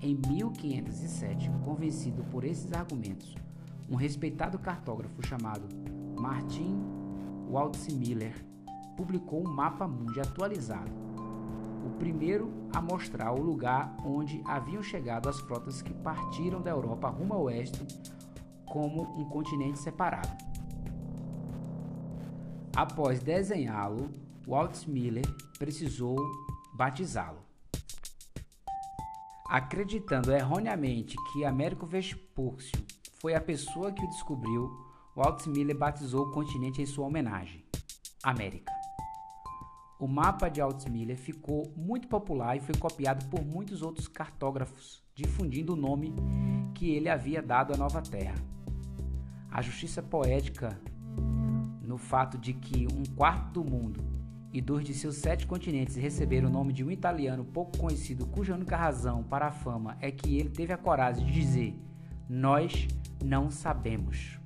Em 0.00 0.14
1507, 0.14 1.50
convencido 1.64 2.22
por 2.24 2.44
esses 2.44 2.72
argumentos, 2.72 3.34
um 3.88 3.96
respeitado 3.96 4.58
cartógrafo 4.58 5.26
chamado 5.26 5.66
Martin 6.18 6.78
Waldseemüller 7.48 8.34
publicou 8.96 9.40
um 9.40 9.50
mapa 9.50 9.86
mundi 9.86 10.20
atualizado, 10.20 10.90
o 11.84 11.90
primeiro 11.98 12.52
a 12.74 12.80
mostrar 12.80 13.32
o 13.32 13.42
lugar 13.42 13.96
onde 14.04 14.42
haviam 14.46 14.82
chegado 14.82 15.28
as 15.28 15.38
frotas 15.40 15.82
que 15.82 15.92
partiram 15.92 16.60
da 16.60 16.70
Europa 16.70 17.08
rumo 17.08 17.34
ao 17.34 17.42
oeste 17.44 17.86
como 18.66 19.02
um 19.20 19.24
continente 19.26 19.78
separado. 19.78 20.36
Após 22.74 23.20
desenhá-lo, 23.20 24.10
Walt 24.46 24.86
Miller 24.88 25.24
precisou 25.58 26.16
batizá-lo. 26.74 27.38
Acreditando 29.46 30.32
erroneamente 30.32 31.16
que 31.32 31.44
Américo 31.44 31.86
Vespúcio 31.86 32.84
foi 33.20 33.34
a 33.34 33.40
pessoa 33.40 33.92
que 33.92 34.04
o 34.04 34.08
descobriu, 34.08 34.68
Walt 35.16 35.46
Miller 35.46 35.78
batizou 35.78 36.26
o 36.26 36.32
continente 36.32 36.82
em 36.82 36.86
sua 36.86 37.06
homenagem, 37.06 37.64
América. 38.24 38.73
O 39.98 40.08
mapa 40.08 40.48
de 40.48 40.60
Miller 40.90 41.16
ficou 41.16 41.72
muito 41.76 42.08
popular 42.08 42.56
e 42.56 42.60
foi 42.60 42.74
copiado 42.74 43.24
por 43.26 43.44
muitos 43.44 43.80
outros 43.80 44.08
cartógrafos, 44.08 45.04
difundindo 45.14 45.74
o 45.74 45.76
nome 45.76 46.12
que 46.74 46.90
ele 46.90 47.08
havia 47.08 47.40
dado 47.40 47.72
à 47.72 47.76
nova 47.76 48.02
terra. 48.02 48.34
A 49.48 49.62
justiça 49.62 50.02
poética 50.02 50.76
no 51.80 51.96
fato 51.96 52.36
de 52.36 52.52
que 52.52 52.88
um 52.92 53.04
quarto 53.14 53.62
do 53.62 53.70
mundo 53.70 54.02
e 54.52 54.60
dois 54.60 54.84
de 54.84 54.92
seus 54.94 55.16
sete 55.16 55.46
continentes 55.46 55.94
receberam 55.94 56.48
o 56.48 56.52
nome 56.52 56.72
de 56.72 56.84
um 56.84 56.90
italiano 56.90 57.44
pouco 57.44 57.78
conhecido, 57.78 58.26
cuja 58.26 58.54
única 58.54 58.76
razão 58.76 59.22
para 59.22 59.46
a 59.46 59.52
fama 59.52 59.96
é 60.00 60.10
que 60.10 60.36
ele 60.36 60.48
teve 60.48 60.72
a 60.72 60.78
coragem 60.78 61.24
de 61.24 61.32
dizer: 61.32 61.78
Nós 62.28 62.88
não 63.24 63.48
sabemos. 63.50 64.40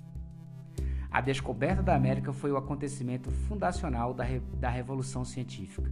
A 1.10 1.22
descoberta 1.22 1.82
da 1.82 1.94
América 1.94 2.32
foi 2.32 2.52
o 2.52 2.56
acontecimento 2.56 3.30
fundacional 3.30 4.12
da, 4.12 4.24
re 4.24 4.40
da 4.60 4.68
Revolução 4.68 5.24
Científica. 5.24 5.90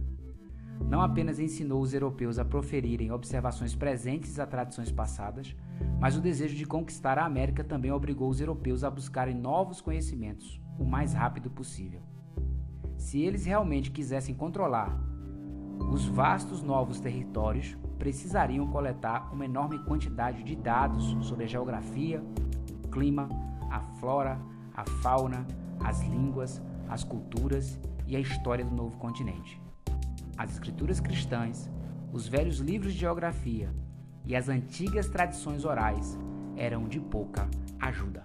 Não 0.87 1.01
apenas 1.01 1.39
ensinou 1.39 1.81
os 1.81 1.91
europeus 1.91 2.37
a 2.37 2.45
proferirem 2.45 3.11
observações 3.11 3.73
presentes 3.73 4.39
a 4.39 4.45
tradições 4.45 4.91
passadas, 4.91 5.55
mas 5.99 6.15
o 6.15 6.21
desejo 6.21 6.55
de 6.55 6.65
conquistar 6.65 7.17
a 7.17 7.25
América 7.25 7.63
também 7.63 7.91
obrigou 7.91 8.29
os 8.29 8.39
europeus 8.39 8.83
a 8.83 8.91
buscarem 8.91 9.35
novos 9.35 9.81
conhecimentos, 9.81 10.61
o 10.77 10.85
mais 10.85 11.13
rápido 11.13 11.49
possível. 11.49 12.01
Se 12.95 13.19
eles 13.19 13.45
realmente 13.45 13.89
quisessem 13.89 14.35
controlar 14.35 14.95
os 15.91 16.05
vastos 16.05 16.61
novos 16.61 16.99
territórios, 16.99 17.75
precisariam 17.97 18.67
coletar 18.67 19.33
uma 19.33 19.45
enorme 19.45 19.79
quantidade 19.79 20.43
de 20.43 20.55
dados 20.55 21.17
sobre 21.21 21.45
a 21.45 21.47
geografia, 21.47 22.23
o 22.85 22.87
clima, 22.87 23.27
a 23.71 23.79
flora, 23.99 24.39
a 24.77 24.85
fauna, 25.01 25.45
as 25.83 26.01
línguas, 26.03 26.61
as 26.87 27.03
culturas 27.03 27.79
e 28.05 28.15
a 28.15 28.19
história 28.19 28.63
do 28.63 28.75
novo 28.75 28.95
continente. 28.97 29.59
As 30.37 30.51
escrituras 30.51 30.99
cristãs, 30.99 31.67
os 32.13 32.27
velhos 32.27 32.59
livros 32.59 32.93
de 32.93 32.99
geografia 32.99 33.73
e 34.23 34.35
as 34.35 34.47
antigas 34.47 35.09
tradições 35.09 35.65
orais 35.65 36.17
eram 36.55 36.87
de 36.87 36.99
pouca 36.99 37.49
ajuda. 37.79 38.23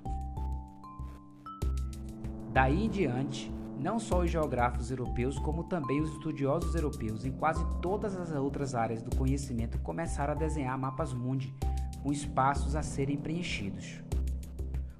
Daí 2.53 2.85
em 2.85 2.91
diante, 2.91 3.51
não 3.81 3.99
só 3.99 4.21
os 4.21 4.31
geógrafos 4.31 4.91
europeus, 4.91 5.39
como 5.39 5.65
também 5.65 6.03
os 6.03 6.11
estudiosos 6.11 6.75
europeus 6.75 7.25
em 7.25 7.33
quase 7.33 7.65
todas 7.81 8.15
as 8.15 8.31
outras 8.31 8.75
áreas 8.75 9.03
do 9.03 9.17
conhecimento 9.17 9.79
começaram 9.79 10.35
a 10.35 10.37
desenhar 10.37 10.79
mapas 10.79 11.15
mundi 11.15 11.55
com 12.03 12.13
espaços 12.13 12.77
a 12.77 12.83
serem 12.83 13.17
preenchidos. 13.17 14.03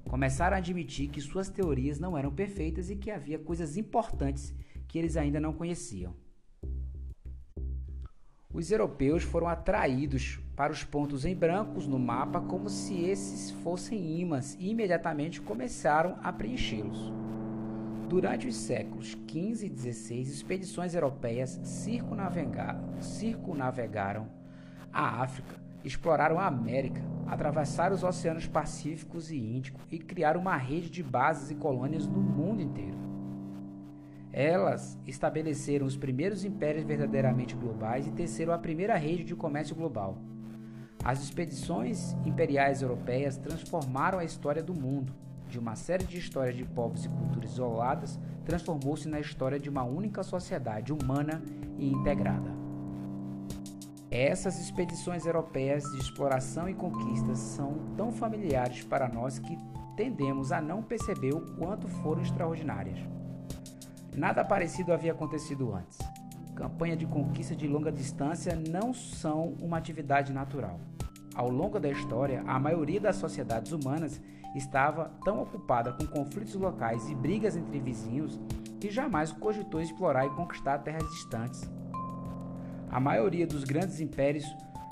Começaram 0.09 0.55
a 0.55 0.59
admitir 0.59 1.09
que 1.09 1.21
suas 1.21 1.49
teorias 1.49 1.99
não 1.99 2.17
eram 2.17 2.31
perfeitas 2.31 2.89
e 2.89 2.95
que 2.95 3.09
havia 3.09 3.39
coisas 3.39 3.77
importantes 3.77 4.53
que 4.87 4.99
eles 4.99 5.17
ainda 5.17 5.39
não 5.39 5.53
conheciam. 5.53 6.13
Os 8.53 8.69
europeus 8.69 9.23
foram 9.23 9.47
atraídos 9.47 10.39
para 10.55 10.71
os 10.71 10.83
pontos 10.83 11.25
em 11.25 11.35
brancos 11.35 11.87
no 11.87 11.97
mapa 11.97 12.39
como 12.39 12.69
se 12.69 13.01
esses 13.01 13.49
fossem 13.49 14.19
imãs 14.19 14.55
e 14.59 14.69
imediatamente 14.69 15.41
começaram 15.41 16.19
a 16.21 16.31
preenchê-los. 16.31 17.11
Durante 18.07 18.47
os 18.47 18.55
séculos 18.55 19.17
XV 19.27 19.65
e 19.65 19.75
XVI, 19.75 20.21
expedições 20.21 20.93
europeias 20.93 21.59
circunnavegaram 21.63 24.29
a 24.93 25.23
África, 25.23 25.55
exploraram 25.83 26.39
a 26.39 26.45
América, 26.45 27.01
atravessaram 27.27 27.95
os 27.95 28.03
oceanos 28.03 28.47
Pacíficos 28.47 29.31
e 29.31 29.37
Índico 29.37 29.79
e 29.91 29.99
criaram 29.99 30.41
uma 30.41 30.55
rede 30.55 30.89
de 30.89 31.03
bases 31.03 31.51
e 31.51 31.55
colônias 31.55 32.07
no 32.07 32.21
mundo 32.21 32.61
inteiro. 32.61 32.97
Elas 34.31 34.97
estabeleceram 35.05 35.85
os 35.85 35.95
primeiros 35.95 36.43
impérios 36.43 36.83
verdadeiramente 36.83 37.55
globais 37.55 38.07
e 38.07 38.11
teceram 38.11 38.51
a 38.51 38.57
primeira 38.57 38.95
rede 38.95 39.23
de 39.23 39.35
comércio 39.35 39.75
global. 39.75 40.17
As 41.03 41.21
expedições 41.21 42.15
imperiais 42.25 42.81
europeias 42.81 43.37
transformaram 43.37 44.19
a 44.19 44.23
história 44.23 44.63
do 44.63 44.73
mundo. 44.73 45.13
De 45.47 45.59
uma 45.59 45.75
série 45.75 46.05
de 46.05 46.17
histórias 46.17 46.55
de 46.55 46.65
povos 46.65 47.05
e 47.05 47.09
culturas 47.09 47.51
isoladas, 47.51 48.19
transformou-se 48.43 49.07
na 49.07 49.19
história 49.19 49.59
de 49.59 49.69
uma 49.69 49.83
única 49.83 50.23
sociedade 50.23 50.91
humana 50.91 51.43
e 51.77 51.91
integrada. 51.91 52.49
Essas 54.15 54.59
expedições 54.59 55.25
europeias 55.25 55.81
de 55.85 55.97
exploração 55.97 56.69
e 56.69 56.73
conquista 56.75 57.33
são 57.33 57.79
tão 57.97 58.11
familiares 58.11 58.83
para 58.83 59.09
nós 59.09 59.39
que 59.39 59.57
tendemos 59.97 60.51
a 60.51 60.61
não 60.61 60.83
perceber 60.83 61.33
o 61.33 61.55
quanto 61.55 61.87
foram 61.87 62.21
extraordinárias. 62.21 62.99
Nada 64.15 64.45
parecido 64.45 64.93
havia 64.93 65.13
acontecido 65.13 65.73
antes. 65.73 65.97
Campanha 66.53 66.95
de 66.95 67.07
conquista 67.07 67.55
de 67.55 67.67
longa 67.67 67.91
distância 67.91 68.55
não 68.55 68.93
são 68.93 69.55
uma 69.59 69.79
atividade 69.79 70.31
natural. 70.31 70.79
Ao 71.33 71.49
longo 71.49 71.79
da 71.79 71.89
história, 71.89 72.43
a 72.45 72.59
maioria 72.59 73.01
das 73.01 73.15
sociedades 73.15 73.71
humanas 73.71 74.21
estava 74.53 75.11
tão 75.25 75.41
ocupada 75.41 75.91
com 75.91 76.05
conflitos 76.05 76.53
locais 76.53 77.09
e 77.09 77.15
brigas 77.15 77.57
entre 77.57 77.79
vizinhos 77.79 78.39
que 78.79 78.91
jamais 78.91 79.31
cogitou 79.31 79.81
explorar 79.81 80.27
e 80.27 80.35
conquistar 80.35 80.77
terras 80.77 81.09
distantes. 81.09 81.67
A 82.93 82.99
maioria 82.99 83.47
dos 83.47 83.63
grandes 83.63 83.99
impérios 83.99 84.45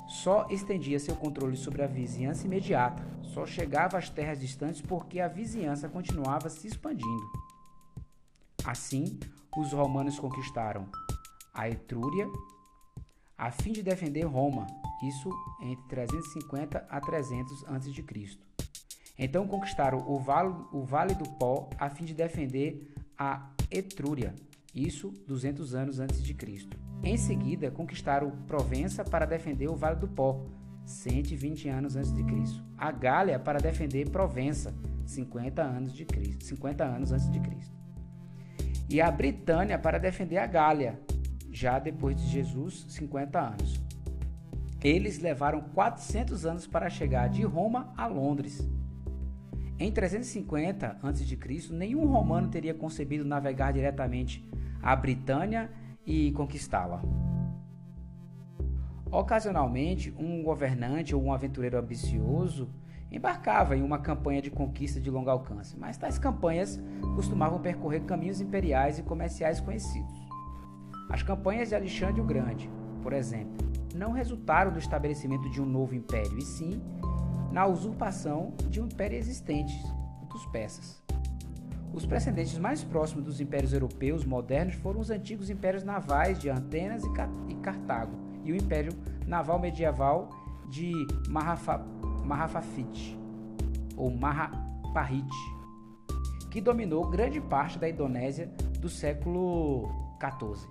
só 0.08 0.48
estendia 0.50 0.98
seu 0.98 1.14
controle 1.14 1.56
sobre 1.56 1.84
a 1.84 1.86
vizinhança 1.86 2.44
imediata, 2.44 3.00
só 3.22 3.46
chegava 3.46 3.96
às 3.96 4.10
terras 4.10 4.40
distantes 4.40 4.80
porque 4.80 5.20
a 5.20 5.28
vizinhança 5.28 5.88
continuava 5.88 6.50
se 6.50 6.66
expandindo. 6.66 7.30
Assim, 8.64 9.20
os 9.56 9.72
romanos 9.72 10.18
conquistaram 10.18 10.88
a 11.54 11.68
Etrúria 11.68 12.26
a 13.38 13.52
fim 13.52 13.70
de 13.70 13.84
defender 13.84 14.24
Roma, 14.24 14.66
isso 15.04 15.30
entre 15.60 15.86
350 15.86 16.84
a 16.90 17.00
300 17.00 17.64
a.C. 17.68 18.38
Então 19.16 19.46
conquistaram 19.46 19.98
o 20.10 20.18
vale, 20.18 20.52
o 20.72 20.82
vale 20.82 21.14
do 21.14 21.28
Pó 21.38 21.70
a 21.78 21.88
fim 21.88 22.04
de 22.04 22.14
defender 22.14 22.92
a 23.16 23.48
Etrúria, 23.70 24.34
isso 24.74 25.10
200 25.28 25.72
anos 25.76 26.00
antes 26.00 26.20
de 26.20 26.34
Cristo. 26.34 26.81
Em 27.02 27.16
seguida, 27.16 27.70
conquistaram 27.70 28.30
Provença 28.46 29.04
para 29.04 29.26
defender 29.26 29.68
o 29.68 29.76
Vale 29.76 29.96
do 29.96 30.08
Pó, 30.08 30.44
120 30.84 31.68
anos 31.68 31.96
antes 31.96 32.12
de 32.14 32.22
Cristo. 32.24 32.62
A 32.76 32.90
Gália 32.90 33.38
para 33.38 33.58
defender 33.58 34.08
Provença, 34.10 34.74
50 35.06 35.62
anos 35.62 35.92
de 35.92 36.04
Cristo, 36.04 36.44
50 36.44 36.84
anos 36.84 37.12
antes 37.12 37.30
de 37.30 37.40
Cristo. 37.40 37.74
E 38.88 39.00
a 39.00 39.10
Britânia 39.10 39.78
para 39.78 39.98
defender 39.98 40.38
a 40.38 40.46
Gália, 40.46 41.00
já 41.50 41.78
depois 41.78 42.16
de 42.16 42.26
Jesus, 42.28 42.86
50 42.88 43.40
anos. 43.40 43.80
Eles 44.82 45.18
levaram 45.18 45.60
400 45.60 46.44
anos 46.44 46.66
para 46.66 46.90
chegar 46.90 47.28
de 47.28 47.42
Roma 47.42 47.92
a 47.96 48.06
Londres. 48.06 48.68
Em 49.78 49.90
350 49.90 50.98
a.C., 51.02 51.72
nenhum 51.72 52.06
romano 52.06 52.48
teria 52.48 52.74
concebido 52.74 53.24
navegar 53.24 53.72
diretamente 53.72 54.48
a 54.82 54.94
Britânia 54.94 55.70
e 56.06 56.32
conquistá-la. 56.32 57.02
Ocasionalmente, 59.10 60.14
um 60.18 60.42
governante 60.42 61.14
ou 61.14 61.22
um 61.22 61.32
aventureiro 61.32 61.78
ambicioso 61.78 62.70
embarcava 63.10 63.76
em 63.76 63.82
uma 63.82 63.98
campanha 63.98 64.40
de 64.40 64.50
conquista 64.50 64.98
de 64.98 65.10
longo 65.10 65.28
alcance, 65.28 65.78
mas 65.78 65.98
tais 65.98 66.18
campanhas 66.18 66.80
costumavam 67.14 67.60
percorrer 67.60 68.04
caminhos 68.04 68.40
imperiais 68.40 68.98
e 68.98 69.02
comerciais 69.02 69.60
conhecidos. 69.60 70.14
As 71.10 71.22
campanhas 71.22 71.68
de 71.68 71.74
Alexandre 71.74 72.22
o 72.22 72.24
Grande, 72.24 72.70
por 73.02 73.12
exemplo, 73.12 73.70
não 73.94 74.12
resultaram 74.12 74.72
do 74.72 74.78
estabelecimento 74.78 75.50
de 75.50 75.60
um 75.60 75.66
novo 75.66 75.94
império, 75.94 76.38
e 76.38 76.42
sim 76.42 76.80
na 77.52 77.66
usurpação 77.66 78.54
de 78.70 78.80
um 78.80 78.86
império 78.86 79.18
existente, 79.18 79.74
dos 80.30 80.46
persas. 80.46 81.02
Os 81.92 82.06
precedentes 82.06 82.58
mais 82.58 82.82
próximos 82.82 83.24
dos 83.24 83.40
impérios 83.40 83.72
europeus 83.72 84.24
modernos 84.24 84.74
foram 84.74 85.00
os 85.00 85.10
antigos 85.10 85.50
impérios 85.50 85.84
navais 85.84 86.38
de 86.38 86.48
Atenas 86.48 87.02
e 87.48 87.54
Cartago 87.56 88.16
e 88.44 88.52
o 88.52 88.56
império 88.56 88.92
naval 89.26 89.58
medieval 89.58 90.30
de 90.70 90.92
Mahafafit 92.24 93.18
ou 93.94 94.10
Mahaparit, 94.10 95.28
que 96.50 96.60
dominou 96.60 97.08
grande 97.10 97.40
parte 97.40 97.78
da 97.78 97.88
Indonésia 97.88 98.46
do 98.80 98.88
século 98.88 99.88
XIV. 100.18 100.66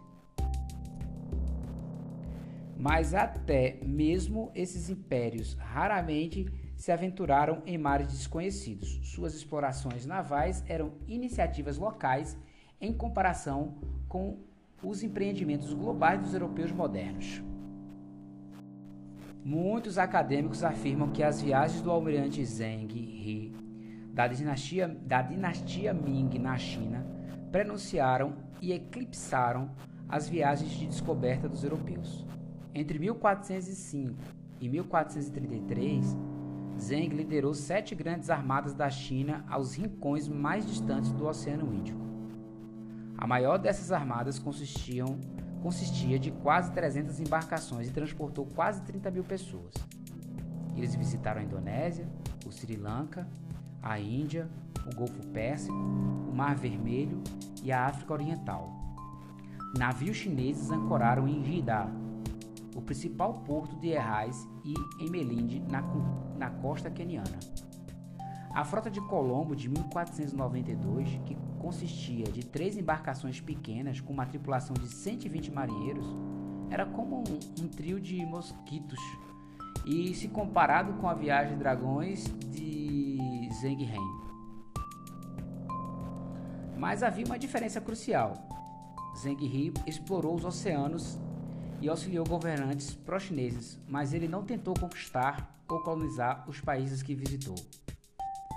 Mas 2.76 3.14
até 3.14 3.78
mesmo 3.84 4.52
esses 4.56 4.90
impérios 4.90 5.54
raramente 5.54 6.48
se 6.82 6.92
aventuraram 6.92 7.62
em 7.68 7.78
mares 7.78 8.08
desconhecidos. 8.08 9.00
Suas 9.04 9.36
explorações 9.36 10.04
navais 10.04 10.64
eram 10.68 10.94
iniciativas 11.08 11.78
locais 11.78 12.36
em 12.82 12.92
comparação 12.92 13.76
com 14.10 14.40
os 14.82 15.04
empreendimentos 15.04 15.76
globais 15.76 16.20
dos 16.20 16.34
europeus 16.34 16.72
modernos. 16.72 17.44
Muitos 19.46 20.00
acadêmicos 20.00 20.64
afirmam 20.64 21.12
que 21.12 21.22
as 21.22 21.40
viagens 21.40 21.84
do 21.84 21.92
almirante 21.92 22.44
Zheng 22.44 22.92
He 22.92 23.52
da 24.12 24.26
dinastia, 24.26 24.88
da 24.88 25.22
dinastia 25.22 25.94
Ming 25.94 26.40
na 26.40 26.58
China 26.58 27.06
prenunciaram 27.52 28.34
e 28.60 28.74
eclipsaram 28.74 29.70
as 30.10 30.28
viagens 30.28 30.72
de 30.72 30.88
descoberta 30.88 31.48
dos 31.48 31.64
europeus. 31.64 32.26
Entre 32.74 32.98
1405 32.98 34.16
e 34.60 34.68
1433, 34.68 36.18
Zheng 36.82 37.10
liderou 37.10 37.54
sete 37.54 37.94
grandes 37.94 38.32
armadas 38.32 38.74
da 38.74 38.90
China 38.90 39.46
aos 39.48 39.76
rincões 39.76 40.28
mais 40.28 40.66
distantes 40.66 41.12
do 41.12 41.28
Oceano 41.28 41.72
Índico. 41.72 42.02
A 43.16 43.28
maior 43.28 43.60
dessas 43.60 43.92
armadas 43.92 44.40
consistiam, 44.40 45.20
consistia 45.62 46.18
de 46.18 46.32
quase 46.32 46.72
300 46.72 47.20
embarcações 47.20 47.88
e 47.88 47.92
transportou 47.92 48.48
quase 48.56 48.82
30 48.82 49.12
mil 49.12 49.24
pessoas. 49.24 49.76
Eles 50.76 50.96
visitaram 50.96 51.40
a 51.40 51.44
Indonésia, 51.44 52.10
o 52.48 52.52
Sri 52.52 52.78
Lanka, 52.78 53.28
a 53.80 54.00
Índia, 54.00 54.50
o 54.92 54.96
Golfo 54.96 55.24
Pérsico, 55.28 55.76
o 55.76 56.36
Mar 56.36 56.56
Vermelho 56.56 57.22
e 57.62 57.72
a 57.72 57.86
África 57.86 58.14
Oriental. 58.14 58.74
Navios 59.78 60.18
chineses 60.18 60.72
ancoraram 60.72 61.28
em 61.28 61.44
Jeddah, 61.44 61.92
o 62.76 62.82
principal 62.82 63.42
porto 63.46 63.76
de 63.78 63.90
Errais 63.90 64.48
e 64.64 64.74
em 65.04 65.10
Melinde, 65.10 65.60
na, 65.70 65.82
na 66.38 66.50
costa 66.50 66.90
queniana. 66.90 67.40
A 68.54 68.66
frota 68.66 68.90
de 68.90 69.00
Colombo 69.02 69.56
de 69.56 69.70
1492, 69.70 71.20
que 71.26 71.38
consistia 71.60 72.26
de 72.26 72.46
três 72.46 72.78
embarcações 72.78 73.40
pequenas 73.40 74.02
com 74.02 74.12
uma 74.12 74.26
tripulação 74.26 74.74
de 74.74 74.88
120 74.88 75.52
marinheiros, 75.52 76.06
era 76.70 76.86
como 76.86 77.20
um, 77.20 77.64
um 77.64 77.68
trio 77.68 78.00
de 78.00 78.26
mosquitos 78.26 79.00
e 79.86 80.14
se 80.14 80.28
comparado 80.28 80.94
com 80.94 81.08
a 81.08 81.14
viagem 81.14 81.54
de 81.54 81.60
dragões 81.60 82.26
de 82.50 83.50
Zheng 83.54 83.84
He. 83.84 83.98
Mas 86.78 87.04
havia 87.04 87.26
uma 87.26 87.40
diferença 87.40 87.80
crucial. 87.80 88.34
Zheng 89.18 89.44
He 89.44 89.74
explorou 89.88 90.36
os 90.36 90.46
oceanos 90.46 91.20
e 91.82 91.90
auxiliou 91.90 92.26
governantes 92.26 92.94
pró-chineses, 92.94 93.80
mas 93.88 94.14
ele 94.14 94.28
não 94.28 94.44
tentou 94.44 94.74
conquistar 94.80 95.64
ou 95.68 95.82
colonizar 95.82 96.48
os 96.48 96.62
países 96.62 97.02
que 97.02 97.16
visitou. 97.16 97.56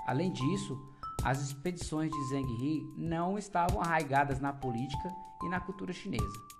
Além 0.07 0.31
disso, 0.31 0.79
as 1.25 1.41
expedições 1.41 2.11
de 2.11 2.29
Zheng 2.29 2.53
He 2.61 2.85
não 2.99 3.39
estavam 3.39 3.81
arraigadas 3.81 4.41
na 4.41 4.53
política 4.53 5.11
e 5.43 5.49
na 5.49 5.59
cultura 5.59 5.93
chinesa. 5.93 6.55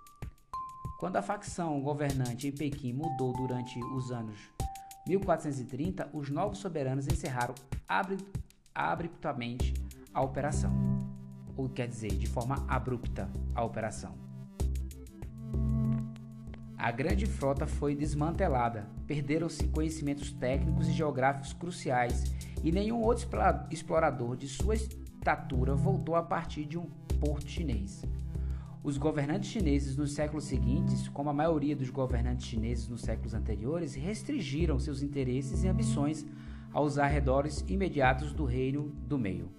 Quando 0.99 1.17
a 1.17 1.21
facção 1.21 1.79
governante 1.81 2.47
em 2.47 2.51
Pequim 2.51 2.93
mudou 2.93 3.31
durante 3.33 3.77
os 3.79 4.11
anos 4.11 4.39
1430, 5.05 6.09
os 6.13 6.29
novos 6.31 6.57
soberanos 6.57 7.07
encerraram 7.07 7.53
abruptamente 8.73 9.73
a 10.11 10.21
operação, 10.23 10.73
ou 11.55 11.69
quer 11.69 11.87
dizer, 11.87 12.15
de 12.15 12.25
forma 12.25 12.65
abrupta 12.67 13.29
a 13.53 13.63
operação. 13.63 14.17
A 16.77 16.91
grande 16.91 17.25
frota 17.25 17.65
foi 17.65 17.95
desmantelada, 17.95 18.87
perderam-se 19.07 19.67
conhecimentos 19.67 20.31
técnicos 20.31 20.87
e 20.87 20.91
geográficos 20.91 21.53
cruciais 21.53 22.33
e 22.63 22.71
nenhum 22.71 23.01
outro 23.01 23.27
explorador 23.71 24.35
de 24.35 24.47
sua 24.47 24.75
estatura 24.75 25.73
voltou 25.73 26.15
a 26.15 26.23
partir 26.23 26.65
de 26.65 26.77
um 26.77 26.85
porto 27.19 27.49
chinês. 27.49 28.03
Os 28.83 28.97
governantes 28.97 29.49
chineses 29.49 29.97
nos 29.97 30.13
séculos 30.13 30.43
seguintes, 30.43 31.07
como 31.07 31.29
a 31.29 31.33
maioria 31.33 31.75
dos 31.75 31.89
governantes 31.89 32.45
chineses 32.45 32.87
nos 32.87 33.01
séculos 33.01 33.33
anteriores, 33.33 33.95
restringiram 33.95 34.77
seus 34.77 35.01
interesses 35.01 35.63
e 35.63 35.67
ambições 35.67 36.23
aos 36.71 36.99
arredores 36.99 37.65
imediatos 37.67 38.31
do 38.31 38.45
Reino 38.45 38.89
do 39.07 39.17
Meio. 39.17 39.49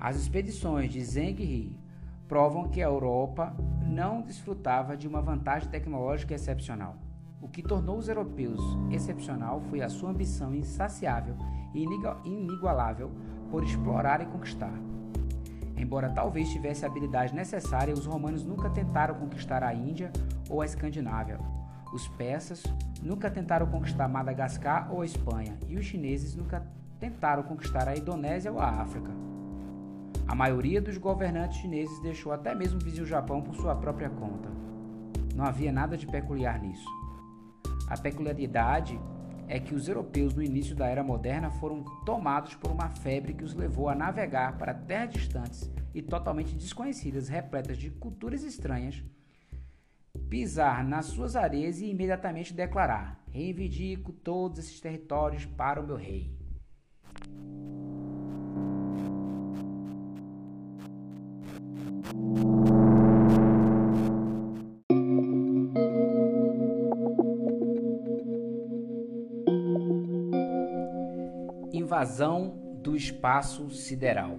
As 0.00 0.16
expedições 0.16 0.90
de 0.90 1.04
Zheng 1.04 1.40
He 1.40 1.89
provam 2.30 2.68
que 2.68 2.80
a 2.80 2.86
Europa 2.86 3.52
não 3.84 4.22
desfrutava 4.22 4.96
de 4.96 5.08
uma 5.08 5.20
vantagem 5.20 5.68
tecnológica 5.68 6.32
excepcional. 6.32 6.94
O 7.42 7.48
que 7.48 7.60
tornou 7.60 7.98
os 7.98 8.08
europeus 8.08 8.60
excepcional 8.88 9.60
foi 9.62 9.82
a 9.82 9.88
sua 9.88 10.10
ambição 10.10 10.54
insaciável 10.54 11.34
e 11.74 11.82
inigualável 12.24 13.10
por 13.50 13.64
explorar 13.64 14.20
e 14.20 14.26
conquistar. 14.26 14.72
Embora 15.76 16.08
talvez 16.10 16.48
tivesse 16.50 16.84
a 16.84 16.88
habilidade 16.88 17.34
necessária, 17.34 17.92
os 17.92 18.06
romanos 18.06 18.44
nunca 18.44 18.70
tentaram 18.70 19.16
conquistar 19.16 19.64
a 19.64 19.74
Índia 19.74 20.12
ou 20.48 20.62
a 20.62 20.64
Escandinávia. 20.64 21.40
Os 21.92 22.06
persas 22.06 22.62
nunca 23.02 23.28
tentaram 23.28 23.66
conquistar 23.66 24.06
Madagascar 24.06 24.88
ou 24.92 25.02
a 25.02 25.04
Espanha, 25.04 25.58
e 25.68 25.76
os 25.76 25.84
chineses 25.84 26.36
nunca 26.36 26.64
tentaram 27.00 27.42
conquistar 27.42 27.88
a 27.88 27.96
Indonésia 27.96 28.52
ou 28.52 28.60
a 28.60 28.68
África. 28.68 29.10
A 30.30 30.34
maioria 30.36 30.80
dos 30.80 30.96
governantes 30.96 31.58
chineses 31.58 32.00
deixou 32.02 32.30
até 32.30 32.54
mesmo 32.54 32.78
o 32.78 33.04
Japão 33.04 33.42
por 33.42 33.52
sua 33.56 33.74
própria 33.74 34.08
conta. 34.08 34.48
Não 35.34 35.44
havia 35.44 35.72
nada 35.72 35.96
de 35.96 36.06
peculiar 36.06 36.60
nisso. 36.60 36.86
A 37.88 37.98
peculiaridade 37.98 38.96
é 39.48 39.58
que 39.58 39.74
os 39.74 39.88
europeus 39.88 40.32
no 40.32 40.40
início 40.40 40.76
da 40.76 40.86
era 40.86 41.02
moderna 41.02 41.50
foram 41.50 41.82
tomados 42.06 42.54
por 42.54 42.70
uma 42.70 42.88
febre 42.88 43.34
que 43.34 43.42
os 43.42 43.54
levou 43.54 43.88
a 43.88 43.94
navegar 43.96 44.56
para 44.56 44.72
terras 44.72 45.14
distantes 45.14 45.68
e 45.92 46.00
totalmente 46.00 46.54
desconhecidas, 46.54 47.28
repletas 47.28 47.76
de 47.76 47.90
culturas 47.90 48.44
estranhas, 48.44 49.02
pisar 50.28 50.84
nas 50.84 51.06
suas 51.06 51.34
areias 51.34 51.80
e 51.80 51.86
imediatamente 51.86 52.54
declarar: 52.54 53.20
Reivindico 53.32 54.12
todos 54.12 54.60
esses 54.60 54.80
territórios 54.80 55.44
para 55.44 55.80
o 55.80 55.84
meu 55.84 55.96
rei. 55.96 56.32
Invasão 71.72 72.54
do 72.82 72.96
espaço 72.96 73.70
sideral. 73.70 74.38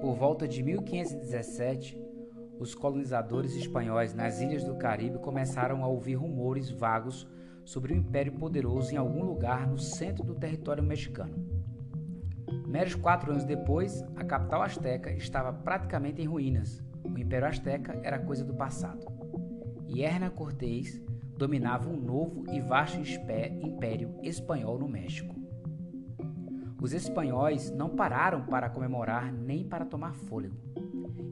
Por 0.00 0.14
volta 0.14 0.48
de 0.48 0.62
1517, 0.62 2.00
os 2.58 2.74
colonizadores 2.74 3.54
espanhóis 3.56 4.14
nas 4.14 4.40
ilhas 4.40 4.64
do 4.64 4.76
Caribe 4.76 5.18
começaram 5.18 5.82
a 5.82 5.88
ouvir 5.88 6.14
rumores 6.14 6.70
vagos 6.70 7.28
sobre 7.64 7.92
um 7.92 7.96
império 7.96 8.32
poderoso 8.32 8.92
em 8.92 8.96
algum 8.96 9.24
lugar 9.24 9.66
no 9.66 9.78
centro 9.78 10.24
do 10.24 10.34
território 10.34 10.82
mexicano. 10.82 11.34
Meros 12.72 12.94
quatro 12.94 13.30
anos 13.30 13.44
depois, 13.44 14.02
a 14.16 14.24
capital 14.24 14.62
asteca 14.62 15.12
estava 15.12 15.52
praticamente 15.52 16.22
em 16.22 16.24
ruínas. 16.24 16.82
O 17.04 17.18
Império 17.18 17.46
Azteca 17.46 18.00
era 18.02 18.18
coisa 18.18 18.46
do 18.46 18.54
passado. 18.54 19.06
E 19.86 20.00
Hernán 20.00 20.30
Cortés 20.30 20.98
dominava 21.36 21.90
um 21.90 22.00
novo 22.00 22.50
e 22.50 22.62
vasto 22.62 22.98
império 22.98 24.14
espanhol 24.22 24.78
no 24.78 24.88
México. 24.88 25.36
Os 26.80 26.94
espanhóis 26.94 27.70
não 27.70 27.90
pararam 27.90 28.46
para 28.46 28.70
comemorar 28.70 29.30
nem 29.30 29.68
para 29.68 29.84
tomar 29.84 30.14
fôlego. 30.14 30.56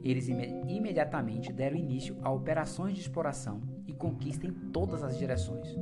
Eles 0.03 0.27
imediatamente 0.29 1.51
deram 1.51 1.75
início 1.75 2.19
a 2.21 2.31
operações 2.31 2.93
de 2.93 3.01
exploração 3.01 3.61
e 3.87 3.93
conquista 3.93 4.45
em 4.45 4.51
todas 4.51 5.03
as 5.03 5.17
direções. 5.17 5.75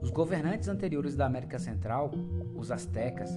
Os 0.00 0.10
governantes 0.10 0.68
anteriores 0.68 1.16
da 1.16 1.26
América 1.26 1.58
Central, 1.58 2.12
os 2.54 2.70
astecas, 2.70 3.28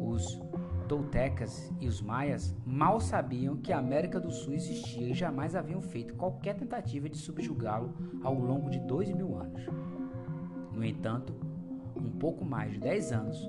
os 0.00 0.40
toltecas 0.86 1.72
e 1.80 1.86
os 1.86 2.00
maias, 2.00 2.56
mal 2.64 3.00
sabiam 3.00 3.56
que 3.56 3.72
a 3.72 3.78
América 3.78 4.18
do 4.18 4.30
Sul 4.30 4.54
existia 4.54 5.08
e 5.08 5.14
jamais 5.14 5.54
haviam 5.54 5.80
feito 5.80 6.14
qualquer 6.14 6.54
tentativa 6.54 7.08
de 7.08 7.16
subjugá-lo 7.16 7.94
ao 8.22 8.34
longo 8.34 8.70
de 8.70 8.78
dois 8.80 9.10
mil 9.10 9.36
anos. 9.36 9.66
No 10.72 10.84
entanto, 10.84 11.34
um 11.96 12.10
pouco 12.10 12.44
mais 12.44 12.72
de 12.72 12.78
dez 12.78 13.12
anos 13.12 13.48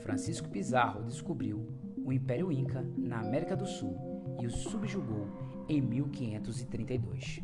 Francisco 0.00 0.48
Pizarro 0.48 1.04
descobriu 1.04 1.68
o 2.04 2.12
Império 2.12 2.50
Inca 2.50 2.84
na 2.96 3.20
América 3.20 3.54
do 3.54 3.66
Sul 3.66 4.36
e 4.40 4.46
o 4.46 4.50
subjugou 4.50 5.28
em 5.68 5.80
1532. 5.80 7.42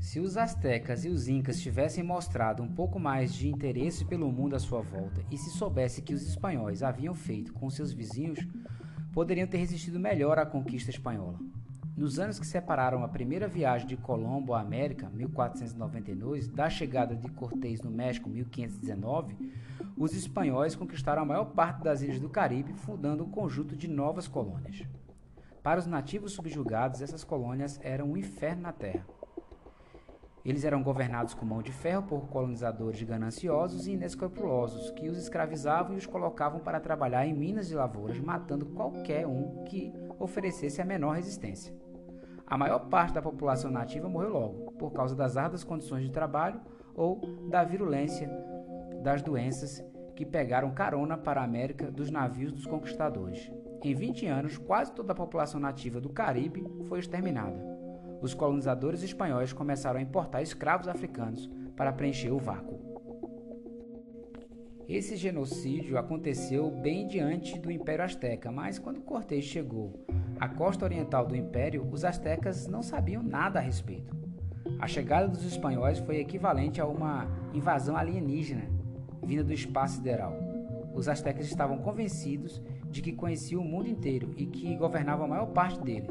Se 0.00 0.18
os 0.18 0.38
astecas 0.38 1.04
e 1.04 1.08
os 1.10 1.28
incas 1.28 1.60
tivessem 1.60 2.02
mostrado 2.02 2.62
um 2.62 2.74
pouco 2.74 2.98
mais 2.98 3.34
de 3.34 3.48
interesse 3.48 4.02
pelo 4.04 4.32
mundo 4.32 4.56
à 4.56 4.58
sua 4.58 4.80
volta 4.80 5.22
e 5.30 5.36
se 5.36 5.50
soubesse 5.50 6.00
que 6.00 6.14
os 6.14 6.26
espanhóis 6.26 6.82
haviam 6.82 7.14
feito 7.14 7.52
com 7.52 7.68
seus 7.68 7.92
vizinhos, 7.92 8.40
poderiam 9.12 9.46
ter 9.46 9.58
resistido 9.58 10.00
melhor 10.00 10.38
à 10.38 10.46
conquista 10.46 10.90
espanhola. 10.90 11.38
Nos 11.94 12.18
anos 12.18 12.40
que 12.40 12.46
separaram 12.46 13.04
a 13.04 13.08
primeira 13.08 13.46
viagem 13.46 13.86
de 13.86 13.96
Colombo 13.96 14.54
à 14.54 14.60
América, 14.62 15.10
1492, 15.10 16.48
da 16.48 16.70
chegada 16.70 17.14
de 17.14 17.28
Cortés 17.28 17.82
no 17.82 17.90
México, 17.90 18.30
1519, 18.30 19.36
os 19.98 20.14
espanhóis 20.14 20.74
conquistaram 20.74 21.22
a 21.22 21.26
maior 21.26 21.44
parte 21.44 21.84
das 21.84 22.00
ilhas 22.00 22.18
do 22.18 22.30
Caribe, 22.30 22.72
fundando 22.72 23.22
um 23.22 23.30
conjunto 23.30 23.76
de 23.76 23.86
novas 23.86 24.26
colônias. 24.26 24.82
Para 25.62 25.78
os 25.78 25.86
nativos 25.86 26.32
subjugados, 26.32 27.02
essas 27.02 27.22
colônias 27.22 27.78
eram 27.82 28.12
um 28.12 28.16
inferno 28.16 28.62
na 28.62 28.72
terra. 28.72 29.19
Eles 30.44 30.64
eram 30.64 30.82
governados 30.82 31.34
com 31.34 31.44
mão 31.44 31.62
de 31.62 31.70
ferro 31.70 32.02
por 32.04 32.28
colonizadores 32.28 33.02
gananciosos 33.02 33.86
e 33.86 33.92
inescrupulosos 33.92 34.90
que 34.92 35.08
os 35.08 35.18
escravizavam 35.18 35.94
e 35.94 35.98
os 35.98 36.06
colocavam 36.06 36.60
para 36.60 36.80
trabalhar 36.80 37.26
em 37.26 37.34
minas 37.34 37.68
de 37.68 37.74
lavouras, 37.74 38.18
matando 38.18 38.66
qualquer 38.66 39.26
um 39.26 39.64
que 39.64 39.92
oferecesse 40.18 40.80
a 40.80 40.84
menor 40.84 41.16
resistência. 41.16 41.74
A 42.46 42.56
maior 42.56 42.80
parte 42.88 43.14
da 43.14 43.22
população 43.22 43.70
nativa 43.70 44.08
morreu 44.08 44.30
logo, 44.30 44.72
por 44.72 44.92
causa 44.92 45.14
das 45.14 45.36
árduas 45.36 45.62
condições 45.62 46.04
de 46.04 46.10
trabalho 46.10 46.60
ou 46.94 47.20
da 47.48 47.62
virulência 47.62 48.28
das 49.02 49.22
doenças 49.22 49.84
que 50.16 50.26
pegaram 50.26 50.72
carona 50.72 51.16
para 51.16 51.40
a 51.40 51.44
América 51.44 51.90
dos 51.90 52.10
navios 52.10 52.50
dos 52.50 52.66
conquistadores. 52.66 53.50
Em 53.82 53.94
20 53.94 54.26
anos, 54.26 54.58
quase 54.58 54.92
toda 54.92 55.12
a 55.12 55.16
população 55.16 55.60
nativa 55.60 56.00
do 56.00 56.10
Caribe 56.10 56.66
foi 56.86 56.98
exterminada. 56.98 57.79
Os 58.20 58.34
colonizadores 58.34 59.02
espanhóis 59.02 59.52
começaram 59.52 59.98
a 59.98 60.02
importar 60.02 60.42
escravos 60.42 60.88
africanos 60.88 61.48
para 61.76 61.92
preencher 61.92 62.30
o 62.30 62.38
vácuo. 62.38 62.78
Esse 64.88 65.16
genocídio 65.16 65.96
aconteceu 65.96 66.70
bem 66.70 67.06
diante 67.06 67.58
do 67.58 67.70
Império 67.70 68.04
Azteca, 68.04 68.50
mas 68.50 68.78
quando 68.78 69.00
Cortés 69.00 69.44
chegou 69.44 70.04
à 70.38 70.48
costa 70.48 70.84
oriental 70.84 71.24
do 71.24 71.36
Império, 71.36 71.88
os 71.90 72.04
astecas 72.04 72.66
não 72.66 72.82
sabiam 72.82 73.22
nada 73.22 73.58
a 73.58 73.62
respeito. 73.62 74.16
A 74.78 74.86
chegada 74.88 75.28
dos 75.28 75.44
espanhóis 75.44 75.98
foi 75.98 76.18
equivalente 76.18 76.80
a 76.80 76.86
uma 76.86 77.28
invasão 77.54 77.96
alienígena 77.96 78.68
vinda 79.22 79.44
do 79.44 79.52
espaço 79.52 79.96
sideral. 79.96 80.34
Os 80.92 81.08
astecas 81.08 81.46
estavam 81.46 81.78
convencidos 81.78 82.60
de 82.90 83.00
que 83.00 83.12
conheciam 83.12 83.62
o 83.62 83.64
mundo 83.64 83.88
inteiro 83.88 84.34
e 84.36 84.44
que 84.44 84.76
governavam 84.76 85.26
a 85.26 85.28
maior 85.28 85.46
parte 85.46 85.80
dele. 85.80 86.08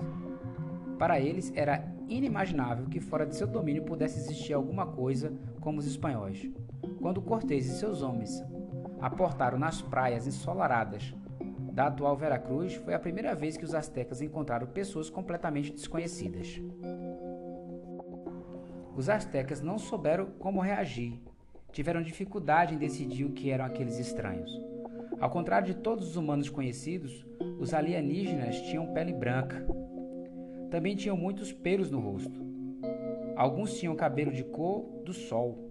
Para 1.00 1.18
eles 1.18 1.54
era 1.56 1.90
inimaginável 2.10 2.88
que 2.88 3.00
fora 3.00 3.26
de 3.26 3.34
seu 3.34 3.48
domínio 3.48 3.84
pudesse 3.84 4.20
existir 4.20 4.54
alguma 4.54 4.86
coisa 4.86 5.34
como 5.62 5.80
os 5.80 5.88
espanhóis. 5.88 6.52
Quando 7.02 7.22
Cortés 7.22 7.68
e 7.68 7.80
seus 7.80 8.02
homens 8.02 8.44
aportaram 9.00 9.58
nas 9.58 9.82
praias 9.82 10.28
ensolaradas 10.28 11.16
da 11.72 11.88
atual 11.88 12.18
Veracruz, 12.18 12.76
foi 12.76 12.94
a 12.94 13.00
primeira 13.00 13.34
vez 13.34 13.56
que 13.56 13.64
os 13.64 13.74
astecas 13.74 14.22
encontraram 14.22 14.68
pessoas 14.68 15.10
completamente 15.10 15.72
desconhecidas. 15.72 16.62
Os 18.98 19.08
astecas 19.08 19.62
não 19.62 19.78
souberam 19.78 20.26
como 20.38 20.60
reagir, 20.60 21.18
tiveram 21.72 22.02
dificuldade 22.02 22.76
em 22.76 22.78
decidir 22.78 23.24
o 23.24 23.32
que 23.32 23.50
eram 23.50 23.64
aqueles 23.64 23.98
estranhos. 23.98 24.52
Ao 25.22 25.30
contrário 25.30 25.68
de 25.68 25.76
todos 25.76 26.10
os 26.10 26.16
humanos 26.18 26.50
conhecidos, 26.50 27.26
os 27.58 27.74
alienígenas 27.74 28.62
tinham 28.64 28.92
pele 28.94 29.14
branca. 29.14 29.66
Também 30.70 30.96
tinham 30.96 31.18
muitos 31.18 31.52
pelos 31.52 31.90
no 31.90 32.00
rosto. 32.00 32.40
Alguns 33.36 33.78
tinham 33.78 33.96
cabelo 33.96 34.32
de 34.32 34.44
cor 34.44 35.02
do 35.04 35.14
sol. 35.14 35.70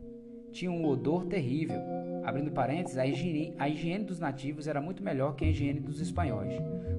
Tinham 0.51 0.75
um 0.75 0.87
odor 0.87 1.27
terrível 1.27 1.81
Abrindo 2.29 2.51
parênteses, 2.51 2.99
a 2.99 3.07
higiene, 3.07 3.55
a 3.59 3.71
higiene 3.71 4.05
dos 4.05 4.19
nativos 4.19 4.67
era 4.67 4.83
muito 4.83 5.03
melhor 5.03 5.35
que 5.35 5.47
a 5.47 5.49
higiene 5.49 5.81
dos 5.81 5.99
espanhóis. 5.99 6.53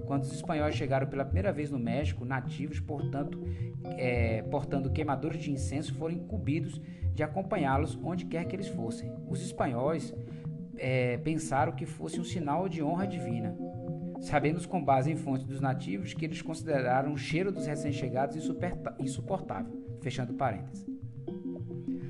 Quando 0.08 0.24
os 0.24 0.34
espanhóis 0.34 0.74
chegaram 0.74 1.06
pela 1.06 1.24
primeira 1.24 1.54
vez 1.54 1.70
no 1.70 1.78
México, 1.78 2.26
nativos, 2.26 2.80
portanto, 2.80 3.40
é, 3.96 4.42
portando 4.50 4.90
queimadores 4.90 5.40
de 5.40 5.52
incenso, 5.52 5.94
foram 5.94 6.16
incumbidos 6.16 6.82
de 7.14 7.22
acompanhá-los 7.22 7.96
onde 8.04 8.26
quer 8.26 8.46
que 8.46 8.56
eles 8.56 8.70
fossem. 8.70 9.14
Os 9.30 9.40
espanhóis 9.44 10.16
é, 10.76 11.18
pensaram 11.18 11.74
que 11.74 11.86
fosse 11.86 12.20
um 12.20 12.24
sinal 12.24 12.68
de 12.68 12.82
honra 12.82 13.06
divina. 13.06 13.56
Sabemos 14.20 14.66
com 14.66 14.84
base 14.84 15.12
em 15.12 15.16
fontes 15.16 15.46
dos 15.46 15.62
nativos 15.62 16.14
que 16.14 16.26
eles 16.26 16.42
consideraram 16.42 17.14
o 17.14 17.18
cheiro 17.18 17.52
dos 17.52 17.66
recém-chegados 17.66 18.38
insuportável. 19.00 19.82
Fechando 20.02 20.34
parênteses. 20.34 20.86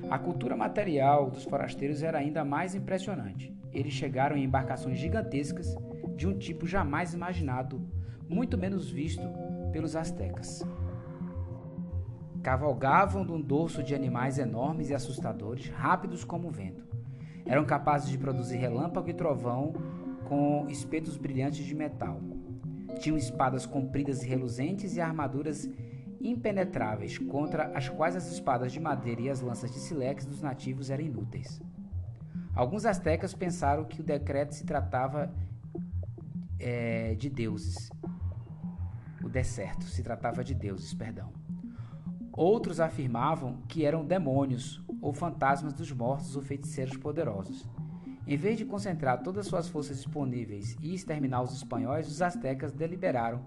A 0.10 0.18
cultura 0.18 0.56
material 0.56 1.30
dos 1.30 1.44
forasteiros 1.44 2.02
era 2.02 2.18
ainda 2.18 2.44
mais 2.44 2.74
impressionante. 2.74 3.56
Eles 3.72 3.94
chegaram 3.94 4.36
em 4.36 4.44
embarcações 4.44 4.98
gigantescas 4.98 5.76
de 6.16 6.28
um 6.28 6.38
tipo 6.38 6.66
jamais 6.66 7.14
imaginado, 7.14 7.88
muito 8.28 8.58
menos 8.58 8.90
visto 8.90 9.24
pelos 9.72 9.96
astecas. 9.96 10.64
Cavalgavam 12.42 13.24
de 13.24 13.32
um 13.32 13.40
dorso 13.40 13.84
de 13.84 13.94
animais 13.94 14.40
enormes 14.40 14.90
e 14.90 14.96
assustadores, 14.96 15.70
rápidos 15.70 16.24
como 16.24 16.48
o 16.48 16.52
vento. 16.52 16.84
Eram 17.46 17.66
capazes 17.66 18.10
de 18.10 18.18
produzir 18.18 18.58
relâmpago 18.58 19.10
e 19.10 19.14
trovão 19.14 19.74
com 20.30 20.68
espetos 20.70 21.18
brilhantes 21.18 21.66
de 21.66 21.74
metal. 21.74 22.22
Tinham 23.00 23.18
espadas 23.18 23.66
compridas 23.66 24.22
e 24.22 24.28
reluzentes 24.28 24.96
e 24.96 25.02
armaduras 25.02 25.68
impenetráveis, 26.22 27.18
contra 27.18 27.76
as 27.76 27.90
quais 27.90 28.16
as 28.16 28.32
espadas 28.32 28.72
de 28.72 28.80
madeira 28.80 29.22
e 29.22 29.30
as 29.30 29.42
lanças 29.42 29.72
de 29.72 29.80
silex 29.80 30.26
dos 30.26 30.42
nativos 30.42 30.92
eram 30.92 31.04
inúteis. 31.04 31.60
Alguns 32.54 32.86
astecas 32.86 33.34
pensaram 33.34 33.86
que 33.86 34.02
o 34.02 34.04
decreto 34.04 34.54
se 34.54 34.66
tratava 34.66 35.34
é, 36.60 37.16
de 37.16 37.30
deuses. 37.30 37.90
O 39.24 39.30
deserto 39.30 39.86
se 39.86 40.04
tratava 40.04 40.44
de 40.44 40.54
deuses, 40.54 40.94
perdão. 40.94 41.32
Outros 42.34 42.80
afirmavam 42.80 43.62
que 43.68 43.86
eram 43.86 44.06
demônios 44.06 44.84
ou 45.02 45.14
fantasmas 45.14 45.74
dos 45.74 45.92
mortos 45.92 46.36
ou 46.36 46.42
feiticeiros 46.42 46.98
poderosos. 46.98 47.66
Em 48.30 48.38
vez 48.38 48.60
de 48.60 48.64
concentrar 48.64 49.24
todas 49.24 49.48
suas 49.48 49.68
forças 49.68 49.98
disponíveis 49.98 50.78
e 50.84 50.94
exterminar 50.94 51.42
os 51.42 51.52
espanhóis, 51.52 52.08
os 52.08 52.22
astecas 52.22 52.72
deliberaram, 52.72 53.44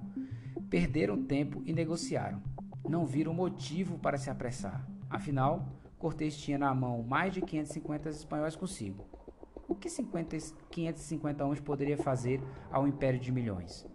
perderam 0.69 1.23
tempo 1.23 1.63
e 1.65 1.73
negociaram. 1.73 2.43
Não 2.89 3.07
viram 3.07 3.33
motivo 3.33 3.97
para 3.97 4.19
se 4.19 4.29
apressar. 4.29 4.85
Afinal, 5.09 5.69
Cortés 6.01 6.37
tinha 6.37 6.59
na 6.59 6.75
mão 6.75 7.01
mais 7.01 7.33
de 7.33 7.41
550 7.41 8.09
espanhóis 8.09 8.57
consigo. 8.57 9.07
O 9.69 9.75
que 9.77 9.89
50, 9.89 10.37
550 10.69 11.45
homens 11.45 11.61
poderia 11.61 11.97
fazer 11.97 12.43
ao 12.69 12.89
império 12.89 13.21
de 13.21 13.31
milhões? 13.31 13.87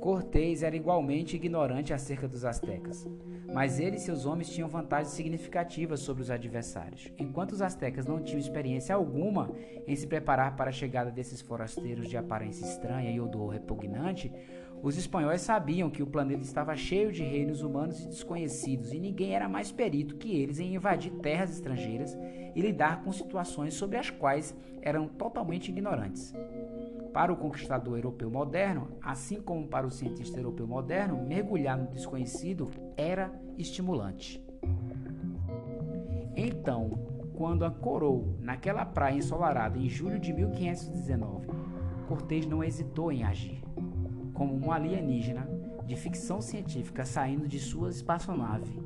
Cortés 0.00 0.62
era 0.62 0.74
igualmente 0.74 1.36
ignorante 1.36 1.92
acerca 1.92 2.26
dos 2.26 2.42
astecas, 2.42 3.06
mas 3.52 3.78
ele 3.78 3.96
e 3.96 4.00
seus 4.00 4.24
homens 4.24 4.48
tinham 4.48 4.66
vantagens 4.66 5.12
significativas 5.12 6.00
sobre 6.00 6.22
os 6.22 6.30
adversários. 6.30 7.12
Enquanto 7.18 7.52
os 7.52 7.60
astecas 7.60 8.06
não 8.06 8.18
tinham 8.22 8.40
experiência 8.40 8.94
alguma 8.94 9.52
em 9.86 9.94
se 9.94 10.06
preparar 10.06 10.56
para 10.56 10.70
a 10.70 10.72
chegada 10.72 11.10
desses 11.10 11.42
forasteiros 11.42 12.08
de 12.08 12.16
aparência 12.16 12.64
estranha 12.64 13.10
e 13.10 13.20
odor 13.20 13.50
repugnante, 13.50 14.32
os 14.82 14.96
espanhóis 14.96 15.42
sabiam 15.42 15.90
que 15.90 16.02
o 16.02 16.06
planeta 16.06 16.42
estava 16.42 16.74
cheio 16.74 17.12
de 17.12 17.22
reinos 17.22 17.60
humanos 17.60 18.00
e 18.00 18.08
desconhecidos 18.08 18.94
e 18.94 18.98
ninguém 18.98 19.34
era 19.34 19.50
mais 19.50 19.70
perito 19.70 20.16
que 20.16 20.34
eles 20.34 20.58
em 20.58 20.74
invadir 20.74 21.12
terras 21.16 21.50
estrangeiras 21.50 22.16
e 22.54 22.60
lidar 22.62 23.04
com 23.04 23.12
situações 23.12 23.74
sobre 23.74 23.98
as 23.98 24.08
quais 24.08 24.56
eram 24.80 25.06
totalmente 25.06 25.68
ignorantes. 25.68 26.32
Para 27.12 27.32
o 27.32 27.36
conquistador 27.36 27.96
europeu 27.98 28.30
moderno, 28.30 28.88
assim 29.02 29.40
como 29.40 29.66
para 29.66 29.86
o 29.86 29.90
cientista 29.90 30.38
europeu 30.38 30.66
moderno, 30.66 31.20
mergulhar 31.26 31.76
no 31.76 31.88
desconhecido 31.88 32.70
era 32.96 33.32
estimulante. 33.58 34.44
Então, 36.36 36.90
quando 37.34 37.64
ancorou 37.64 38.36
naquela 38.40 38.84
praia 38.84 39.16
ensolarada 39.16 39.76
em 39.76 39.88
julho 39.88 40.18
de 40.18 40.32
1519, 40.32 41.48
Cortés 42.06 42.46
não 42.46 42.62
hesitou 42.62 43.10
em 43.10 43.24
agir. 43.24 43.62
Como 44.32 44.54
um 44.54 44.70
alienígena 44.70 45.48
de 45.84 45.96
ficção 45.96 46.40
científica 46.40 47.04
saindo 47.04 47.48
de 47.48 47.58
sua 47.58 47.90
espaçonave, 47.90 48.78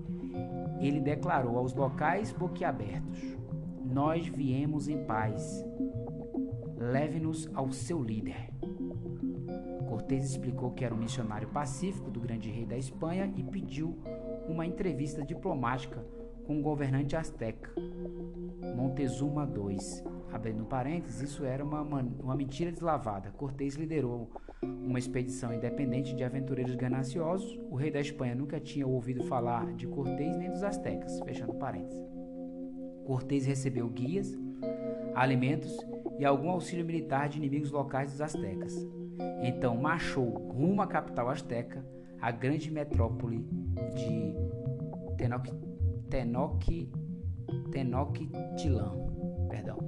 ele 0.80 1.00
declarou 1.00 1.58
aos 1.58 1.74
locais 1.74 2.32
boquiabertos: 2.32 3.36
Nós 3.84 4.26
viemos 4.26 4.88
em 4.88 5.04
paz 5.04 5.64
leve-nos 6.90 7.48
ao 7.54 7.72
seu 7.72 8.02
líder. 8.02 8.50
Cortés 9.88 10.24
explicou 10.24 10.72
que 10.72 10.84
era 10.84 10.94
um 10.94 10.98
missionário 10.98 11.48
pacífico 11.48 12.10
do 12.10 12.20
grande 12.20 12.50
rei 12.50 12.66
da 12.66 12.76
Espanha 12.76 13.32
e 13.36 13.42
pediu 13.42 13.96
uma 14.48 14.66
entrevista 14.66 15.22
diplomática 15.22 16.04
com 16.46 16.58
o 16.58 16.62
governante 16.62 17.16
azteca, 17.16 17.72
Montezuma 18.76 19.48
II. 19.50 19.78
Abrindo 20.30 20.64
parênteses, 20.64 21.22
isso 21.22 21.44
era 21.44 21.64
uma, 21.64 21.80
uma 21.80 22.34
mentira 22.34 22.70
deslavada. 22.70 23.30
Cortés 23.30 23.76
liderou 23.76 24.30
uma 24.62 24.98
expedição 24.98 25.54
independente 25.54 26.14
de 26.14 26.24
aventureiros 26.24 26.74
gananciosos. 26.74 27.58
O 27.70 27.76
rei 27.76 27.90
da 27.90 28.00
Espanha 28.00 28.34
nunca 28.34 28.60
tinha 28.60 28.86
ouvido 28.86 29.24
falar 29.24 29.72
de 29.74 29.86
Cortés 29.86 30.36
nem 30.36 30.50
dos 30.50 30.64
aztecas. 30.64 31.20
Fechando 31.20 31.54
parênteses. 31.54 32.04
Cortés 33.04 33.46
recebeu 33.46 33.88
guias, 33.88 34.36
alimentos 35.14 35.78
e 36.18 36.24
algum 36.24 36.50
auxílio 36.50 36.84
militar 36.84 37.28
de 37.28 37.38
inimigos 37.38 37.70
locais 37.70 38.10
dos 38.10 38.20
astecas. 38.20 38.74
Então 39.42 39.76
marchou 39.76 40.50
rumo 40.52 40.82
à 40.82 40.86
capital 40.86 41.28
asteca, 41.28 41.84
a 42.20 42.30
grande 42.30 42.70
metrópole 42.70 43.46
de 43.94 44.34
Tenoch, 45.16 45.50
Tenoch, 46.08 46.92
Tenochtitlan. 47.70 48.92
Perdão. 49.48 49.78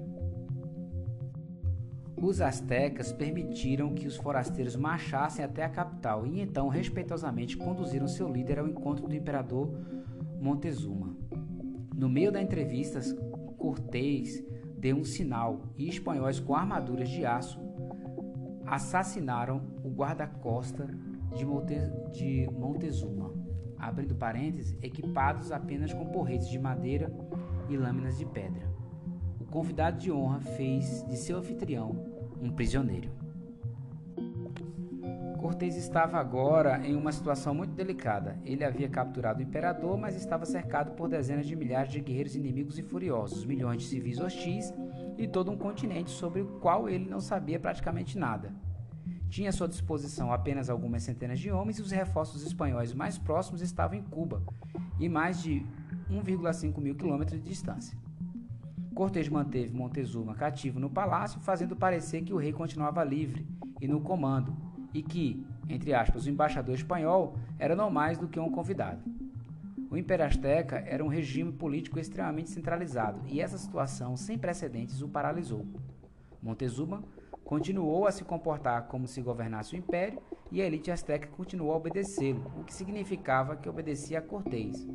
Os 2.20 2.40
astecas 2.40 3.12
permitiram 3.12 3.94
que 3.94 4.06
os 4.06 4.16
forasteiros 4.16 4.74
marchassem 4.74 5.44
até 5.44 5.64
a 5.64 5.68
capital 5.68 6.26
e 6.26 6.40
então 6.40 6.68
respeitosamente 6.68 7.56
conduziram 7.56 8.08
seu 8.08 8.28
líder 8.28 8.58
ao 8.58 8.66
encontro 8.66 9.06
do 9.06 9.14
imperador 9.14 9.70
Montezuma. 10.40 11.14
No 11.94 12.08
meio 12.08 12.32
da 12.32 12.40
entrevista, 12.40 13.00
Cortés 13.58 14.42
deu 14.86 14.98
um 14.98 15.04
sinal 15.04 15.62
e 15.76 15.88
espanhóis 15.88 16.38
com 16.38 16.54
armaduras 16.54 17.08
de 17.08 17.26
aço 17.26 17.58
assassinaram 18.64 19.60
o 19.82 19.90
guarda-costa 19.90 20.86
de, 21.36 21.44
Monte, 21.44 21.74
de 22.12 22.48
Montezuma, 22.52 23.34
abrindo 23.76 24.14
parênteses, 24.14 24.78
equipados 24.80 25.50
apenas 25.50 25.92
com 25.92 26.06
porretes 26.06 26.48
de 26.48 26.56
madeira 26.56 27.12
e 27.68 27.76
lâminas 27.76 28.16
de 28.16 28.24
pedra. 28.26 28.72
O 29.40 29.44
convidado 29.44 29.98
de 29.98 30.12
honra 30.12 30.38
fez 30.38 31.04
de 31.08 31.16
seu 31.16 31.38
anfitrião 31.38 31.90
um 32.40 32.52
prisioneiro. 32.52 33.10
Cortés 35.46 35.76
estava 35.76 36.18
agora 36.18 36.84
em 36.84 36.96
uma 36.96 37.12
situação 37.12 37.54
muito 37.54 37.72
delicada. 37.72 38.36
Ele 38.44 38.64
havia 38.64 38.88
capturado 38.88 39.38
o 39.38 39.42
imperador, 39.44 39.96
mas 39.96 40.16
estava 40.16 40.44
cercado 40.44 40.96
por 40.96 41.08
dezenas 41.08 41.46
de 41.46 41.54
milhares 41.54 41.92
de 41.92 42.00
guerreiros 42.00 42.34
inimigos 42.34 42.80
e 42.80 42.82
furiosos, 42.82 43.44
milhões 43.44 43.82
de 43.82 43.88
civis 43.88 44.18
hostis 44.18 44.74
e 45.16 45.28
todo 45.28 45.52
um 45.52 45.56
continente 45.56 46.10
sobre 46.10 46.40
o 46.40 46.58
qual 46.58 46.88
ele 46.88 47.08
não 47.08 47.20
sabia 47.20 47.60
praticamente 47.60 48.18
nada. 48.18 48.52
Tinha 49.28 49.50
à 49.50 49.52
sua 49.52 49.68
disposição 49.68 50.32
apenas 50.32 50.68
algumas 50.68 51.04
centenas 51.04 51.38
de 51.38 51.48
homens 51.52 51.78
e 51.78 51.82
os 51.82 51.92
reforços 51.92 52.44
espanhóis 52.44 52.92
mais 52.92 53.16
próximos 53.16 53.60
estavam 53.60 53.96
em 53.96 54.02
Cuba 54.02 54.42
e 54.98 55.08
mais 55.08 55.40
de 55.40 55.64
1,5 56.10 56.80
mil 56.80 56.96
quilômetros 56.96 57.40
de 57.40 57.48
distância. 57.48 57.96
Cortés 58.96 59.28
manteve 59.28 59.72
Montezuma 59.72 60.34
cativo 60.34 60.80
no 60.80 60.90
palácio, 60.90 61.38
fazendo 61.38 61.76
parecer 61.76 62.22
que 62.22 62.32
o 62.34 62.36
rei 62.36 62.52
continuava 62.52 63.04
livre 63.04 63.46
e 63.80 63.86
no 63.86 64.00
comando, 64.00 64.65
e 64.96 65.02
que, 65.02 65.44
entre 65.68 65.92
aspas, 65.92 66.24
o 66.24 66.30
embaixador 66.30 66.74
espanhol 66.74 67.36
era 67.58 67.76
não 67.76 67.90
mais 67.90 68.16
do 68.16 68.26
que 68.26 68.40
um 68.40 68.50
convidado. 68.50 69.02
O 69.90 69.96
Império 69.96 70.24
Azteca 70.24 70.82
era 70.86 71.04
um 71.04 71.08
regime 71.08 71.52
político 71.52 71.98
extremamente 71.98 72.50
centralizado 72.50 73.20
e 73.26 73.40
essa 73.40 73.58
situação 73.58 74.16
sem 74.16 74.38
precedentes 74.38 75.02
o 75.02 75.08
paralisou. 75.08 75.66
Montezuma 76.42 77.04
continuou 77.44 78.06
a 78.06 78.12
se 78.12 78.24
comportar 78.24 78.88
como 78.88 79.06
se 79.06 79.20
governasse 79.20 79.74
o 79.74 79.78
império 79.78 80.20
e 80.50 80.62
a 80.62 80.66
elite 80.66 80.90
azteca 80.90 81.28
continuou 81.28 81.72
a 81.72 81.76
obedecê-lo, 81.76 82.50
o 82.58 82.64
que 82.64 82.72
significava 82.72 83.54
que 83.54 83.68
obedecia 83.68 84.18
a 84.18 84.22
Cortés. 84.22 84.86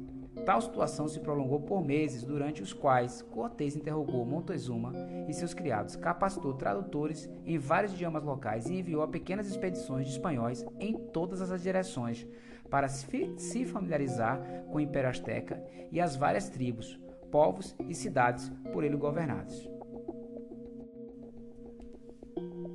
Tal 0.46 0.62
situação 0.62 1.08
se 1.08 1.20
prolongou 1.20 1.60
por 1.62 1.86
meses, 1.86 2.24
durante 2.24 2.64
os 2.64 2.74
quais 2.74 3.22
Cortés 3.22 3.76
interrogou 3.76 4.26
Montezuma 4.26 4.94
e 5.28 5.34
seus 5.34 5.54
criados, 5.54 5.96
capacitou 5.96 6.54
tradutores 6.54 7.30
em 7.46 7.58
vários 7.58 7.94
idiomas 7.94 8.24
locais 8.24 8.68
e 8.68 8.80
enviou 8.80 9.04
a 9.04 9.08
pequenas 9.08 9.48
expedições 9.48 10.08
de 10.08 10.14
espanhóis 10.14 10.66
em 10.80 10.94
todas 10.94 11.42
as 11.52 11.62
direções 11.62 12.26
para 12.70 12.88
se 12.88 13.66
familiarizar 13.66 14.42
com 14.72 14.78
o 14.78 14.80
Império 14.80 15.10
Azteca 15.10 15.62
e 15.92 16.00
as 16.00 16.16
várias 16.16 16.48
tribos, 16.50 16.98
povos 17.30 17.76
e 17.88 17.94
cidades 17.94 18.50
por 18.72 18.84
ele 18.84 18.96
governados. 18.96 19.70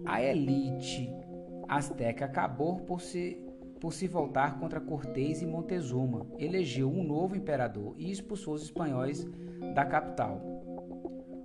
A 0.05 0.23
elite 0.23 1.11
azteca 1.69 2.27
acabou 2.27 2.77
por 2.81 3.01
se 3.01 3.46
por 3.87 3.93
se 3.93 4.09
voltar 4.09 4.59
contra 4.59 4.81
Cortés 4.81 5.43
e 5.43 5.47
Montezuma, 5.47 6.27
elegeu 6.41 6.91
um 6.91 7.05
novo 7.05 7.37
imperador 7.37 7.95
e 7.97 8.11
expulsou 8.11 8.55
os 8.55 8.63
espanhóis 8.65 9.25
da 9.77 9.85
capital. 9.85 10.41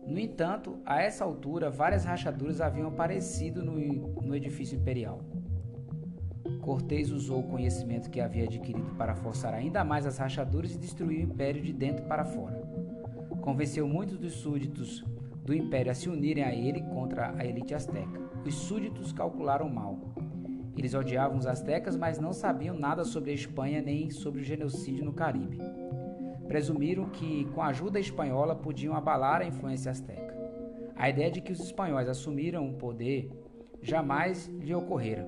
No 0.07 0.17
entanto, 0.17 0.79
a 0.83 0.99
essa 0.99 1.23
altura, 1.23 1.69
várias 1.69 2.03
rachaduras 2.03 2.59
haviam 2.59 2.87
aparecido 2.87 3.63
no, 3.63 3.73
no 4.23 4.35
edifício 4.35 4.75
imperial. 4.75 5.21
Cortés 6.61 7.11
usou 7.11 7.41
o 7.41 7.47
conhecimento 7.47 8.09
que 8.09 8.19
havia 8.19 8.45
adquirido 8.45 8.95
para 8.95 9.13
forçar 9.13 9.53
ainda 9.53 9.83
mais 9.83 10.07
as 10.07 10.17
rachaduras 10.17 10.73
e 10.73 10.79
destruir 10.79 11.19
o 11.19 11.31
império 11.31 11.61
de 11.61 11.71
dentro 11.71 12.05
para 12.05 12.25
fora. 12.25 12.59
Convenceu 13.39 13.87
muitos 13.87 14.17
dos 14.17 14.33
súditos 14.33 15.05
do 15.45 15.53
império 15.53 15.91
a 15.91 15.93
se 15.93 16.09
unirem 16.09 16.43
a 16.43 16.55
ele 16.55 16.81
contra 16.81 17.35
a 17.37 17.45
elite 17.45 17.75
azteca. 17.75 18.19
Os 18.43 18.55
súditos 18.55 19.13
calcularam 19.13 19.69
mal 19.69 20.10
Eles 20.77 20.93
odiavam 20.93 21.37
os 21.37 21.45
astecas, 21.45 21.95
mas 21.95 22.19
não 22.19 22.33
sabiam 22.33 22.77
nada 22.77 23.03
sobre 23.03 23.31
a 23.31 23.33
Espanha 23.33 23.81
nem 23.81 24.09
sobre 24.09 24.41
o 24.41 24.43
genocídio 24.43 25.03
no 25.03 25.13
Caribe. 25.13 25.59
Presumiram 26.47 27.09
que, 27.09 27.45
com 27.53 27.61
a 27.61 27.67
ajuda 27.67 27.99
espanhola, 27.99 28.55
podiam 28.55 28.95
abalar 28.95 29.41
a 29.41 29.45
influência 29.45 29.91
asteca. 29.91 30.35
A 30.95 31.09
ideia 31.09 31.31
de 31.31 31.41
que 31.41 31.51
os 31.51 31.59
espanhóis 31.59 32.07
assumiram 32.07 32.69
o 32.69 32.73
poder 32.73 33.29
jamais 33.81 34.47
lhe 34.47 34.73
ocorrera. 34.73 35.27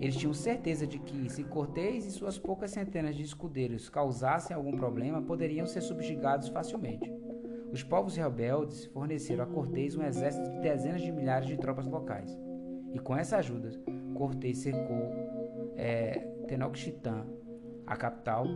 Eles 0.00 0.16
tinham 0.16 0.32
certeza 0.32 0.86
de 0.86 0.98
que, 0.98 1.28
se 1.28 1.44
Cortés 1.44 2.06
e 2.06 2.10
suas 2.10 2.38
poucas 2.38 2.70
centenas 2.70 3.14
de 3.14 3.22
escudeiros 3.22 3.88
causassem 3.88 4.56
algum 4.56 4.72
problema, 4.72 5.20
poderiam 5.20 5.66
ser 5.66 5.82
subjugados 5.82 6.48
facilmente. 6.48 7.12
Os 7.70 7.82
povos 7.82 8.16
rebeldes 8.16 8.86
forneceram 8.86 9.44
a 9.44 9.46
Cortés 9.46 9.94
um 9.94 10.02
exército 10.02 10.50
de 10.50 10.60
dezenas 10.60 11.02
de 11.02 11.12
milhares 11.12 11.46
de 11.46 11.56
tropas 11.56 11.86
locais. 11.86 12.36
E 12.92 12.98
com 12.98 13.14
essa 13.14 13.36
ajuda, 13.36 13.70
Cortés 14.10 14.58
cercou 14.58 15.10
é, 15.76 16.18
Tenochtitlan, 16.46 17.26
a 17.86 17.96
capital, 17.96 18.46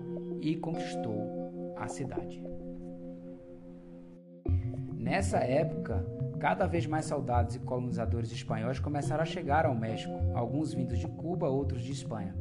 e 0.41 0.57
conquistou 0.57 1.75
a 1.77 1.89
cidade. 1.89 2.43
Nessa 4.93 5.39
época, 5.39 6.05
cada 6.39 6.67
vez 6.67 6.87
mais 6.87 7.07
soldados 7.07 7.57
e 7.57 7.59
colonizadores 7.59 8.33
espanhóis 8.33 8.79
começaram 8.79 9.23
a 9.23 9.27
chegar 9.27 9.67
ao 9.67 9.75
México, 9.75 10.15
alguns 10.35 10.73
vindos 10.73 10.99
de 10.99 11.07
Cuba, 11.07 11.49
outros 11.49 11.83
de 11.83 11.93
Espanha. 11.93 12.35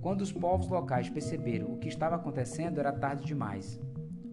Quando 0.00 0.22
os 0.22 0.32
povos 0.32 0.68
locais 0.68 1.10
perceberam 1.10 1.72
o 1.72 1.78
que 1.78 1.88
estava 1.88 2.16
acontecendo, 2.16 2.80
era 2.80 2.92
tarde 2.92 3.24
demais. 3.24 3.78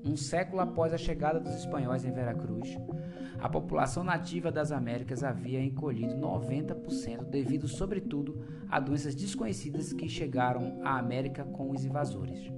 Um 0.08 0.16
século 0.16 0.62
após 0.62 0.94
a 0.94 0.98
chegada 0.98 1.38
dos 1.38 1.54
espanhóis 1.54 2.06
em 2.06 2.12
Veracruz, 2.14 2.78
a 3.40 3.50
população 3.50 4.06
nativa 4.06 4.50
das 4.50 4.72
Américas 4.72 5.22
havia 5.22 5.62
encolhido 5.62 6.16
90% 6.16 7.26
devido, 7.26 7.68
sobretudo, 7.68 8.42
a 8.70 8.80
doenças 8.80 9.14
desconhecidas 9.14 9.92
que 9.92 10.08
chegaram 10.08 10.80
à 10.82 10.98
América 10.98 11.44
com 11.44 11.72
os 11.72 11.84
invasores. 11.84 12.50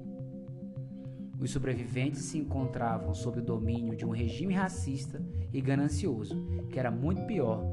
Os 1.42 1.50
sobreviventes 1.50 2.22
se 2.22 2.38
encontravam 2.38 3.16
sob 3.16 3.40
o 3.40 3.44
domínio 3.44 3.96
de 3.96 4.06
um 4.06 4.12
regime 4.12 4.54
racista 4.54 5.20
e 5.52 5.60
ganancioso, 5.60 6.36
que 6.70 6.78
era 6.78 6.92
muito 6.92 7.26
pior 7.26 7.64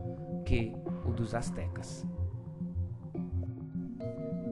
que 0.46 0.72
o 1.04 1.12
dos 1.12 1.34
astecas. 1.34 2.06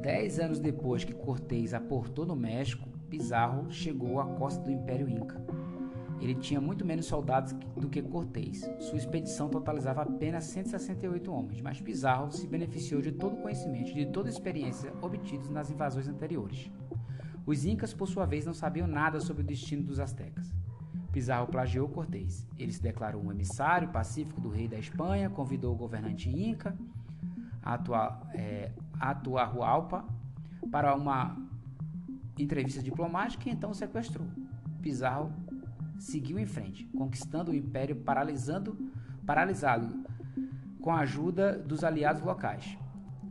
Dez 0.02 0.38
anos 0.38 0.58
depois 0.58 1.02
que 1.02 1.14
Cortés 1.14 1.72
aportou 1.72 2.26
no 2.26 2.36
México, 2.36 2.93
Pizarro 3.16 3.70
chegou 3.70 4.18
à 4.18 4.26
costa 4.26 4.60
do 4.60 4.72
Império 4.72 5.08
Inca. 5.08 5.40
Ele 6.20 6.34
tinha 6.34 6.60
muito 6.60 6.84
menos 6.84 7.06
soldados 7.06 7.52
do 7.76 7.88
que 7.88 8.02
Cortés. 8.02 8.68
Sua 8.80 8.98
expedição 8.98 9.48
totalizava 9.48 10.02
apenas 10.02 10.42
168 10.46 11.30
homens, 11.32 11.60
mas 11.60 11.80
Pizarro 11.80 12.32
se 12.32 12.48
beneficiou 12.48 13.00
de 13.00 13.12
todo 13.12 13.34
o 13.34 13.40
conhecimento 13.40 13.92
e 13.92 13.94
de 13.94 14.06
toda 14.06 14.28
a 14.28 14.32
experiência 14.32 14.92
obtidos 15.00 15.48
nas 15.48 15.70
invasões 15.70 16.08
anteriores. 16.08 16.72
Os 17.46 17.64
incas, 17.64 17.94
por 17.94 18.08
sua 18.08 18.26
vez, 18.26 18.44
não 18.44 18.52
sabiam 18.52 18.88
nada 18.88 19.20
sobre 19.20 19.44
o 19.44 19.46
destino 19.46 19.84
dos 19.84 20.00
astecas. 20.00 20.52
Pizarro 21.12 21.46
plagiou 21.46 21.88
Cortés. 21.88 22.48
Ele 22.58 22.72
se 22.72 22.82
declarou 22.82 23.22
um 23.22 23.30
emissário 23.30 23.90
pacífico 23.90 24.40
do 24.40 24.48
rei 24.48 24.66
da 24.66 24.78
Espanha, 24.78 25.30
convidou 25.30 25.72
o 25.72 25.76
governante 25.76 26.28
inca, 26.28 26.76
é, 28.32 28.72
Atuarhualpa, 28.98 30.04
para 30.68 30.96
uma 30.96 31.53
entrevista 32.42 32.82
diplomática 32.82 33.48
e 33.48 33.52
então 33.52 33.72
sequestrou. 33.72 34.26
Pizarro 34.82 35.32
seguiu 35.98 36.38
em 36.38 36.46
frente, 36.46 36.84
conquistando 36.96 37.50
o 37.50 37.54
império 37.54 37.96
paralisando, 37.96 38.76
paralisado 39.24 40.04
com 40.80 40.90
a 40.90 41.00
ajuda 41.00 41.58
dos 41.58 41.84
aliados 41.84 42.22
locais. 42.22 42.76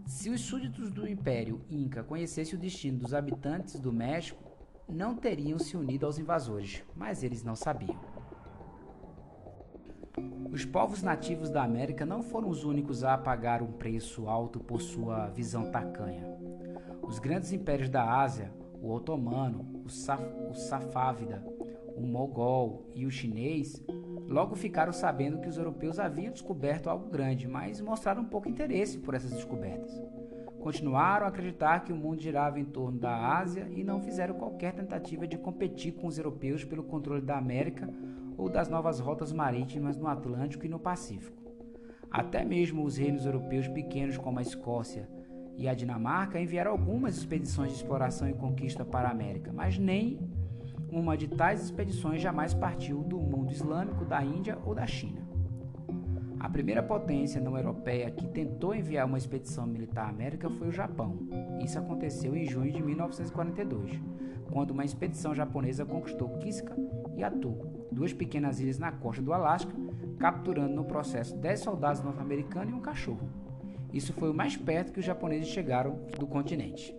Se 0.06 0.30
os 0.30 0.41
súditos 0.41 0.91
do 0.91 1.08
Império 1.08 1.62
Inca 1.70 2.04
conhecessem 2.04 2.56
o 2.56 2.62
destino 2.62 2.99
dos 2.99 3.14
habitantes 3.14 3.80
do 3.80 3.93
México, 3.93 4.43
não 4.88 5.16
teriam 5.16 5.58
se 5.58 5.78
unido 5.78 6.06
aos 6.06 6.18
invasores, 6.18 6.84
mas 6.95 7.24
eles 7.24 7.43
não 7.43 7.56
sabiam. 7.56 7.99
Os 10.51 10.66
povos 10.66 11.01
nativos 11.01 11.49
da 11.49 11.64
América 11.64 12.06
não 12.06 12.22
foram 12.22 12.49
os 12.49 12.64
únicos 12.64 13.04
a 13.04 13.18
pagar 13.18 13.62
um 13.64 13.72
preço 13.72 14.28
alto 14.28 14.60
por 14.60 14.82
sua 14.82 15.30
visão 15.30 15.72
tacanha. 15.72 16.38
Os 17.01 17.18
grandes 17.18 17.51
impérios 17.51 17.89
da 17.89 18.20
Ásia, 18.20 18.51
o 18.84 18.91
otomano, 18.91 19.65
o, 19.86 19.89
Saf 19.89 20.21
o 20.49 20.53
safávida, 20.53 21.41
o 21.95 22.01
mogol 22.01 22.86
e 22.93 23.05
o 23.05 23.11
chinês, 23.11 23.81
logo 24.27 24.55
ficaram 24.55 24.91
sabendo 24.91 25.39
que 25.39 25.47
os 25.47 25.57
europeus 25.57 25.99
haviam 25.99 26.34
descoberto 26.34 26.89
algo 26.89 27.09
grande, 27.09 27.47
mas 27.47 27.79
mostraram 27.79 28.25
pouco 28.25 28.49
interesse 28.49 28.99
por 28.99 29.13
essas 29.13 29.31
descobertas. 29.31 30.03
Continuaram 30.59 31.25
a 31.25 31.29
acreditar 31.29 31.86
que 31.86 31.93
o 31.93 31.95
mundo 31.95 32.21
girava 32.21 32.59
em 32.59 32.65
torno 32.65 32.99
da 32.99 33.38
Ásia 33.38 33.69
e 33.71 33.86
não 33.86 34.01
fizeram 34.01 34.36
qualquer 34.36 34.73
tentativa 34.73 35.25
de 35.25 35.38
competir 35.38 35.93
com 35.93 36.07
os 36.07 36.17
europeus 36.17 36.65
pelo 36.65 36.84
controle 36.84 37.21
da 37.21 37.38
América 37.38 37.89
ou 38.38 38.49
das 38.49 38.67
novas 38.67 38.99
rotas 38.99 39.31
marítimas 39.31 39.97
no 39.97 40.07
Atlântico 40.07 40.65
e 40.65 40.69
no 40.69 40.79
Pacífico. 40.79 41.41
Até 42.11 42.43
mesmo 42.43 42.84
os 42.84 42.97
reinos 42.97 43.25
europeus 43.25 43.67
pequenos 43.67 44.17
como 44.17 44.39
a 44.39 44.41
Escócia 44.41 45.07
e 45.58 45.68
a 45.68 45.74
Dinamarca 45.74 46.39
enviaram 46.39 46.72
algumas 46.72 47.18
expedições 47.18 47.72
de 47.72 47.78
exploração 47.78 48.30
e 48.30 48.34
conquista 48.34 48.84
para 48.84 49.08
a 49.08 49.12
América, 49.12 49.51
mas 49.54 49.78
nem 49.78 50.20
uma 50.91 51.18
de 51.18 51.28
tais 51.28 51.64
expedições 51.64 52.22
jamais 52.22 52.54
partiu 52.54 53.04
do 53.04 53.20
mundo 53.20 53.51
islâmico, 53.51 54.06
da 54.06 54.24
Índia 54.24 54.58
ou 54.66 54.76
da 54.76 54.86
China. 54.86 55.22
A 56.39 56.49
primeira 56.49 56.84
potência 56.84 57.39
não 57.39 57.58
europeia 57.58 58.12
que 58.12 58.28
tentou 58.28 58.76
enviar 58.76 59.08
uma 59.08 59.18
expedição 59.18 59.66
militar 59.66 60.06
à 60.06 60.10
América 60.10 60.49
foi 60.49 60.68
o 60.68 60.72
Japão. 60.74 61.18
Isso 61.64 61.80
aconteceu 61.80 62.36
em 62.36 62.45
junho 62.45 62.72
de 62.72 62.84
1942, 62.84 63.99
quando 64.51 64.72
uma 64.72 64.84
expedição 64.84 65.34
japonesa 65.34 65.86
conquistou 65.86 66.38
Kiska 66.39 66.76
e 67.16 67.24
Atu, 67.24 67.58
duas 67.91 68.12
pequenas 68.12 68.60
ilhas 68.60 68.78
na 68.78 68.91
costa 68.91 69.22
do 69.22 69.34
Alasca, 69.34 69.74
capturando 70.20 70.76
no 70.76 70.84
processo 70.84 71.36
10 71.38 71.60
soldados 71.62 72.04
norte-americanos 72.04 72.74
e 72.74 72.76
um 72.76 72.82
cachorro. 72.82 73.43
Isso 73.94 74.12
foi 74.14 74.32
o 74.32 74.34
mais 74.34 74.58
perto 74.58 74.91
que 74.91 75.00
os 75.00 75.06
japoneses 75.06 75.50
chegaram 75.50 76.00
do 76.20 76.26
continente. 76.26 76.96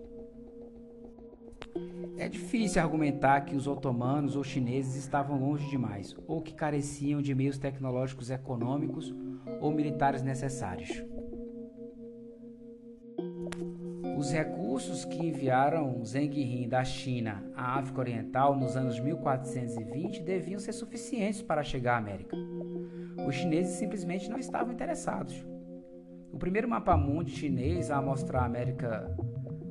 É 2.17 2.29
difícil 2.29 2.81
argumentar 2.81 3.41
que 3.41 3.57
os 3.57 3.67
otomanos 3.67 4.37
ou 4.37 4.45
chineses 4.45 4.95
estavam 4.95 5.41
longe 5.41 5.69
demais, 5.69 6.15
ou 6.29 6.41
que 6.41 6.55
careciam 6.55 7.21
de 7.21 7.35
meios 7.35 7.59
tecnológicos 7.59 8.31
econômicos 8.31 9.13
ou 9.61 9.73
militares 9.73 10.23
necessários. 10.23 11.05
Os 14.17 14.31
recursos 14.31 15.05
que 15.05 15.19
enviaram 15.19 16.05
Zheng 16.05 16.39
He 16.39 16.69
da 16.69 16.85
China 16.85 17.45
à 17.57 17.79
África 17.79 18.01
Oriental 18.01 18.55
nos 18.55 18.77
anos 18.77 19.01
1420 19.01 20.23
deviam 20.23 20.61
ser 20.61 20.73
suficientes 20.73 21.43
para 21.43 21.65
chegar 21.65 21.95
à 21.95 21.99
América. 21.99 22.37
Os 23.27 23.35
chineses 23.35 23.75
simplesmente 23.75 24.31
não 24.31 24.39
estavam 24.39 24.73
interessados. 24.73 25.45
O 26.35 26.37
primeiro 26.37 26.69
mapa 26.69 26.97
mundi 26.97 27.31
chinês 27.31 27.93
a 27.93 28.03
mostrar 28.03 28.41
a 28.41 28.45
América 28.47 29.09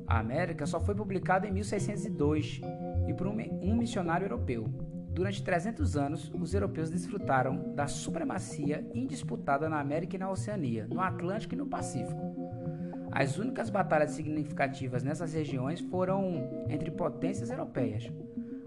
a 0.06 0.18
América 0.18 0.64
só 0.64 0.80
foi 0.80 0.94
publicada 0.94 1.46
em 1.46 1.52
1602 1.52 2.62
e 3.06 3.12
por 3.12 3.26
um, 3.26 3.36
um 3.60 3.76
missionário 3.76 4.24
europeu. 4.24 4.64
Durante 5.10 5.44
300 5.44 5.94
anos, 5.94 6.32
os 6.34 6.54
europeus 6.54 6.88
desfrutaram 6.88 7.74
da 7.74 7.86
supremacia 7.86 8.82
indisputada 8.94 9.68
na 9.68 9.78
América 9.78 10.16
e 10.16 10.18
na 10.18 10.30
Oceania, 10.30 10.86
no 10.88 11.02
Atlântico 11.02 11.54
e 11.54 11.58
no 11.58 11.66
Pacífico. 11.66 12.34
As 13.12 13.36
únicas 13.36 13.68
batalhas 13.68 14.12
significativas 14.12 15.02
nessas 15.02 15.34
regiões 15.34 15.80
foram 15.80 16.66
entre 16.70 16.90
potências 16.90 17.50
europeias. 17.50 18.10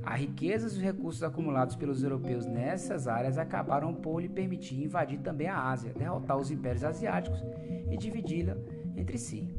A 0.08 0.16
riqueza 0.16 0.64
e 0.64 0.70
os 0.70 0.78
recursos 0.78 1.22
acumulados 1.22 1.76
pelos 1.76 2.02
europeus 2.02 2.46
nessas 2.46 3.10
áreas 3.10 3.38
acabaram 3.38 3.94
por 3.94 4.22
lhe 4.22 4.30
permitir 4.30 4.82
invadir 4.82 5.20
também 5.20 5.48
a 5.48 5.62
Ásia, 5.62 5.92
derrotar 5.94 6.38
os 6.38 6.50
impérios 6.50 6.86
asiáticos 6.86 7.44
e 7.92 7.98
dividi-la 7.98 8.56
entre 8.96 9.18
si. 9.18 9.54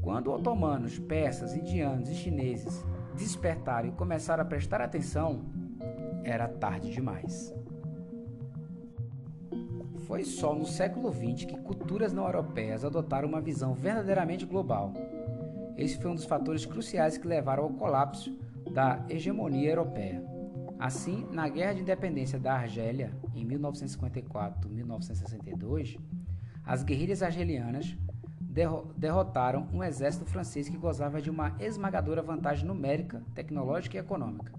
Quando 0.00 0.32
otomanos, 0.32 0.98
persas, 0.98 1.54
indianos 1.54 2.08
e 2.08 2.14
chineses 2.14 2.82
despertaram 3.14 3.90
e 3.90 3.92
começaram 3.92 4.42
a 4.42 4.46
prestar 4.46 4.80
atenção, 4.80 5.42
era 6.24 6.48
tarde 6.48 6.90
demais. 6.90 7.54
Foi 10.06 10.24
só 10.24 10.54
no 10.54 10.64
século 10.64 11.12
XX 11.12 11.44
que 11.44 11.60
culturas 11.60 12.14
não 12.14 12.24
europeias 12.24 12.82
adotaram 12.82 13.28
uma 13.28 13.42
visão 13.42 13.74
verdadeiramente 13.74 14.46
global. 14.46 14.94
Esse 15.76 15.98
foi 15.98 16.10
um 16.10 16.14
dos 16.14 16.24
fatores 16.24 16.64
cruciais 16.64 17.18
que 17.18 17.28
levaram 17.28 17.64
ao 17.64 17.70
colapso 17.74 18.40
da 18.72 19.04
hegemonia 19.08 19.70
europeia. 19.70 20.20
Assim, 20.78 21.26
na 21.30 21.48
Guerra 21.48 21.74
de 21.74 21.82
Independência 21.82 22.40
da 22.40 22.54
Argélia, 22.54 23.12
em 23.34 23.46
1954-1962, 23.46 25.98
as 26.64 26.82
guerrilhas 26.82 27.22
argelianas 27.22 27.94
derrotaram 28.96 29.68
um 29.72 29.84
exército 29.84 30.26
francês 30.26 30.68
que 30.68 30.76
gozava 30.76 31.22
de 31.22 31.30
uma 31.30 31.56
esmagadora 31.60 32.20
vantagem 32.20 32.66
numérica, 32.66 33.22
tecnológica 33.34 33.96
e 33.96 34.00
econômica. 34.00 34.52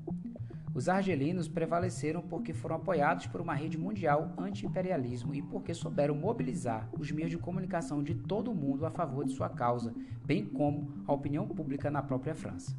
Os 0.73 0.89
argelinos 0.89 1.47
prevaleceram 1.47 2.21
porque 2.21 2.51
foram 2.51 2.77
apoiados 2.77 3.27
por 3.27 3.39
uma 3.41 3.53
rede 3.53 3.77
mundial 3.77 4.33
anti-imperialismo 4.37 5.35
e 5.35 5.41
porque 5.41 5.71
souberam 5.73 6.15
mobilizar 6.15 6.89
os 6.97 7.11
meios 7.11 7.29
de 7.29 7.37
comunicação 7.37 8.01
de 8.01 8.15
todo 8.15 8.49
o 8.49 8.55
mundo 8.55 8.85
a 8.85 8.89
favor 8.89 9.23
de 9.23 9.33
sua 9.33 9.49
causa, 9.49 9.93
bem 10.25 10.45
como 10.45 11.03
a 11.05 11.13
opinião 11.13 11.47
pública 11.47 11.91
na 11.91 12.01
própria 12.01 12.33
França. 12.33 12.75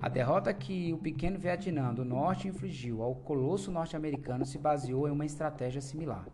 A 0.00 0.08
derrota 0.08 0.54
que 0.54 0.92
o 0.92 0.98
pequeno 0.98 1.40
Vietnã 1.40 1.92
do 1.92 2.04
Norte 2.04 2.46
infligiu 2.46 3.02
ao 3.02 3.16
colosso 3.16 3.72
norte-americano 3.72 4.46
se 4.46 4.56
baseou 4.56 5.08
em 5.08 5.10
uma 5.10 5.26
estratégia 5.26 5.80
similar. 5.80 6.24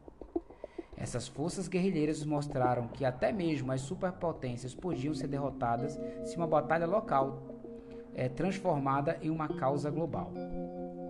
Essas 0.95 1.27
forças 1.27 1.67
guerrilheiras 1.67 2.25
mostraram 2.27 2.89
que 2.89 3.07
até 3.07 3.33
mesmo 3.33 3.73
as 3.73 3.81
superpotências 3.81 4.75
podiam 4.75 5.15
ser 5.15 5.29
derrotadas 5.29 5.99
se 6.25 6.37
uma 6.37 6.47
batalha 6.47 6.87
local 6.87 7.43
é, 8.15 8.29
transformada 8.29 9.19
em 9.23 9.31
uma 9.31 9.49
causa 9.49 9.91
global. 9.91 10.31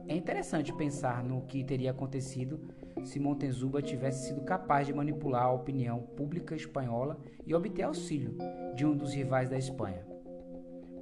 É 0.07 0.15
interessante 0.15 0.73
pensar 0.73 1.25
no 1.25 1.43
que 1.43 1.65
teria 1.65 1.91
acontecido 1.91 2.61
se 3.03 3.19
Montezuma 3.19 3.83
tivesse 3.83 4.29
sido 4.29 4.43
capaz 4.43 4.87
de 4.87 4.95
manipular 4.95 5.47
a 5.47 5.53
opinião 5.53 6.01
pública 6.01 6.55
espanhola 6.55 7.19
e 7.45 7.53
obter 7.53 7.83
auxílio 7.83 8.37
de 8.77 8.87
um 8.87 8.97
dos 8.97 9.13
rivais 9.13 9.49
da 9.49 9.59
Espanha, 9.59 10.07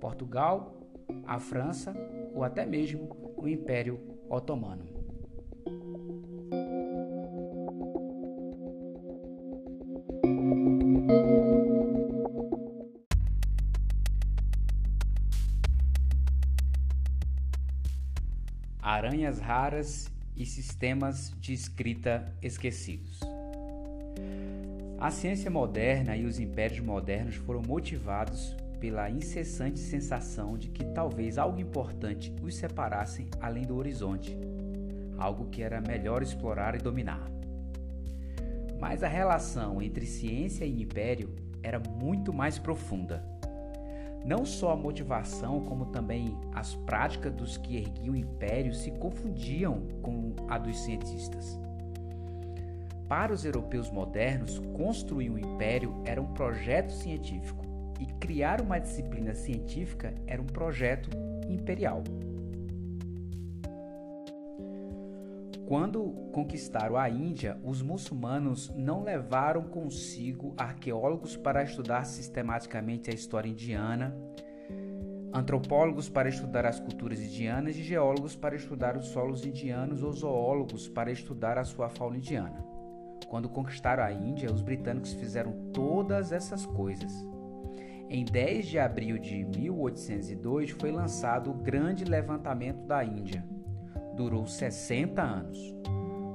Portugal, 0.00 0.81
a 1.26 1.38
França 1.38 1.94
ou 2.34 2.44
até 2.44 2.64
mesmo 2.64 3.34
o 3.36 3.48
Império 3.48 4.00
Otomano. 4.28 5.02
aranhas 18.82 19.38
raras 19.38 20.12
e 20.36 20.44
sistemas 20.44 21.32
de 21.40 21.52
escrita 21.52 22.32
esquecidos. 22.42 23.20
A 24.98 25.10
ciência 25.10 25.50
moderna 25.50 26.16
e 26.16 26.24
os 26.24 26.38
impérios 26.38 26.80
modernos 26.80 27.34
foram 27.36 27.62
motivados 27.62 28.56
pela 28.82 29.08
incessante 29.08 29.78
sensação 29.78 30.58
de 30.58 30.66
que 30.66 30.84
talvez 30.86 31.38
algo 31.38 31.60
importante 31.60 32.34
os 32.42 32.56
separassem 32.56 33.28
além 33.40 33.62
do 33.62 33.76
horizonte, 33.76 34.36
algo 35.16 35.44
que 35.50 35.62
era 35.62 35.80
melhor 35.80 36.20
explorar 36.20 36.74
e 36.74 36.78
dominar. 36.78 37.30
Mas 38.80 39.04
a 39.04 39.06
relação 39.06 39.80
entre 39.80 40.04
ciência 40.04 40.64
e 40.64 40.82
império 40.82 41.32
era 41.62 41.78
muito 41.78 42.32
mais 42.32 42.58
profunda. 42.58 43.24
Não 44.26 44.44
só 44.44 44.72
a 44.72 44.76
motivação, 44.76 45.60
como 45.60 45.86
também 45.86 46.36
as 46.52 46.74
práticas 46.74 47.32
dos 47.32 47.56
que 47.56 47.76
erguiam 47.76 48.14
o 48.14 48.16
império 48.16 48.74
se 48.74 48.90
confundiam 48.90 49.86
com 50.02 50.34
a 50.48 50.58
dos 50.58 50.76
cientistas. 50.80 51.56
Para 53.08 53.32
os 53.32 53.44
europeus 53.44 53.92
modernos, 53.92 54.58
construir 54.74 55.30
um 55.30 55.38
império 55.38 56.02
era 56.04 56.20
um 56.20 56.34
projeto 56.34 56.90
científico 56.90 57.61
e 58.02 58.06
criar 58.14 58.60
uma 58.60 58.80
disciplina 58.80 59.32
científica 59.32 60.12
era 60.26 60.42
um 60.42 60.46
projeto 60.46 61.08
imperial. 61.48 62.02
Quando 65.64 66.02
conquistaram 66.32 66.96
a 66.96 67.08
Índia, 67.08 67.58
os 67.62 67.80
muçulmanos 67.80 68.70
não 68.74 69.04
levaram 69.04 69.62
consigo 69.62 70.52
arqueólogos 70.58 71.36
para 71.36 71.62
estudar 71.62 72.04
sistematicamente 72.04 73.08
a 73.08 73.14
história 73.14 73.48
indiana, 73.48 74.14
antropólogos 75.32 76.08
para 76.08 76.28
estudar 76.28 76.66
as 76.66 76.80
culturas 76.80 77.20
indianas 77.20 77.76
e 77.76 77.82
geólogos 77.82 78.34
para 78.34 78.56
estudar 78.56 78.96
os 78.96 79.06
solos 79.06 79.46
indianos 79.46 80.02
ou 80.02 80.12
zoólogos 80.12 80.88
para 80.88 81.12
estudar 81.12 81.56
a 81.56 81.64
sua 81.64 81.88
fauna 81.88 82.16
indiana. 82.16 82.62
Quando 83.28 83.48
conquistaram 83.48 84.02
a 84.02 84.12
Índia, 84.12 84.52
os 84.52 84.60
britânicos 84.60 85.14
fizeram 85.14 85.52
todas 85.72 86.32
essas 86.32 86.66
coisas. 86.66 87.12
Em 88.14 88.26
10 88.26 88.66
de 88.66 88.78
abril 88.78 89.16
de 89.16 89.42
1802 89.42 90.68
foi 90.72 90.92
lançado 90.92 91.50
o 91.50 91.54
Grande 91.54 92.04
Levantamento 92.04 92.86
da 92.86 93.02
Índia 93.02 93.42
durou 94.14 94.46
60 94.46 95.22
anos. 95.22 95.58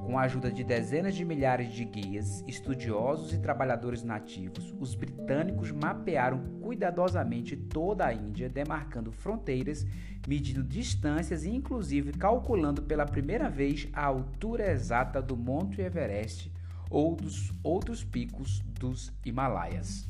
Com 0.04 0.18
a 0.18 0.24
ajuda 0.24 0.52
de 0.52 0.64
dezenas 0.64 1.14
de 1.14 1.24
milhares 1.24 1.72
de 1.72 1.86
guias, 1.86 2.44
estudiosos 2.48 3.32
e 3.32 3.38
trabalhadores 3.38 4.04
nativos, 4.04 4.74
os 4.80 4.96
britânicos 4.96 5.72
mapearam 5.72 6.60
cuidadosamente 6.62 7.56
toda 7.56 8.08
a 8.08 8.14
Índia, 8.14 8.50
demarcando 8.50 9.12
fronteiras, 9.12 9.86
medindo 10.28 10.64
distâncias 10.64 11.46
e, 11.46 11.52
inclusive, 11.52 12.12
calculando 12.14 12.82
pela 12.82 13.06
primeira 13.06 13.52
vez 13.52 13.88
a 13.94 14.04
altura 14.04 14.72
exata 14.72 15.22
do 15.22 15.38
Monte 15.38 15.80
Everest 15.80 16.52
ou 16.90 17.16
dos 17.16 17.54
outros 17.62 18.04
picos 18.04 18.62
dos 18.80 19.14
Himalaias. 19.24 20.07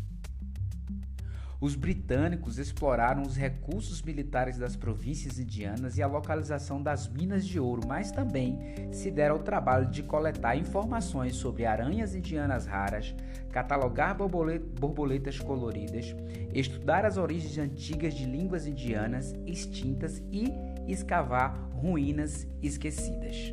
Os 1.60 1.74
britânicos 1.74 2.60
exploraram 2.60 3.24
os 3.24 3.36
recursos 3.36 4.04
militares 4.04 4.60
das 4.60 4.76
províncias 4.76 5.40
indianas 5.40 5.98
e 5.98 6.04
a 6.04 6.08
localização 6.08 6.84
das 6.84 7.08
minas 7.08 7.48
de 7.48 7.60
ouro, 7.60 7.82
mas 7.88 8.12
também 8.12 8.60
se 8.92 9.10
deram 9.10 9.38
ao 9.38 9.42
trabalho 9.42 9.88
de 9.88 10.04
coletar 10.04 10.56
informações 10.56 11.36
sobre 11.36 11.66
aranhas 11.66 12.14
indianas 12.14 12.68
raras, 12.68 13.16
catalogar 13.52 14.16
borboletas 14.16 15.40
coloridas, 15.40 16.16
estudar 16.54 17.06
as 17.06 17.18
origens 17.18 17.58
antigas 17.58 18.14
de 18.14 18.26
línguas 18.26 18.68
indianas 18.68 19.34
extintas 19.48 20.22
e 20.32 20.54
escavar 20.88 21.58
ruínas 21.72 22.48
esquecidas. 22.62 23.52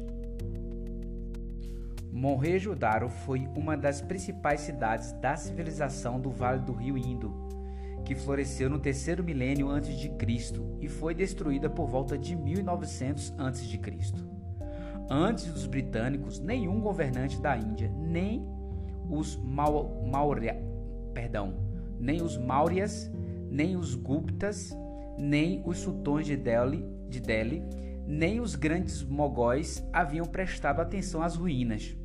Mohenjo-Daro 2.13 3.09
foi 3.09 3.49
uma 3.57 3.79
das 3.79 4.03
principais 4.03 4.61
cidades 4.61 5.13
da 5.13 5.37
civilização 5.37 6.21
do 6.21 6.31
Vale 6.31 6.61
do 6.61 6.73
Rio 6.73 6.99
Indo 6.99 7.44
que 8.05 8.15
floresceu 8.15 8.69
no 8.69 8.79
terceiro 8.79 9.25
milênio 9.25 9.69
antes 9.69 9.99
de 9.99 10.09
Cristo 10.11 10.77
e 10.81 10.89
foi 10.89 11.15
destruída 11.15 11.71
por 11.71 11.89
volta 11.89 12.19
de 12.19 12.37
1900 12.37 13.35
antes 13.39 13.67
de 13.67 13.79
Cristo. 13.79 14.25
Antes 15.11 15.47
dos 15.47 15.67
britânicos, 15.67 16.39
nenhum 16.39 16.81
governante 16.81 17.41
da 17.41 17.57
Índia, 17.57 17.91
nem 17.99 18.47
os 19.09 19.37
Maurya, 19.37 20.57
perdão, 21.13 21.55
nem 21.99 22.23
os 22.23 22.37
Mauryas, 22.37 23.11
nem 23.51 23.77
os 23.77 23.95
Guptas, 23.95 24.77
nem 25.19 25.63
os 25.65 25.79
sultões 25.79 26.27
de 26.27 26.37
Delhi, 26.37 26.85
de 27.09 27.21
Delhi, 27.21 27.63
nem 28.07 28.41
os 28.41 28.55
grandes 28.55 29.03
mogóis 29.03 29.87
haviam 29.93 30.27
prestado 30.27 30.81
atenção 30.81 31.23
às 31.23 31.37
ruínas 31.37 31.97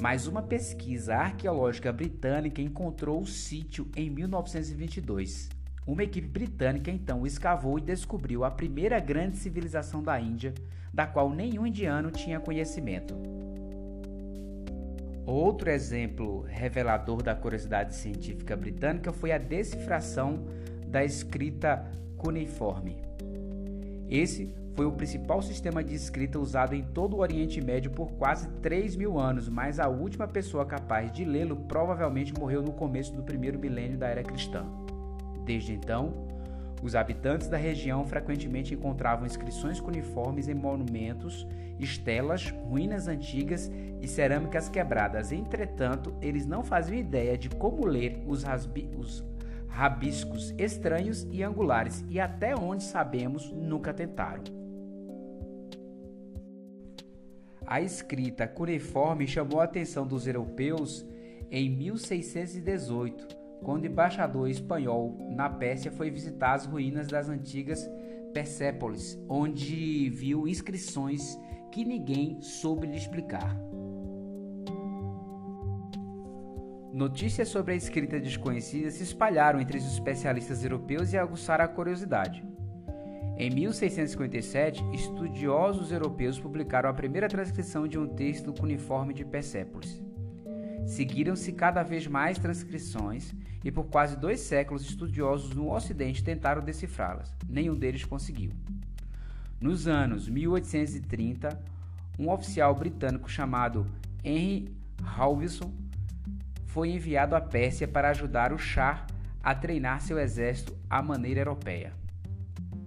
mas 0.00 0.26
uma 0.26 0.42
pesquisa 0.42 1.14
arqueológica 1.14 1.92
britânica 1.92 2.60
encontrou 2.60 3.20
o 3.22 3.26
sítio 3.26 3.88
em 3.96 4.10
1922. 4.10 5.48
Uma 5.86 6.02
equipe 6.02 6.26
britânica 6.26 6.90
então 6.90 7.26
escavou 7.26 7.78
e 7.78 7.82
descobriu 7.82 8.44
a 8.44 8.50
primeira 8.50 8.98
grande 8.98 9.38
civilização 9.38 10.02
da 10.02 10.20
Índia, 10.20 10.52
da 10.92 11.06
qual 11.06 11.30
nenhum 11.30 11.66
indiano 11.66 12.10
tinha 12.10 12.40
conhecimento. 12.40 13.14
Outro 15.24 15.70
exemplo 15.70 16.42
revelador 16.42 17.22
da 17.22 17.34
curiosidade 17.34 17.94
científica 17.94 18.56
britânica 18.56 19.12
foi 19.12 19.32
a 19.32 19.38
decifração 19.38 20.44
da 20.86 21.04
escrita 21.04 21.84
cuneiforme. 22.16 22.96
Esse 24.08 24.52
foi 24.76 24.84
o 24.84 24.92
principal 24.92 25.40
sistema 25.40 25.82
de 25.82 25.94
escrita 25.94 26.38
usado 26.38 26.74
em 26.74 26.82
todo 26.82 27.16
o 27.16 27.20
Oriente 27.20 27.64
Médio 27.64 27.90
por 27.90 28.12
quase 28.12 28.46
3 28.60 28.94
mil 28.94 29.18
anos, 29.18 29.48
mas 29.48 29.80
a 29.80 29.88
última 29.88 30.28
pessoa 30.28 30.66
capaz 30.66 31.10
de 31.10 31.24
lê-lo 31.24 31.56
provavelmente 31.56 32.34
morreu 32.38 32.62
no 32.62 32.72
começo 32.72 33.14
do 33.14 33.22
primeiro 33.22 33.58
milênio 33.58 33.96
da 33.96 34.06
era 34.06 34.22
cristã. 34.22 34.66
Desde 35.46 35.72
então, 35.72 36.26
os 36.82 36.94
habitantes 36.94 37.48
da 37.48 37.56
região 37.56 38.04
frequentemente 38.04 38.74
encontravam 38.74 39.24
inscrições 39.24 39.80
cuneiformes 39.80 40.46
em 40.46 40.54
monumentos, 40.54 41.46
estelas, 41.80 42.50
ruínas 42.50 43.08
antigas 43.08 43.72
e 44.02 44.06
cerâmicas 44.06 44.68
quebradas. 44.68 45.32
Entretanto, 45.32 46.14
eles 46.20 46.44
não 46.44 46.62
faziam 46.62 46.98
ideia 46.98 47.38
de 47.38 47.48
como 47.48 47.86
ler 47.86 48.22
os, 48.26 48.44
os 48.98 49.24
rabiscos 49.68 50.54
estranhos 50.58 51.26
e 51.30 51.42
angulares, 51.42 52.04
e 52.10 52.20
até 52.20 52.54
onde 52.54 52.82
sabemos, 52.82 53.50
nunca 53.52 53.94
tentaram. 53.94 54.65
A 57.66 57.80
escrita 57.80 58.46
cuneiforme 58.46 59.26
chamou 59.26 59.60
a 59.60 59.64
atenção 59.64 60.06
dos 60.06 60.26
europeus 60.28 61.04
em 61.50 61.68
1618, 61.68 63.26
quando 63.60 63.82
o 63.82 63.86
embaixador 63.86 64.48
espanhol 64.48 65.16
na 65.34 65.50
Pérsia 65.50 65.90
foi 65.90 66.08
visitar 66.08 66.54
as 66.54 66.64
ruínas 66.64 67.08
das 67.08 67.28
antigas 67.28 67.84
Persépolis, 68.32 69.18
onde 69.28 70.08
viu 70.10 70.46
inscrições 70.46 71.36
que 71.72 71.84
ninguém 71.84 72.40
soube 72.40 72.86
lhe 72.86 72.96
explicar. 72.96 73.58
Notícias 76.92 77.48
sobre 77.48 77.72
a 77.72 77.76
escrita 77.76 78.20
desconhecida 78.20 78.90
se 78.92 79.02
espalharam 79.02 79.60
entre 79.60 79.76
os 79.76 79.84
especialistas 79.84 80.62
europeus 80.62 81.12
e 81.12 81.18
aguçaram 81.18 81.64
a 81.64 81.68
curiosidade. 81.68 82.42
Em 83.38 83.50
1657, 83.50 84.82
estudiosos 84.94 85.92
europeus 85.92 86.38
publicaram 86.40 86.88
a 86.88 86.94
primeira 86.94 87.28
transcrição 87.28 87.86
de 87.86 87.98
um 87.98 88.06
texto 88.06 88.50
cuneiforme 88.50 89.12
de 89.12 89.26
Persépolis. 89.26 90.02
Seguiram-se 90.86 91.52
cada 91.52 91.82
vez 91.82 92.06
mais 92.06 92.38
transcrições 92.38 93.34
e 93.62 93.70
por 93.70 93.88
quase 93.88 94.16
dois 94.16 94.40
séculos 94.40 94.88
estudiosos 94.88 95.54
no 95.54 95.70
Ocidente 95.70 96.24
tentaram 96.24 96.62
decifrá-las. 96.62 97.36
Nenhum 97.46 97.74
deles 97.74 98.06
conseguiu. 98.06 98.52
Nos 99.60 99.86
anos 99.86 100.30
1830, 100.30 101.62
um 102.18 102.30
oficial 102.30 102.74
britânico 102.74 103.30
chamado 103.30 103.86
Henry 104.24 104.74
Howison 105.18 105.74
foi 106.64 106.88
enviado 106.88 107.36
à 107.36 107.40
Pérsia 107.42 107.86
para 107.86 108.08
ajudar 108.08 108.54
o 108.54 108.58
Shah 108.58 109.06
a 109.42 109.54
treinar 109.54 110.00
seu 110.00 110.18
exército 110.18 110.74
à 110.88 111.02
maneira 111.02 111.40
europeia. 111.40 112.05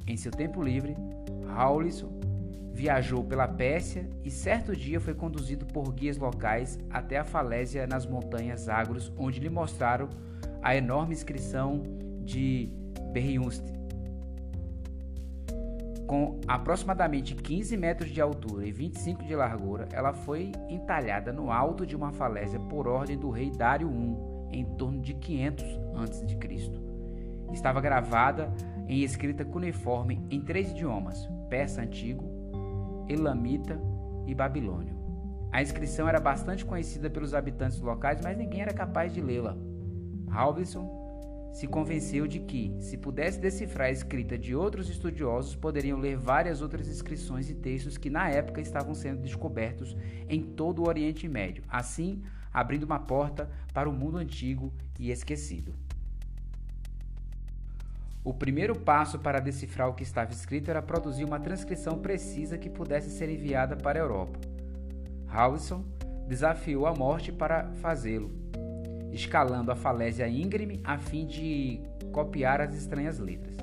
Em 0.10 0.18
seu 0.18 0.32
tempo 0.32 0.62
livre, 0.64 0.98
Howison 1.56 2.10
viajou 2.74 3.24
pela 3.24 3.48
Pérsia 3.48 4.10
e 4.24 4.32
certo 4.32 4.76
dia 4.76 5.00
foi 5.00 5.14
conduzido 5.14 5.68
por 5.68 5.94
guias 5.94 6.18
locais 6.18 6.80
até 6.90 7.20
a 7.20 7.24
falésia 7.24 7.86
nas 7.86 8.08
montanhas 8.08 8.68
Agros, 8.68 9.14
onde 9.16 9.40
lhe 9.40 9.50
mostraram 9.50 10.10
a 10.64 10.76
enorme 10.76 11.14
inscrição 11.14 11.84
de 12.24 12.70
Berriunste, 13.14 13.72
com 16.08 16.42
aproximadamente 16.48 17.36
15 17.36 17.78
metros 17.78 18.10
de 18.10 18.20
altura 18.20 18.66
e 18.66 18.72
25 18.72 19.24
de 19.24 19.36
largura, 19.36 19.88
ela 19.92 20.12
foi 20.12 20.52
entalhada 20.68 21.32
no 21.32 21.52
alto 21.52 21.86
de 21.86 21.96
uma 21.96 22.12
falésia 22.12 22.60
por 22.60 22.88
ordem 22.88 23.16
do 23.16 23.30
rei 23.30 23.52
Dário 23.52 23.88
I, 24.52 24.58
em 24.58 24.66
torno 24.76 25.02
de 25.02 25.14
500 25.14 25.66
a.C. 25.98 26.26
Estava 27.54 27.80
gravada 27.80 28.52
em 28.90 29.04
escrita 29.04 29.46
cuneiforme 29.46 30.26
em 30.30 30.42
três 30.42 30.72
idiomas: 30.72 31.30
persa 31.50 31.82
antigo, 31.82 32.26
elamita 33.08 33.80
e 34.26 34.34
babilônio. 34.34 34.98
A 35.52 35.62
inscrição 35.62 36.08
era 36.08 36.20
bastante 36.20 36.66
conhecida 36.66 37.10
pelos 37.10 37.34
habitantes 37.34 37.80
locais, 37.80 38.20
mas 38.22 38.38
ninguém 38.38 38.62
era 38.62 38.74
capaz 38.74 39.14
de 39.14 39.22
lê-la. 39.22 39.56
Halverson 40.30 40.98
se 41.52 41.68
convenceu 41.68 42.28
de 42.28 42.40
que, 42.40 42.76
se 42.80 42.96
pudesse 42.98 43.40
decifrar 43.40 43.88
a 43.88 43.92
escrita 43.92 44.38
de 44.38 44.56
outros 44.56 44.90
estudiosos, 44.90 45.56
poderiam 45.56 45.98
ler 45.98 46.16
várias 46.16 46.62
outras 46.62 46.88
inscrições 46.88 47.50
e 47.50 47.56
textos 47.56 47.98
que 47.98 48.10
na 48.10 48.30
época 48.30 48.62
estavam 48.62 48.94
sendo 48.94 49.22
descobertos 49.22 49.98
em 50.28 50.44
todo 50.44 50.84
o 50.84 50.88
Oriente 50.88 51.28
Médio, 51.28 51.64
assim 51.68 52.22
abrindo 52.54 52.84
uma 52.84 53.00
porta 53.00 53.50
para 53.74 53.90
o 53.90 53.94
mundo 53.94 54.18
antigo 54.18 54.74
e 55.00 55.12
esquecido. 55.12 55.74
O 58.24 58.34
primeiro 58.34 58.78
passo 58.78 59.18
para 59.18 59.40
decifrar 59.40 59.88
o 59.88 59.94
que 59.94 60.04
estava 60.04 60.32
escrito 60.32 60.70
era 60.70 60.82
produzir 60.82 61.24
uma 61.24 61.40
transcrição 61.40 61.98
precisa 62.00 62.58
que 62.58 62.70
pudesse 62.70 63.10
ser 63.10 63.30
enviada 63.30 63.78
para 63.78 63.98
a 63.98 64.02
Europa. 64.02 64.38
Howison 65.34 65.86
desafiou 66.28 66.86
a 66.86 66.94
morte 66.94 67.32
para 67.32 67.72
fazê-lo, 67.82 68.30
escalando 69.12 69.72
a 69.72 69.76
falésia 69.76 70.28
íngreme 70.28 70.82
a 70.84 70.98
fim 70.98 71.26
de 71.26 71.82
copiar 72.12 72.60
as 72.60 72.74
estranhas 72.74 73.20
letras. 73.20 73.56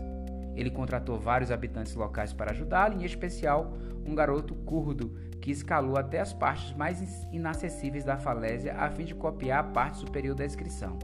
Ele 0.55 0.71
contratou 0.71 1.19
vários 1.19 1.51
habitantes 1.51 1.95
locais 1.95 2.33
para 2.33 2.53
ajudá-lo, 2.53 2.95
em 2.95 3.05
especial 3.05 3.77
um 4.07 4.15
garoto 4.15 4.55
curdo 4.55 5.15
que 5.39 5.51
escalou 5.51 5.99
até 5.99 6.19
as 6.19 6.33
partes 6.33 6.75
mais 6.75 7.27
inacessíveis 7.31 8.05
da 8.05 8.17
falésia 8.17 8.75
a 8.75 8.89
fim 8.91 9.05
de 9.05 9.15
copiar 9.15 9.61
a 9.61 9.65
parte 9.65 9.99
superior 9.99 10.35
da 10.35 10.47
inscrição. 10.47 10.99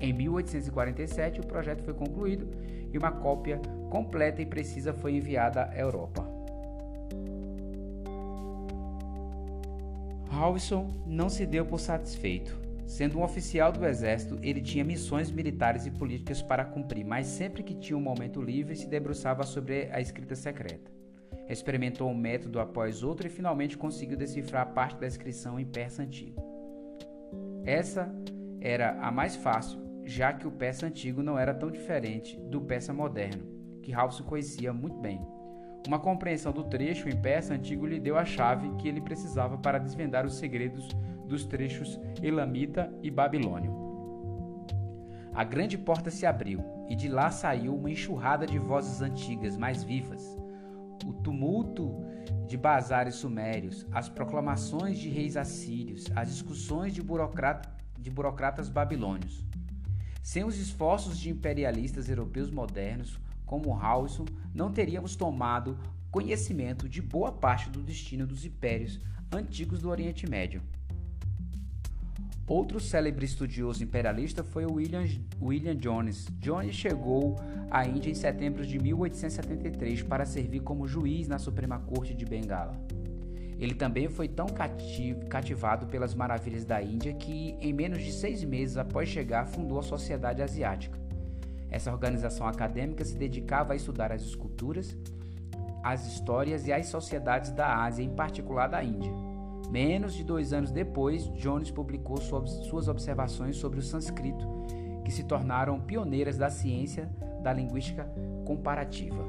Em 0.00 0.12
1847, 0.12 1.40
o 1.40 1.46
projeto 1.46 1.82
foi 1.82 1.94
concluído 1.94 2.48
e 2.92 2.98
uma 2.98 3.12
cópia 3.12 3.60
completa 3.90 4.42
e 4.42 4.46
precisa 4.46 4.92
foi 4.92 5.14
enviada 5.14 5.64
à 5.64 5.78
Europa. 5.78 6.38
Howison 10.32 10.88
não 11.06 11.28
se 11.28 11.44
deu 11.44 11.66
por 11.66 11.80
satisfeito. 11.80 12.56
Sendo 12.86 13.18
um 13.18 13.22
oficial 13.22 13.70
do 13.70 13.84
exército, 13.84 14.38
ele 14.40 14.62
tinha 14.62 14.84
missões 14.84 15.30
militares 15.30 15.84
e 15.84 15.90
políticas 15.90 16.40
para 16.40 16.64
cumprir, 16.64 17.04
mas 17.04 17.26
sempre 17.26 17.62
que 17.62 17.74
tinha 17.74 17.96
um 17.96 18.00
momento 18.00 18.40
livre 18.40 18.76
se 18.76 18.86
debruçava 18.86 19.42
sobre 19.42 19.90
a 19.92 20.00
escrita 20.00 20.34
secreta. 20.34 20.90
Experimentou 21.48 22.08
um 22.08 22.16
método 22.16 22.60
após 22.60 23.02
outro 23.02 23.26
e 23.26 23.30
finalmente 23.30 23.76
conseguiu 23.76 24.16
decifrar 24.16 24.72
parte 24.72 24.98
da 24.98 25.06
inscrição 25.06 25.58
em 25.58 25.66
persa 25.66 26.02
antigo. 26.02 26.42
Essa 27.64 28.10
era 28.60 28.98
a 29.00 29.10
mais 29.10 29.36
fácil, 29.36 29.78
já 30.08 30.32
que 30.32 30.48
o 30.48 30.50
persa 30.50 30.86
antigo 30.86 31.22
não 31.22 31.38
era 31.38 31.52
tão 31.52 31.70
diferente 31.70 32.40
do 32.40 32.62
persa 32.62 32.94
moderno, 32.94 33.44
que 33.82 33.92
Hausen 33.92 34.24
conhecia 34.24 34.72
muito 34.72 34.96
bem. 34.96 35.20
Uma 35.86 35.98
compreensão 35.98 36.50
do 36.50 36.64
trecho 36.64 37.10
em 37.10 37.16
persa 37.16 37.52
antigo 37.52 37.86
lhe 37.86 38.00
deu 38.00 38.16
a 38.16 38.24
chave 38.24 38.74
que 38.76 38.88
ele 38.88 39.02
precisava 39.02 39.58
para 39.58 39.78
desvendar 39.78 40.24
os 40.24 40.38
segredos 40.38 40.88
dos 41.26 41.44
trechos 41.44 42.00
Elamita 42.22 42.90
e 43.02 43.10
Babilônio. 43.10 43.70
A 45.34 45.44
grande 45.44 45.76
porta 45.76 46.10
se 46.10 46.24
abriu 46.24 46.64
e 46.88 46.96
de 46.96 47.06
lá 47.06 47.30
saiu 47.30 47.76
uma 47.76 47.90
enxurrada 47.90 48.46
de 48.46 48.58
vozes 48.58 49.02
antigas, 49.02 49.58
mais 49.58 49.84
vivas. 49.84 50.36
O 51.06 51.12
tumulto 51.12 52.02
de 52.46 52.56
bazares 52.56 53.16
sumérios, 53.16 53.86
as 53.92 54.08
proclamações 54.08 54.98
de 54.98 55.10
reis 55.10 55.36
assírios, 55.36 56.06
as 56.16 56.30
discussões 56.30 56.94
de, 56.94 57.02
de 57.02 58.10
burocratas 58.10 58.68
babilônios. 58.70 59.47
Sem 60.22 60.44
os 60.44 60.58
esforços 60.58 61.18
de 61.18 61.30
imperialistas 61.30 62.08
europeus 62.08 62.50
modernos, 62.50 63.18
como 63.46 63.70
Howison, 63.70 64.26
não 64.54 64.70
teríamos 64.70 65.16
tomado 65.16 65.78
conhecimento 66.10 66.88
de 66.88 67.00
boa 67.00 67.32
parte 67.32 67.70
do 67.70 67.82
destino 67.82 68.26
dos 68.26 68.44
impérios 68.44 69.00
antigos 69.32 69.80
do 69.80 69.88
Oriente 69.88 70.28
Médio. 70.28 70.62
Outro 72.46 72.80
célebre 72.80 73.26
estudioso 73.26 73.84
imperialista 73.84 74.42
foi 74.42 74.64
William, 74.64 75.06
William 75.40 75.76
Jones. 75.76 76.26
Jones 76.40 76.74
chegou 76.74 77.36
à 77.70 77.86
Índia 77.86 78.10
em 78.10 78.14
setembro 78.14 78.64
de 78.64 78.78
1873 78.78 80.02
para 80.02 80.24
servir 80.24 80.60
como 80.60 80.88
juiz 80.88 81.28
na 81.28 81.38
Suprema 81.38 81.78
Corte 81.78 82.14
de 82.14 82.24
Bengala. 82.24 82.87
Ele 83.58 83.74
também 83.74 84.08
foi 84.08 84.28
tão 84.28 84.46
cativado 85.28 85.86
pelas 85.86 86.14
maravilhas 86.14 86.64
da 86.64 86.80
Índia 86.80 87.12
que, 87.12 87.56
em 87.60 87.72
menos 87.72 88.02
de 88.02 88.12
seis 88.12 88.44
meses 88.44 88.76
após 88.76 89.08
chegar, 89.08 89.46
fundou 89.46 89.80
a 89.80 89.82
Sociedade 89.82 90.40
Asiática. 90.40 90.98
Essa 91.68 91.92
organização 91.92 92.46
acadêmica 92.46 93.04
se 93.04 93.16
dedicava 93.16 93.72
a 93.72 93.76
estudar 93.76 94.12
as 94.12 94.22
esculturas, 94.22 94.96
as 95.82 96.06
histórias 96.06 96.66
e 96.66 96.72
as 96.72 96.86
sociedades 96.86 97.50
da 97.50 97.84
Ásia, 97.84 98.04
em 98.04 98.10
particular 98.10 98.68
da 98.68 98.82
Índia. 98.82 99.12
Menos 99.70 100.14
de 100.14 100.24
dois 100.24 100.52
anos 100.52 100.70
depois, 100.70 101.28
Jones 101.34 101.70
publicou 101.70 102.16
suas 102.16 102.88
observações 102.88 103.56
sobre 103.56 103.80
o 103.80 103.82
sânscrito, 103.82 104.46
que 105.04 105.10
se 105.10 105.24
tornaram 105.24 105.80
pioneiras 105.80 106.38
da 106.38 106.48
ciência 106.48 107.10
da 107.42 107.52
linguística 107.52 108.04
comparativa. 108.46 109.24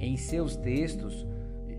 Em 0.00 0.16
seus 0.16 0.56
textos, 0.56 1.26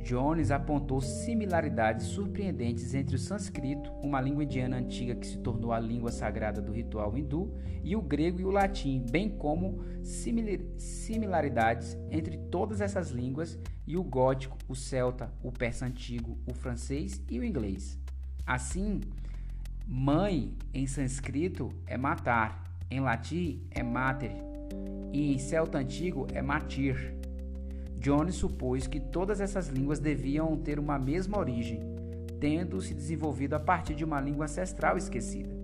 Jones 0.03 0.51
apontou 0.51 0.99
similaridades 0.99 2.07
surpreendentes 2.07 2.93
entre 2.93 3.15
o 3.15 3.19
sânscrito, 3.19 3.91
uma 4.03 4.19
língua 4.19 4.43
indiana 4.43 4.77
antiga 4.77 5.15
que 5.15 5.25
se 5.25 5.37
tornou 5.37 5.71
a 5.71 5.79
língua 5.79 6.11
sagrada 6.11 6.61
do 6.61 6.71
ritual 6.71 7.17
hindu, 7.17 7.53
e 7.83 7.95
o 7.95 8.01
grego 8.01 8.39
e 8.39 8.45
o 8.45 8.51
latim, 8.51 9.05
bem 9.09 9.29
como 9.29 9.83
similaridades 10.77 11.97
entre 12.09 12.37
todas 12.37 12.81
essas 12.81 13.11
línguas 13.11 13.57
e 13.87 13.97
o 13.97 14.03
gótico, 14.03 14.57
o 14.67 14.75
celta, 14.75 15.31
o 15.43 15.51
persa 15.51 15.85
antigo, 15.85 16.37
o 16.49 16.53
francês 16.53 17.21
e 17.29 17.39
o 17.39 17.43
inglês. 17.43 17.97
Assim, 18.45 19.01
mãe 19.87 20.53
em 20.73 20.87
sânscrito 20.87 21.69
é 21.85 21.97
matar, 21.97 22.63
em 22.89 22.99
latim 22.99 23.61
é 23.71 23.81
mater 23.81 24.51
e 25.13 25.33
em 25.33 25.37
celta 25.37 25.77
antigo 25.77 26.27
é 26.33 26.41
matir. 26.41 27.20
Jones 28.01 28.33
supôs 28.33 28.87
que 28.87 28.99
todas 28.99 29.39
essas 29.39 29.67
línguas 29.67 29.99
deviam 29.99 30.57
ter 30.57 30.79
uma 30.79 30.97
mesma 30.97 31.37
origem, 31.37 31.79
tendo 32.39 32.81
se 32.81 32.95
desenvolvido 32.95 33.53
a 33.53 33.59
partir 33.59 33.93
de 33.93 34.03
uma 34.03 34.19
língua 34.19 34.45
ancestral 34.45 34.97
esquecida. 34.97 35.55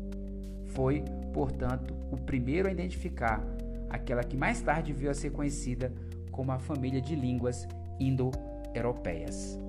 Foi, 0.67 1.03
portanto, 1.33 1.95
o 2.11 2.15
primeiro 2.15 2.67
a 2.67 2.71
identificar 2.71 3.43
aquela 3.89 4.23
que 4.23 4.37
mais 4.37 4.61
tarde 4.61 4.93
veio 4.93 5.09
a 5.09 5.15
ser 5.15 5.31
conhecida 5.31 5.91
como 6.31 6.51
a 6.51 6.59
família 6.59 7.01
de 7.01 7.15
línguas 7.15 7.67
indo-europeias. 7.99 9.59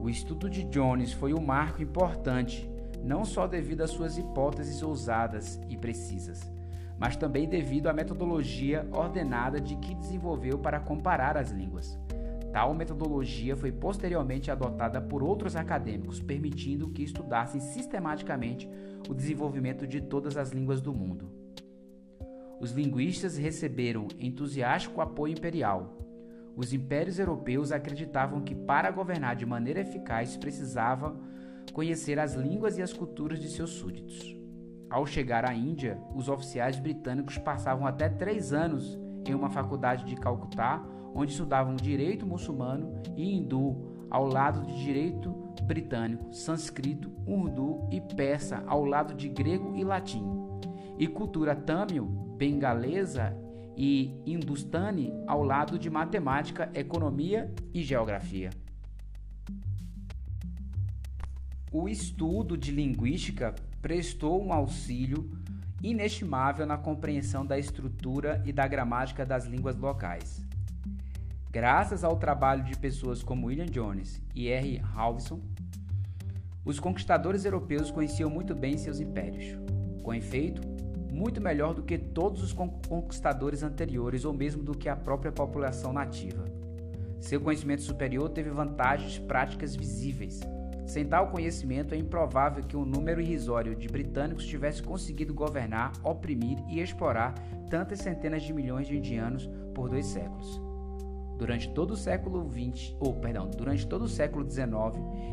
O 0.00 0.10
estudo 0.10 0.50
de 0.50 0.64
Jones 0.64 1.12
foi 1.12 1.32
um 1.32 1.40
marco 1.40 1.80
importante, 1.80 2.68
não 3.04 3.24
só 3.24 3.46
devido 3.46 3.82
às 3.82 3.90
suas 3.90 4.18
hipóteses 4.18 4.82
ousadas 4.82 5.60
e 5.68 5.76
precisas, 5.76 6.40
mas 6.98 7.16
também 7.16 7.48
devido 7.48 7.88
à 7.88 7.92
metodologia 7.92 8.86
ordenada 8.92 9.60
de 9.60 9.76
que 9.76 9.94
desenvolveu 9.94 10.58
para 10.58 10.80
comparar 10.80 11.36
as 11.36 11.50
línguas. 11.50 11.98
Tal 12.52 12.74
metodologia 12.74 13.56
foi 13.56 13.70
posteriormente 13.70 14.50
adotada 14.50 15.00
por 15.00 15.22
outros 15.22 15.54
acadêmicos, 15.54 16.20
permitindo 16.20 16.90
que 16.90 17.02
estudassem 17.02 17.60
sistematicamente 17.60 18.68
o 19.08 19.14
desenvolvimento 19.14 19.86
de 19.86 20.00
todas 20.00 20.36
as 20.36 20.50
línguas 20.50 20.80
do 20.80 20.92
mundo. 20.92 21.30
os 22.60 22.72
linguistas 22.72 23.36
receberam 23.36 24.08
entusiástico 24.18 25.00
apoio 25.00 25.32
imperial. 25.32 25.96
Os 26.56 26.72
impérios 26.72 27.18
europeus 27.18 27.70
acreditavam 27.70 28.40
que 28.40 28.54
para 28.54 28.90
governar 28.90 29.36
de 29.36 29.46
maneira 29.46 29.80
eficaz 29.80 30.36
precisavam 30.36 31.20
conhecer 31.72 32.18
as 32.18 32.34
línguas 32.34 32.76
e 32.76 32.82
as 32.82 32.92
culturas 32.92 33.38
de 33.38 33.48
seus 33.48 33.70
súditos. 33.70 34.37
Ao 34.90 35.04
chegar 35.04 35.44
à 35.44 35.54
Índia, 35.54 36.00
os 36.14 36.28
oficiais 36.28 36.78
britânicos 36.78 37.36
passavam 37.36 37.86
até 37.86 38.08
três 38.08 38.52
anos 38.52 38.98
em 39.26 39.34
uma 39.34 39.50
faculdade 39.50 40.04
de 40.04 40.16
Calcutá, 40.16 40.82
onde 41.14 41.32
estudavam 41.32 41.76
direito 41.76 42.26
muçulmano 42.26 43.02
e 43.16 43.36
hindu 43.36 44.06
ao 44.10 44.26
lado 44.26 44.66
de 44.66 44.82
direito 44.82 45.30
britânico, 45.62 46.32
sânscrito, 46.32 47.12
urdu 47.26 47.86
e 47.92 48.00
persa 48.00 48.64
ao 48.66 48.84
lado 48.84 49.12
de 49.14 49.28
grego 49.28 49.76
e 49.76 49.84
latim, 49.84 50.24
e 50.98 51.06
cultura 51.06 51.54
tâmil, 51.54 52.06
bengalesa 52.38 53.36
e 53.76 54.22
hindustani 54.24 55.12
ao 55.26 55.42
lado 55.42 55.78
de 55.78 55.90
matemática, 55.90 56.70
economia 56.74 57.52
e 57.74 57.82
geografia. 57.82 58.48
O 61.70 61.86
estudo 61.86 62.56
de 62.56 62.72
linguística 62.72 63.54
prestou 63.80 64.42
um 64.42 64.52
auxílio 64.52 65.30
inestimável 65.82 66.66
na 66.66 66.76
compreensão 66.76 67.46
da 67.46 67.58
estrutura 67.58 68.42
e 68.44 68.52
da 68.52 68.66
gramática 68.66 69.24
das 69.24 69.46
línguas 69.46 69.76
locais. 69.76 70.44
Graças 71.50 72.04
ao 72.04 72.16
trabalho 72.16 72.64
de 72.64 72.76
pessoas 72.76 73.22
como 73.22 73.46
William 73.46 73.66
Jones 73.66 74.20
e 74.34 74.48
R. 74.48 74.82
Howison, 74.96 75.40
os 76.64 76.78
conquistadores 76.78 77.44
europeus 77.44 77.90
conheciam 77.90 78.28
muito 78.28 78.54
bem 78.54 78.76
seus 78.76 79.00
impérios. 79.00 79.58
Com 80.02 80.12
efeito, 80.12 80.60
muito 81.10 81.40
melhor 81.40 81.74
do 81.74 81.82
que 81.82 81.96
todos 81.96 82.42
os 82.42 82.52
conquistadores 82.52 83.62
anteriores 83.62 84.24
ou 84.24 84.32
mesmo 84.32 84.62
do 84.62 84.76
que 84.76 84.88
a 84.88 84.96
própria 84.96 85.32
população 85.32 85.92
nativa. 85.92 86.44
Seu 87.20 87.40
conhecimento 87.40 87.82
superior 87.82 88.28
teve 88.28 88.50
vantagens 88.50 89.18
práticas 89.18 89.74
visíveis. 89.74 90.40
Sem 90.88 91.04
tal 91.04 91.28
conhecimento, 91.28 91.94
é 91.94 91.98
improvável 91.98 92.64
que 92.64 92.74
um 92.74 92.84
número 92.84 93.20
irrisório 93.20 93.76
de 93.76 93.86
britânicos 93.86 94.46
tivesse 94.46 94.82
conseguido 94.82 95.34
governar, 95.34 95.92
oprimir 96.02 96.58
e 96.66 96.80
explorar 96.80 97.34
tantas 97.68 97.98
centenas 97.98 98.42
de 98.42 98.54
milhões 98.54 98.86
de 98.86 98.96
indianos 98.96 99.50
por 99.74 99.90
dois 99.90 100.06
séculos. 100.06 100.58
Durante 101.36 101.68
todo 101.74 101.90
o 101.90 101.96
século 101.96 102.50
XX, 102.50 102.96
ou 102.98 103.12
perdão, 103.12 103.50
durante 103.50 103.86
todo 103.86 104.06
o 104.06 104.08
século 104.08 104.50
XIX 104.50 104.72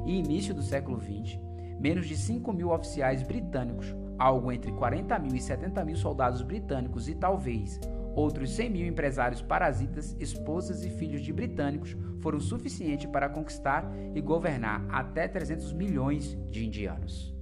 e 0.05 0.17
início 0.17 0.53
do 0.53 0.61
século 0.61 0.99
XX, 0.99 1.39
menos 1.79 2.05
de 2.05 2.17
5 2.17 2.51
mil 2.51 2.71
oficiais 2.71 3.23
britânicos, 3.23 3.95
algo 4.19 4.51
entre 4.51 4.73
40 4.73 5.17
mil 5.19 5.35
e 5.35 5.41
70 5.41 5.85
mil 5.85 5.95
soldados 5.95 6.41
britânicos 6.41 7.07
e 7.07 7.15
talvez 7.15 7.79
outros 8.15 8.51
100 8.51 8.69
mil 8.69 8.87
empresários 8.87 9.41
parasitas, 9.41 10.15
esposas 10.19 10.85
e 10.85 10.89
filhos 10.89 11.21
de 11.21 11.33
britânicos 11.33 11.95
foram 12.21 12.39
suficientes 12.39 13.05
para 13.11 13.29
conquistar 13.29 13.85
e 14.15 14.21
governar 14.21 14.85
até 14.89 15.27
300 15.27 15.73
milhões 15.73 16.37
de 16.49 16.65
indianos. 16.65 17.35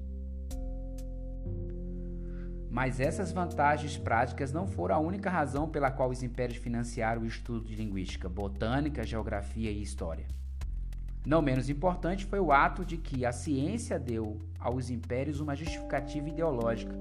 Mas 2.70 3.00
essas 3.00 3.32
vantagens 3.32 3.98
práticas 3.98 4.52
não 4.52 4.66
foram 4.66 4.96
a 4.96 5.00
única 5.00 5.30
razão 5.30 5.70
pela 5.70 5.92
qual 5.92 6.10
os 6.10 6.24
impérios 6.24 6.58
financiaram 6.58 7.22
o 7.22 7.28
estudo 7.28 7.66
de 7.66 7.76
linguística, 7.76 8.28
botânica, 8.28 9.06
geografia 9.06 9.70
e 9.70 9.80
história. 9.80 10.26
Não 11.24 11.42
menos 11.42 11.70
importante 11.70 12.26
foi 12.26 12.40
o 12.40 12.52
ato 12.52 12.84
de 12.84 12.98
que 12.98 13.26
a 13.26 13.32
ciência 13.32 14.00
deu 14.00 14.42
aos 14.60 14.90
impérios 14.90 15.40
uma 15.40 15.56
justificativa 15.56 16.28
ideológica. 16.28 16.94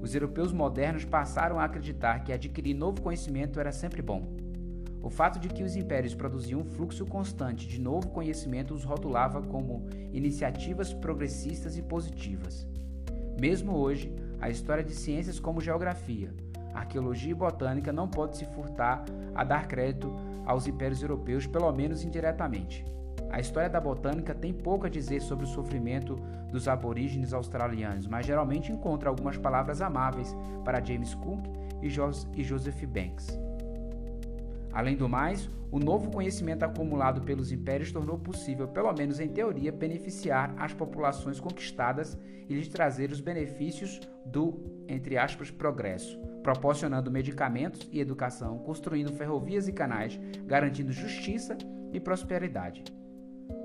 Os 0.00 0.14
europeus 0.14 0.52
modernos 0.52 1.04
passaram 1.04 1.58
a 1.58 1.64
acreditar 1.64 2.20
que 2.24 2.32
adquirir 2.32 2.74
novo 2.74 3.02
conhecimento 3.02 3.58
era 3.58 3.72
sempre 3.72 4.00
bom. 4.00 4.36
O 5.02 5.10
fato 5.10 5.38
de 5.38 5.48
que 5.48 5.62
os 5.62 5.76
impérios 5.76 6.14
produziam 6.14 6.60
um 6.60 6.64
fluxo 6.64 7.06
constante 7.06 7.66
de 7.66 7.80
novo 7.80 8.08
conhecimento 8.08 8.74
os 8.74 8.84
rotulava 8.84 9.40
como 9.42 9.86
iniciativas 10.12 10.92
progressistas 10.92 11.76
e 11.76 11.82
positivas. 11.82 12.66
Mesmo 13.40 13.76
hoje, 13.76 14.12
a 14.40 14.50
história 14.50 14.84
de 14.84 14.94
ciências 14.94 15.38
como 15.38 15.60
geografia, 15.60 16.34
arqueologia 16.74 17.30
e 17.30 17.34
botânica 17.34 17.92
não 17.92 18.08
pode 18.08 18.36
se 18.36 18.44
furtar 18.44 19.04
a 19.34 19.44
dar 19.44 19.66
crédito 19.68 20.14
aos 20.44 20.66
impérios 20.66 21.02
europeus, 21.02 21.46
pelo 21.46 21.70
menos 21.72 22.04
indiretamente. 22.04 22.84
A 23.30 23.40
história 23.40 23.68
da 23.68 23.80
botânica 23.80 24.34
tem 24.34 24.52
pouco 24.52 24.86
a 24.86 24.88
dizer 24.88 25.20
sobre 25.20 25.44
o 25.44 25.48
sofrimento 25.48 26.16
dos 26.50 26.66
aborígenes 26.66 27.32
australianos, 27.32 28.06
mas 28.06 28.26
geralmente 28.26 28.72
encontra 28.72 29.08
algumas 29.08 29.36
palavras 29.36 29.82
amáveis 29.82 30.34
para 30.64 30.82
James 30.82 31.14
Cook 31.14 31.46
e 31.82 31.88
Joseph 32.42 32.84
Banks. 32.86 33.38
Além 34.72 34.96
do 34.96 35.08
mais, 35.08 35.50
o 35.70 35.78
novo 35.78 36.10
conhecimento 36.10 36.62
acumulado 36.62 37.20
pelos 37.22 37.52
impérios 37.52 37.92
tornou 37.92 38.18
possível, 38.18 38.66
pelo 38.68 38.92
menos 38.92 39.20
em 39.20 39.28
teoria, 39.28 39.70
beneficiar 39.70 40.54
as 40.56 40.72
populações 40.72 41.38
conquistadas 41.38 42.16
e 42.48 42.54
lhes 42.54 42.68
trazer 42.68 43.10
os 43.10 43.20
benefícios 43.20 44.00
do, 44.24 44.84
entre 44.88 45.18
aspas, 45.18 45.50
progresso, 45.50 46.18
proporcionando 46.42 47.10
medicamentos 47.10 47.86
e 47.92 48.00
educação, 48.00 48.58
construindo 48.58 49.12
ferrovias 49.12 49.68
e 49.68 49.72
canais, 49.72 50.18
garantindo 50.46 50.92
justiça 50.92 51.58
e 51.92 52.00
prosperidade. 52.00 52.84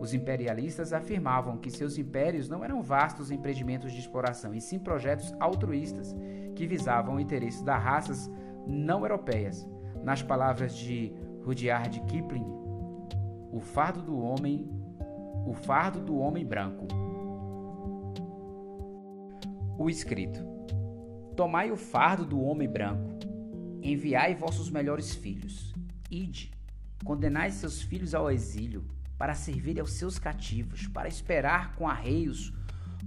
Os 0.04 0.14
imperialistas 0.14 0.92
afirmavam 0.92 1.56
que 1.56 1.72
seus 1.72 1.98
impérios 1.98 2.50
não 2.50 2.62
eram 2.62 2.82
vastos 2.82 3.32
empreendimentos 3.32 3.94
de 3.94 4.02
exploração, 4.02 4.54
e 4.54 4.60
sim 4.60 4.78
projetos 4.78 5.34
altruístas 5.40 6.14
que 6.58 6.68
visavam 6.68 7.16
o 7.16 7.20
interesse 7.22 7.64
das 7.64 7.82
raças 7.82 8.30
não 8.68 9.04
europeias, 9.04 9.66
nas 10.04 10.22
palavras 10.22 10.76
de 10.76 11.14
Rudyard 11.46 12.02
Kipling, 12.02 12.46
o 13.50 13.62
fardo 13.62 14.02
do 14.02 14.20
homem, 14.20 14.70
o 15.48 15.54
fardo 15.54 16.02
do 16.02 16.18
homem 16.18 16.46
branco. 16.46 16.86
O 19.78 19.90
escrito: 19.90 20.46
Tomai 21.34 21.72
o 21.72 21.78
fardo 21.78 22.26
do 22.26 22.42
homem 22.42 22.68
branco, 22.68 23.10
enviai 23.82 24.36
vossos 24.36 24.70
melhores 24.70 25.16
filhos, 25.16 25.74
ide, 26.12 26.52
condenai 27.06 27.52
seus 27.52 27.82
filhos 27.82 28.14
ao 28.14 28.30
exílio, 28.30 28.84
para 29.24 29.36
servir 29.36 29.80
aos 29.80 29.94
seus 29.94 30.20
cativos, 30.20 30.86
para 30.90 31.08
esperar 31.08 31.76
com 31.76 31.88
arreios, 31.88 32.52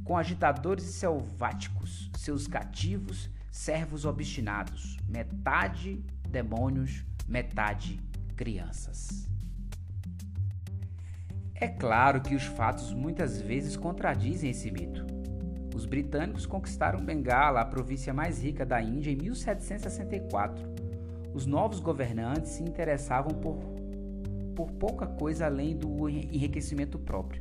com 0.02 0.16
agitadores 0.16 0.86
e 0.88 0.92
selváticos, 0.94 2.10
seus 2.16 2.46
cativos, 2.46 3.28
servos 3.50 4.06
obstinados, 4.06 4.96
metade 5.06 6.02
demônios, 6.26 7.04
metade 7.28 8.00
crianças. 8.34 9.28
É 11.54 11.68
claro 11.68 12.22
que 12.22 12.34
os 12.34 12.44
fatos 12.44 12.94
muitas 12.94 13.38
vezes 13.38 13.76
contradizem 13.76 14.48
esse 14.48 14.70
mito. 14.70 15.04
Os 15.74 15.84
britânicos 15.84 16.46
conquistaram 16.46 17.04
Bengala, 17.04 17.60
a 17.60 17.66
província 17.66 18.14
mais 18.14 18.42
rica 18.42 18.64
da 18.64 18.80
Índia, 18.80 19.10
em 19.10 19.16
1764. 19.16 20.66
Os 21.34 21.44
novos 21.44 21.78
governantes 21.78 22.52
se 22.52 22.62
interessavam 22.62 23.32
por, 23.32 23.75
por 24.56 24.72
pouca 24.72 25.06
coisa 25.06 25.46
além 25.46 25.76
do 25.76 26.08
enriquecimento 26.08 26.98
próprio. 26.98 27.40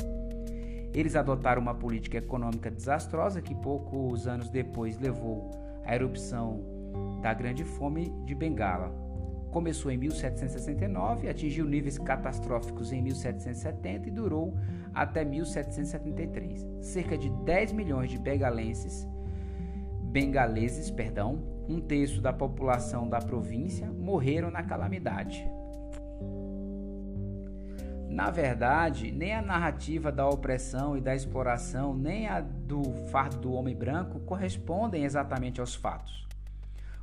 Eles 0.93 1.15
adotaram 1.15 1.61
uma 1.61 1.73
política 1.73 2.17
econômica 2.17 2.69
desastrosa 2.69 3.41
que 3.41 3.55
poucos 3.55 4.27
anos 4.27 4.49
depois 4.49 4.99
levou 4.99 5.49
à 5.83 5.95
erupção 5.95 6.61
da 7.21 7.33
Grande 7.33 7.63
Fome 7.63 8.13
de 8.25 8.35
Bengala. 8.35 8.93
Começou 9.51 9.89
em 9.89 9.97
1769, 9.97 11.29
atingiu 11.29 11.65
níveis 11.65 11.97
catastróficos 11.97 12.91
em 12.91 13.01
1770 13.01 14.09
e 14.09 14.11
durou 14.11 14.53
até 14.93 15.23
1773. 15.23 16.67
Cerca 16.81 17.17
de 17.17 17.29
10 17.29 17.71
milhões 17.71 18.09
de 18.09 18.19
bengalenses, 18.19 19.07
bengaleses, 20.03 20.91
perdão, 20.91 21.41
um 21.67 21.79
terço 21.79 22.21
da 22.21 22.33
população 22.33 23.07
da 23.07 23.19
província, 23.19 23.87
morreram 23.87 24.51
na 24.51 24.63
calamidade. 24.63 25.55
Na 28.15 28.31
verdade, 28.31 29.11
nem 29.11 29.35
a 29.35 29.41
narrativa 29.41 30.09
da 30.09 30.25
opressão 30.25 30.95
e 30.95 31.01
da 31.01 31.13
exploração, 31.13 31.93
nem 31.93 32.29
a 32.29 32.39
do 32.39 32.81
fardo 33.11 33.35
do 33.39 33.51
homem 33.51 33.75
branco 33.75 34.21
correspondem 34.21 35.03
exatamente 35.03 35.59
aos 35.59 35.75
fatos. 35.75 36.25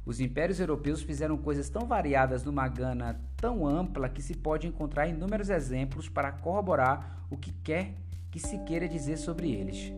Os 0.06 0.20
impérios 0.20 0.59
europeus 0.59 1.02
fizeram 1.02 1.36
coisas 1.36 1.68
tão 1.68 1.86
variadas 1.86 2.44
numa 2.44 2.66
gana 2.66 3.20
tão 3.36 3.66
ampla 3.68 4.09
que 4.09 4.22
se 4.22 4.34
pode 4.34 4.66
encontrar 4.66 5.06
inúmeros 5.06 5.51
exemplos 5.51 6.09
para 6.09 6.32
corroborar 6.32 7.26
o 7.28 7.36
que 7.36 7.52
quer 7.62 7.93
que 8.30 8.40
se 8.40 8.56
queira 8.60 8.89
dizer 8.89 9.18
sobre 9.18 9.52
eles. 9.52 9.93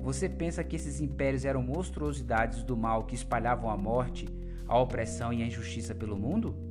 Você 0.00 0.30
pensa 0.30 0.64
que 0.64 0.76
esses 0.76 0.98
impérios 1.02 1.44
eram 1.44 1.62
monstruosidades 1.62 2.62
do 2.62 2.74
mal 2.74 3.04
que 3.04 3.14
espalhavam 3.14 3.68
a 3.68 3.76
morte, 3.76 4.26
a 4.66 4.78
opressão 4.78 5.30
e 5.30 5.42
a 5.42 5.46
injustiça 5.46 5.94
pelo 5.94 6.16
mundo? 6.16 6.69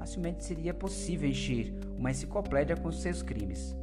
Facilmente 0.00 0.42
seria 0.42 0.72
possível 0.72 1.28
encher 1.28 1.74
uma 1.98 2.10
enciclopédia 2.10 2.74
com 2.74 2.90
seus 2.90 3.20
crimes. 3.22 3.76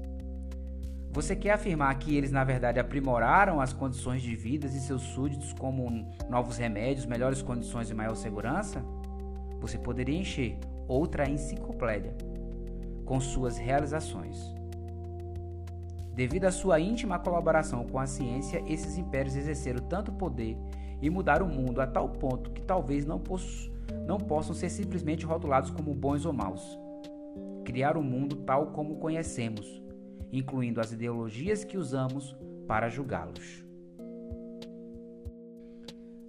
Você 1.11 1.35
quer 1.35 1.51
afirmar 1.51 1.93
que 1.99 2.17
eles, 2.17 2.31
na 2.31 2.43
verdade, 2.43 2.79
aprimoraram 2.79 3.61
as 3.61 3.71
condições 3.71 4.23
de 4.23 4.35
vida 4.35 4.67
de 4.67 4.79
seus 4.79 5.03
súditos 5.03 5.53
como 5.53 6.11
novos 6.27 6.57
remédios, 6.57 7.05
melhores 7.05 7.43
condições 7.43 7.91
e 7.91 7.93
maior 7.93 8.15
segurança? 8.15 8.83
Você 9.61 9.77
poderia 9.77 10.17
encher 10.17 10.57
outra 10.87 11.29
enciclopédia 11.29 12.15
com 13.05 13.19
suas 13.19 13.59
realizações. 13.59 14.55
Devido 16.15 16.45
à 16.45 16.51
sua 16.51 16.79
íntima 16.79 17.19
colaboração 17.19 17.85
com 17.85 17.99
a 17.99 18.07
ciência, 18.07 18.63
esses 18.65 18.97
impérios 18.97 19.35
exerceram 19.35 19.81
tanto 19.87 20.11
poder 20.11 20.57
e 20.99 21.11
mudaram 21.11 21.45
o 21.45 21.53
mundo 21.53 21.79
a 21.79 21.85
tal 21.85 22.09
ponto 22.09 22.49
que 22.49 22.63
talvez 22.63 23.05
não, 23.05 23.21
não 24.07 24.17
possam 24.17 24.55
ser 24.55 24.69
simplesmente 24.69 25.25
rotulados 25.25 25.69
como 25.69 25.93
bons 25.93 26.25
ou 26.25 26.31
maus. 26.31 26.79
Criar 27.65 27.97
o 27.97 27.99
um 27.99 28.03
mundo 28.03 28.37
tal 28.37 28.67
como 28.67 28.95
conhecemos, 28.95 29.83
incluindo 30.31 30.79
as 30.79 30.93
ideologias 30.93 31.65
que 31.65 31.77
usamos 31.77 32.33
para 32.65 32.87
julgá-los. 32.87 33.65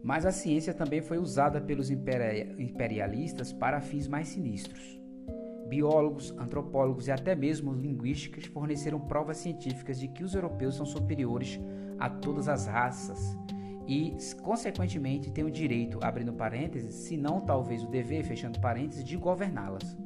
Mas 0.03 0.27
a 0.27 0.33
ciência 0.33 0.75
também 0.75 1.01
foi 1.01 1.19
usada 1.19 1.61
pelos 1.61 1.89
imperialistas 1.89 3.53
para 3.53 3.81
fins 3.81 4.09
mais 4.09 4.27
sinistros. 4.29 4.99
Biólogos, 5.69 6.33
antropólogos 6.33 7.07
e 7.07 7.13
até 7.13 7.37
mesmo 7.37 7.73
linguísticos 7.73 8.47
forneceram 8.47 8.99
provas 8.99 9.37
científicas 9.37 10.01
de 10.01 10.09
que 10.09 10.25
os 10.25 10.35
europeus 10.35 10.75
são 10.75 10.87
superiores 10.87 11.61
a 11.99 12.09
todas 12.09 12.49
as 12.49 12.67
raças 12.67 13.37
e, 13.89 14.15
consequentemente, 14.43 15.31
têm 15.31 15.45
o 15.45 15.51
direito, 15.51 15.99
abrindo 16.03 16.33
parênteses, 16.35 16.95
se 16.95 17.17
não 17.17 17.41
talvez 17.41 17.83
o 17.83 17.89
dever, 17.89 18.23
fechando 18.23 18.61
parênteses, 18.61 19.03
de 19.03 19.17
governá-las. 19.17 19.97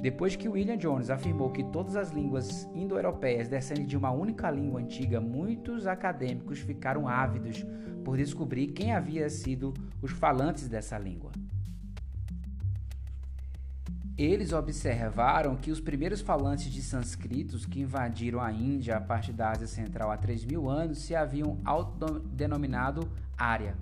Depois 0.00 0.36
que 0.36 0.48
William 0.48 0.76
Jones 0.76 1.10
afirmou 1.10 1.50
que 1.50 1.64
todas 1.64 1.96
as 1.96 2.12
línguas 2.12 2.70
indo-europeias 2.72 3.48
descendem 3.48 3.84
de 3.84 3.96
uma 3.96 4.12
única 4.12 4.48
língua 4.48 4.80
antiga, 4.80 5.20
muitos 5.20 5.88
acadêmicos 5.88 6.60
ficaram 6.60 7.08
ávidos 7.08 7.66
por 8.04 8.16
descobrir 8.16 8.68
quem 8.68 8.92
havia 8.92 9.28
sido 9.28 9.74
os 10.00 10.12
falantes 10.12 10.68
dessa 10.68 10.96
língua. 10.96 11.32
Eles 14.18 14.52
observaram 14.52 15.54
que 15.54 15.70
os 15.70 15.80
primeiros 15.80 16.20
falantes 16.20 16.72
de 16.72 16.82
sânscritos 16.82 17.64
que 17.64 17.80
invadiram 17.80 18.40
a 18.40 18.50
Índia 18.50 18.96
a 18.96 19.00
partir 19.00 19.32
da 19.32 19.52
Ásia 19.52 19.68
Central 19.68 20.10
há 20.10 20.16
3 20.16 20.44
mil 20.44 20.68
anos 20.68 20.98
se 20.98 21.14
haviam 21.14 21.56
autodenominado 21.64 23.08
Arya. 23.36 23.76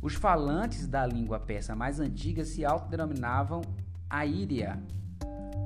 Os 0.00 0.14
falantes 0.14 0.86
da 0.86 1.04
língua 1.04 1.40
persa 1.40 1.74
mais 1.74 1.98
antiga 1.98 2.44
se 2.44 2.64
autodenominavam 2.64 3.62
Aíria, 4.08 4.80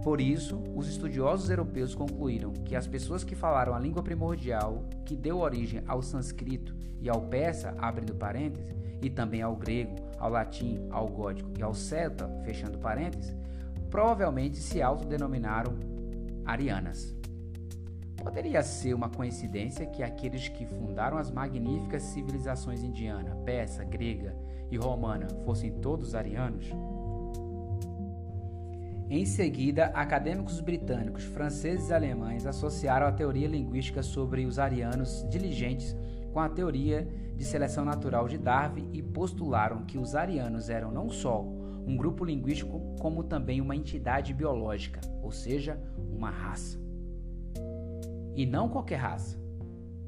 por 0.03 0.21
isso, 0.21 0.63
os 0.75 0.89
estudiosos 0.89 1.51
europeus 1.51 1.95
concluíram 1.95 2.53
que 2.53 2.77
as 2.77 2.87
pessoas 2.87 3.25
que 3.25 3.35
falaram 3.35 3.75
a 3.75 3.81
língua 3.81 4.03
primordial 4.03 4.85
que 5.05 5.17
deu 5.17 5.39
origem 5.39 5.83
ao 5.87 6.01
sânscrito 6.01 6.75
e 7.01 7.09
ao 7.09 7.21
persa, 7.23 7.75
abrindo 7.79 8.15
parênteses, 8.15 8.75
e 9.03 9.11
também 9.11 9.43
ao 9.43 9.55
grego, 9.55 9.97
ao 10.19 10.31
latim, 10.31 10.87
ao 10.91 11.09
gótico 11.09 11.51
e 11.59 11.63
ao 11.63 11.75
celta, 11.75 12.29
fechando 12.45 12.79
parênteses, 12.79 13.37
provavelmente 13.91 14.57
se 14.57 14.81
autodenominaram 14.83 15.79
arianas. 16.45 17.17
Poderia 18.23 18.63
ser 18.63 18.95
uma 18.95 19.09
coincidência 19.09 19.87
que 19.87 20.03
aqueles 20.03 20.49
que 20.49 20.67
fundaram 20.67 21.19
as 21.19 21.31
magníficas 21.31 22.03
civilizações 22.03 22.83
indiana, 22.83 23.37
persa, 23.45 23.85
grega 23.85 24.35
e 24.71 24.77
romana 24.77 25.29
fossem 25.45 25.71
todos 25.81 26.15
arianos? 26.15 26.71
Em 29.11 29.25
seguida, 29.25 29.87
acadêmicos 29.95 30.61
britânicos, 30.61 31.25
franceses 31.25 31.89
e 31.89 31.95
alemães 31.95 32.45
associaram 32.45 33.07
a 33.07 33.13
teoria 33.13 33.49
linguística 33.49 34.03
sobre 34.03 34.45
os 34.45 34.59
arianos 34.59 35.27
diligentes 35.31 35.97
com 36.33 36.41
a 36.41 36.49
teoria 36.49 37.09
de 37.35 37.45
seleção 37.45 37.85
natural 37.85 38.29
de 38.29 38.37
Darwin 38.37 38.91
e 38.93 39.03
postularam 39.03 39.85
que 39.85 39.97
os 39.97 40.15
arianos 40.15 40.69
eram 40.69 40.91
não 40.91 41.09
só 41.09 41.43
um 41.89 41.97
grupo 41.97 42.23
linguístico, 42.23 42.95
como 43.01 43.25
também 43.25 43.63
uma 43.63 43.75
entidade 43.75 44.35
biológica, 44.35 45.01
ou 45.23 45.33
seja, 45.33 45.81
uma 45.97 46.29
raça. 46.29 46.79
E 48.37 48.45
não 48.45 48.69
qualquer 48.69 48.97
raça, 48.97 49.41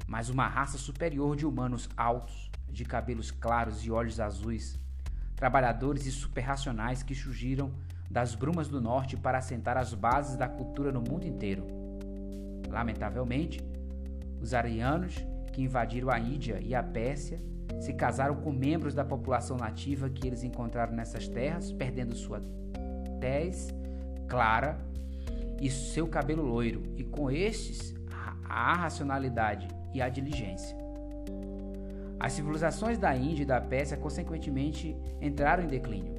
mas 0.05 0.29
uma 0.29 0.47
raça 0.47 0.77
superior 0.77 1.35
de 1.35 1.43
humanos 1.43 1.89
altos, 1.97 2.51
de 2.69 2.85
cabelos 2.85 3.31
claros 3.31 3.83
e 3.83 3.89
olhos 3.89 4.19
azuis, 4.19 4.79
trabalhadores 5.35 6.05
e 6.05 6.11
superracionais 6.11 7.01
que 7.01 7.15
surgiram 7.15 7.71
das 8.11 8.35
brumas 8.35 8.67
do 8.67 8.79
norte 8.79 9.17
para 9.17 9.39
assentar 9.39 9.75
as 9.75 9.91
bases 9.95 10.35
da 10.35 10.47
cultura 10.47 10.91
no 10.91 11.01
mundo 11.01 11.25
inteiro. 11.25 11.65
Lamentavelmente, 12.69 13.59
os 14.39 14.53
arianos 14.53 15.15
que 15.51 15.63
invadiram 15.63 16.11
a 16.11 16.19
Índia 16.19 16.59
e 16.61 16.75
a 16.75 16.83
Pérsia 16.83 17.41
se 17.79 17.93
casaram 17.93 18.35
com 18.35 18.51
membros 18.51 18.93
da 18.93 19.05
população 19.05 19.57
nativa 19.57 20.09
que 20.09 20.27
eles 20.27 20.43
encontraram 20.43 20.93
nessas 20.93 21.27
terras, 21.27 21.71
perdendo 21.71 22.15
sua 22.15 22.41
tez 23.19 23.73
clara 24.27 24.79
e 25.59 25.69
seu 25.69 26.07
cabelo 26.07 26.43
loiro, 26.43 26.83
e 26.97 27.03
com 27.03 27.29
estes 27.29 27.93
a 28.43 28.73
racionalidade 28.73 29.67
e 29.93 30.01
a 30.01 30.09
diligência. 30.09 30.75
As 32.19 32.33
civilizações 32.33 32.97
da 32.97 33.15
Índia 33.15 33.43
e 33.43 33.45
da 33.45 33.59
Pérsia, 33.59 33.97
consequentemente, 33.97 34.95
entraram 35.19 35.63
em 35.63 35.67
declínio. 35.67 36.13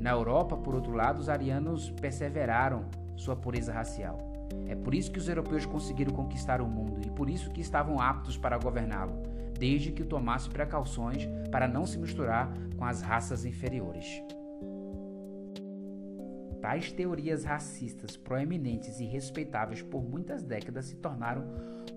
Na 0.00 0.10
Europa, 0.10 0.56
por 0.56 0.74
outro 0.74 0.92
lado, 0.92 1.18
os 1.18 1.28
arianos 1.28 1.90
perseveraram 1.90 2.84
sua 3.16 3.34
pureza 3.34 3.72
racial. 3.72 4.18
É 4.68 4.74
por 4.74 4.94
isso 4.94 5.10
que 5.10 5.18
os 5.18 5.28
europeus 5.28 5.66
conseguiram 5.66 6.12
conquistar 6.12 6.60
o 6.60 6.66
mundo 6.66 7.00
e 7.04 7.10
por 7.10 7.28
isso 7.28 7.50
que 7.50 7.60
estavam 7.60 8.00
aptos 8.00 8.36
para 8.36 8.58
governá-lo, 8.58 9.22
desde 9.58 9.92
que 9.92 10.04
tomasse 10.04 10.48
precauções 10.48 11.28
para 11.50 11.68
não 11.68 11.86
se 11.86 11.98
misturar 11.98 12.52
com 12.76 12.84
as 12.84 13.02
raças 13.02 13.44
inferiores. 13.44 14.22
Tais 16.60 16.90
teorias 16.90 17.44
racistas 17.44 18.16
proeminentes 18.16 18.98
e 18.98 19.04
respeitáveis 19.04 19.82
por 19.82 20.02
muitas 20.02 20.42
décadas 20.42 20.86
se 20.86 20.96
tornaram 20.96 21.44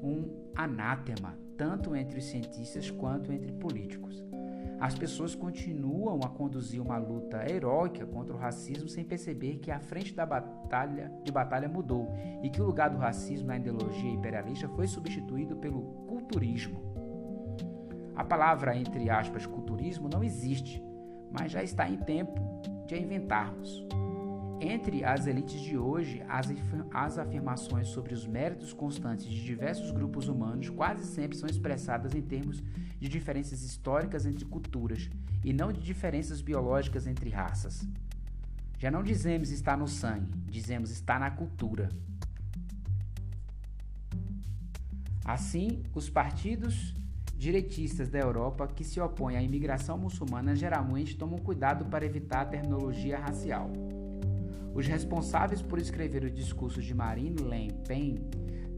um 0.03 0.51
anátema 0.55 1.37
tanto 1.57 1.95
entre 1.95 2.19
os 2.19 2.25
cientistas 2.25 2.91
quanto 2.91 3.31
entre 3.31 3.51
políticos. 3.53 4.23
As 4.79 4.93
pessoas 4.93 5.33
continuam 5.33 6.19
a 6.23 6.29
conduzir 6.29 6.79
uma 6.79 6.97
luta 6.97 7.49
heróica 7.49 8.05
contra 8.05 8.35
o 8.35 8.37
racismo 8.37 8.87
sem 8.87 9.03
perceber 9.03 9.57
que 9.57 9.71
a 9.71 9.79
frente 9.79 10.13
da 10.13 10.23
batalha 10.23 11.11
de 11.23 11.31
batalha 11.31 11.67
mudou 11.67 12.13
e 12.43 12.49
que 12.49 12.61
o 12.61 12.65
lugar 12.65 12.91
do 12.91 12.97
racismo 12.97 13.47
na 13.47 13.57
ideologia 13.57 14.11
imperialista 14.11 14.69
foi 14.69 14.85
substituído 14.85 15.55
pelo 15.55 15.81
culturismo. 16.07 16.86
A 18.17 18.23
palavra 18.23 18.75
entre 18.75 19.11
aspas 19.11 19.45
culturismo 19.45 20.09
não 20.09 20.23
existe, 20.23 20.81
mas 21.31 21.51
já 21.51 21.61
está 21.61 21.87
em 21.87 21.97
tempo 21.97 22.41
de 22.87 22.95
a 22.95 22.97
inventarmos. 22.97 23.85
Entre 24.59 25.03
as 25.05 25.27
elites 25.27 25.61
de 25.61 25.77
hoje, 25.77 26.23
as, 26.27 26.47
as 26.91 27.19
afirmações 27.19 27.89
sobre 27.89 28.15
os 28.15 28.25
méritos 28.25 28.73
constantes 28.73 29.27
de 29.27 29.45
diversos 29.45 29.91
grupos 29.91 30.27
humanos 30.27 30.67
quase 30.67 31.05
sempre 31.05 31.37
são 31.37 31.47
expressadas 31.47 32.15
em 32.15 32.21
termos 32.23 32.63
de 32.99 33.07
diferenças 33.07 33.61
históricas 33.61 34.25
entre 34.25 34.45
culturas 34.45 35.11
e 35.45 35.53
não 35.53 35.71
de 35.71 35.79
diferenças 35.79 36.41
biológicas 36.41 37.05
entre 37.05 37.29
raças. 37.29 37.87
Já 38.79 38.89
não 38.89 39.03
dizemos 39.03 39.51
está 39.51 39.77
no 39.77 39.87
sangue, 39.87 40.33
dizemos 40.47 40.89
está 40.89 41.19
na 41.19 41.29
cultura. 41.29 41.89
Assim, 45.23 45.83
os 45.93 46.09
partidos 46.09 46.95
direitistas 47.37 48.09
da 48.09 48.17
Europa 48.17 48.67
que 48.67 48.83
se 48.83 48.99
opõem 48.99 49.37
à 49.37 49.41
imigração 49.41 49.97
muçulmana 49.97 50.55
geralmente 50.55 51.15
tomam 51.15 51.37
cuidado 51.37 51.85
para 51.85 52.05
evitar 52.05 52.41
a 52.41 52.45
terminologia 52.45 53.19
racial. 53.19 53.69
Os 54.73 54.87
responsáveis 54.87 55.61
por 55.61 55.79
escrever 55.79 56.23
os 56.23 56.33
discursos 56.33 56.83
de 56.83 56.93
Marine 56.93 57.41
Le 57.41 57.71
Pen 57.87 58.15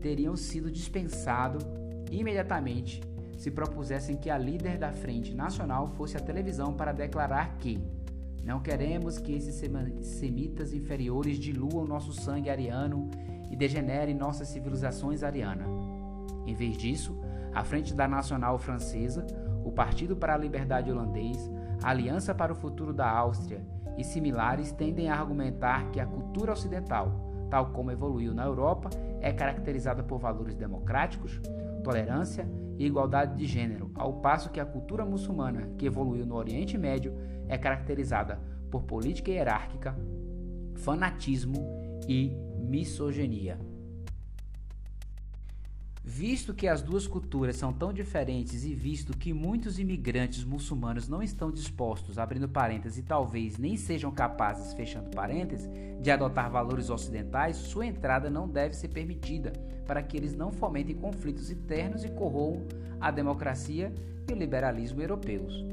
teriam 0.01 0.35
sido 0.35 0.69
dispensados 0.69 1.65
imediatamente 2.11 3.01
se 3.37 3.49
propusessem 3.49 4.17
que 4.17 4.29
a 4.29 4.37
líder 4.37 4.77
da 4.77 4.91
Frente 4.91 5.33
Nacional 5.33 5.87
fosse 5.87 6.17
à 6.17 6.19
televisão 6.19 6.73
para 6.73 6.91
declarar 6.91 7.57
que 7.57 7.79
não 8.43 8.59
queremos 8.59 9.17
que 9.17 9.33
esses 9.33 9.55
semitas 10.01 10.73
inferiores 10.73 11.37
diluam 11.37 11.85
nosso 11.85 12.11
sangue 12.11 12.49
ariano 12.49 13.09
e 13.49 13.55
degenerem 13.55 14.13
nossas 14.13 14.49
civilizações 14.49 15.23
arianas. 15.23 15.69
Em 16.45 16.53
vez 16.53 16.77
disso, 16.77 17.17
a 17.53 17.63
Frente 17.63 17.93
da 17.93 18.07
Nacional 18.07 18.57
Francesa, 18.57 19.25
o 19.63 19.71
Partido 19.71 20.15
para 20.15 20.33
a 20.33 20.37
Liberdade 20.37 20.91
Holandês, 20.91 21.51
a 21.83 21.89
Aliança 21.89 22.33
para 22.33 22.53
o 22.53 22.55
Futuro 22.55 22.93
da 22.93 23.09
Áustria 23.09 23.63
e 23.97 24.03
similares 24.03 24.71
tendem 24.71 25.09
a 25.09 25.15
argumentar 25.15 25.91
que 25.91 25.99
a 25.99 26.05
cultura 26.05 26.53
ocidental, 26.53 27.47
tal 27.49 27.71
como 27.71 27.91
evoluiu 27.91 28.33
na 28.33 28.45
Europa, 28.45 28.89
é 29.19 29.31
caracterizada 29.33 30.01
por 30.03 30.19
valores 30.19 30.55
democráticos, 30.55 31.41
tolerância 31.83 32.49
e 32.77 32.85
igualdade 32.85 33.35
de 33.35 33.45
gênero, 33.45 33.91
ao 33.95 34.13
passo 34.13 34.51
que 34.51 34.59
a 34.59 34.65
cultura 34.65 35.05
muçulmana, 35.05 35.69
que 35.77 35.85
evoluiu 35.85 36.25
no 36.25 36.35
Oriente 36.35 36.77
Médio, 36.77 37.13
é 37.47 37.57
caracterizada 37.57 38.39
por 38.71 38.83
política 38.83 39.31
hierárquica, 39.31 39.95
fanatismo 40.75 41.55
e 42.07 42.31
misoginia. 42.57 43.59
Visto 46.11 46.55
que 46.55 46.67
as 46.67 46.81
duas 46.81 47.05
culturas 47.05 47.55
são 47.55 47.71
tão 47.71 47.93
diferentes 47.93 48.65
e 48.65 48.73
visto 48.73 49.15
que 49.15 49.31
muitos 49.31 49.77
imigrantes 49.77 50.43
muçulmanos 50.43 51.07
não 51.07 51.21
estão 51.21 51.51
dispostos, 51.51 52.17
abrindo 52.17 52.49
parênteses, 52.49 52.97
e 52.97 53.03
talvez 53.03 53.59
nem 53.59 53.77
sejam 53.77 54.11
capazes, 54.11 54.73
fechando 54.73 55.11
parênteses, 55.11 55.69
de 56.01 56.09
adotar 56.09 56.49
valores 56.49 56.89
ocidentais, 56.89 57.57
sua 57.57 57.85
entrada 57.85 58.27
não 58.27 58.49
deve 58.49 58.75
ser 58.75 58.87
permitida 58.87 59.53
para 59.85 60.01
que 60.01 60.17
eles 60.17 60.33
não 60.33 60.51
fomentem 60.51 60.95
conflitos 60.95 61.51
internos 61.51 62.03
e 62.03 62.09
corroam 62.09 62.65
a 62.99 63.11
democracia 63.11 63.93
e 64.27 64.33
o 64.33 64.35
liberalismo 64.35 65.03
europeus. 65.03 65.63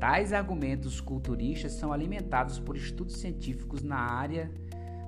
Tais 0.00 0.32
argumentos 0.32 1.02
culturistas 1.02 1.72
são 1.72 1.92
alimentados 1.92 2.58
por 2.58 2.78
estudos 2.78 3.18
científicos 3.18 3.82
na 3.82 3.98
área 3.98 4.50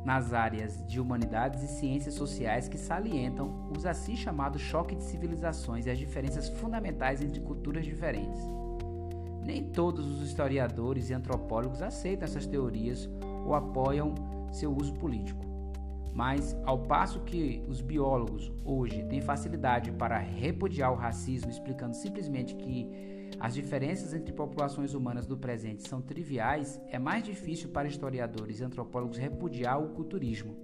nas 0.05 0.33
áreas 0.33 0.85
de 0.87 1.01
humanidades 1.01 1.63
e 1.63 1.69
ciências 1.69 2.15
sociais 2.15 2.69
que 2.69 2.79
salientam 2.79 3.71
os 3.77 3.87
assim 3.87 4.17
chamados 4.17 4.61
choques 4.61 4.99
de 4.99 5.05
civilizações 5.05 5.87
e 5.87 5.91
as 5.91 5.99
diferenças 5.99 6.49
fundamentais 6.49 7.23
entre 7.23 7.41
culturas 7.41 7.85
diferentes. 7.85 8.41
Nem 9.45 9.65
todos 9.65 10.07
os 10.07 10.27
historiadores 10.27 11.11
e 11.11 11.15
antropólogos 11.15 11.83
aceitam 11.83 12.25
essas 12.25 12.47
teorias 12.47 13.09
ou 13.45 13.55
apoiam 13.55 14.15
seu 14.53 14.75
uso 14.75 14.93
político. 14.95 15.41
Mas, 16.15 16.55
ao 16.65 16.79
passo 16.79 17.21
que 17.21 17.65
os 17.67 17.81
biólogos 17.81 18.53
hoje 18.65 19.03
têm 19.05 19.21
facilidade 19.21 19.91
para 19.91 20.19
repudiar 20.19 20.93
o 20.93 20.97
racismo, 20.97 21.51
explicando 21.51 21.97
simplesmente 21.97 22.55
que 22.55 23.12
as 23.39 23.55
diferenças 23.55 24.15
entre 24.15 24.33
populações 24.33 24.95
humanas 24.95 25.27
do 25.27 25.37
presente 25.37 25.89
são 25.89 26.01
triviais, 26.01 26.81
é 26.89 26.99
mais 26.99 27.25
difícil 27.25 27.71
para 27.71 27.89
historiadores 27.89 28.61
e 28.61 28.65
antropólogos 28.65 29.19
repudiar 29.19 29.83
o 29.83 29.91
culturismo. 29.91 30.57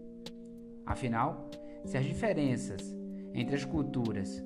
Afinal, 0.87 1.51
se 1.85 1.97
as 1.97 2.05
diferenças 2.05 2.95
entre 3.35 3.57
as 3.57 3.65
culturas 3.65 4.43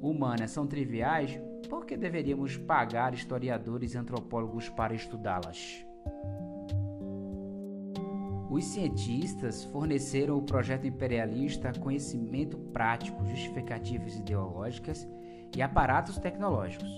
humanas 0.00 0.50
são 0.50 0.66
triviais, 0.66 1.38
por 1.68 1.86
que 1.86 1.96
deveríamos 1.96 2.56
pagar 2.56 3.14
historiadores 3.14 3.94
e 3.94 3.98
antropólogos 3.98 4.68
para 4.68 4.94
estudá-las? 4.94 5.84
Os 8.50 8.66
cientistas 8.66 9.64
forneceram 9.64 10.34
ao 10.34 10.42
projeto 10.42 10.86
imperialista 10.86 11.72
conhecimento 11.72 12.56
prático, 12.56 13.24
justificativas 13.26 14.14
ideológicas 14.14 15.08
e 15.56 15.60
aparatos 15.60 16.18
tecnológicos. 16.18 16.88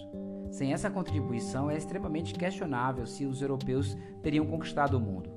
Sem 0.50 0.72
essa 0.72 0.90
contribuição, 0.90 1.70
é 1.70 1.76
extremamente 1.76 2.34
questionável 2.34 3.06
se 3.06 3.26
os 3.26 3.42
europeus 3.42 3.96
teriam 4.22 4.46
conquistado 4.46 4.96
o 4.96 5.00
mundo. 5.00 5.30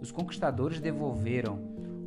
Os 0.00 0.10
conquistadores 0.10 0.80
devolveram 0.80 1.58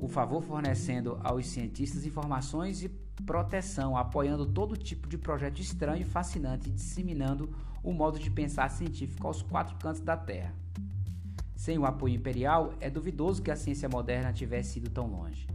o 0.02 0.08
favor 0.08 0.42
fornecendo 0.42 1.20
aos 1.24 1.48
cientistas 1.48 2.06
informações 2.06 2.84
e 2.84 2.90
proteção, 3.26 3.98
apoiando 3.98 4.46
todo 4.46 4.78
tipo 4.78 5.08
de 5.08 5.18
projeto 5.18 5.60
estranho 5.60 6.02
e 6.02 6.06
fascinante 6.06 6.70
disseminando 6.70 7.50
o 7.82 7.94
modo 7.94 8.20
de 8.20 8.30
pensar 8.30 8.70
científico 8.70 9.28
aos 9.28 9.42
quatro 9.42 9.76
cantos 9.78 10.02
da 10.02 10.18
Terra. 10.18 10.54
Sem 11.56 11.78
o 11.78 11.86
apoio 11.86 12.16
imperial, 12.16 12.74
é 12.82 12.90
duvidoso 12.90 13.42
que 13.42 13.52
a 13.52 13.56
ciência 13.56 13.88
moderna 13.88 14.34
tivesse 14.34 14.80
ido 14.80 14.90
tão 14.90 15.08
longe. 15.08 15.48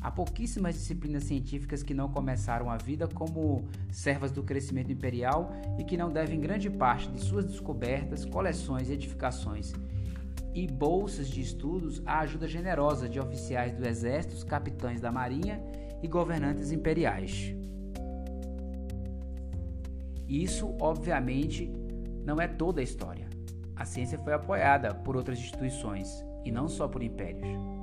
Há 0.00 0.10
pouquíssimas 0.12 0.74
disciplinas 0.74 1.24
científicas 1.24 1.82
que 1.82 1.92
não 1.92 2.08
começaram 2.08 2.70
a 2.70 2.76
vida 2.76 3.08
como 3.08 3.64
servas 3.90 4.30
do 4.30 4.42
crescimento 4.44 4.92
imperial 4.92 5.52
e 5.76 5.84
que 5.84 5.96
não 5.96 6.12
devem 6.12 6.40
grande 6.40 6.70
parte 6.70 7.08
de 7.08 7.20
suas 7.20 7.44
descobertas, 7.44 8.24
coleções, 8.24 8.90
edificações 8.90 9.72
e 10.54 10.66
bolsas 10.66 11.28
de 11.28 11.40
estudos 11.40 12.00
à 12.06 12.20
ajuda 12.20 12.46
generosa 12.46 13.08
de 13.08 13.18
oficiais 13.18 13.74
do 13.74 13.86
exército, 13.86 14.46
capitães 14.46 15.00
da 15.00 15.10
marinha 15.10 15.60
e 16.00 16.06
governantes 16.06 16.70
imperiais. 16.70 17.54
Isso, 20.28 20.76
obviamente, 20.80 21.72
não 22.24 22.40
é 22.40 22.46
toda 22.46 22.80
a 22.80 22.84
história. 22.84 23.28
A 23.74 23.84
ciência 23.84 24.18
foi 24.18 24.32
apoiada 24.32 24.94
por 24.94 25.16
outras 25.16 25.38
instituições 25.38 26.24
e 26.44 26.52
não 26.52 26.68
só 26.68 26.86
por 26.86 27.02
impérios. 27.02 27.77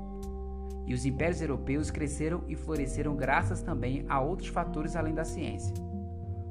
E 0.87 0.93
os 0.93 1.05
impérios 1.05 1.41
europeus 1.41 1.89
cresceram 1.89 2.43
e 2.47 2.55
floresceram 2.55 3.15
graças 3.15 3.61
também 3.61 4.05
a 4.07 4.21
outros 4.21 4.49
fatores 4.49 4.95
além 4.95 5.13
da 5.13 5.23
ciência. 5.23 5.73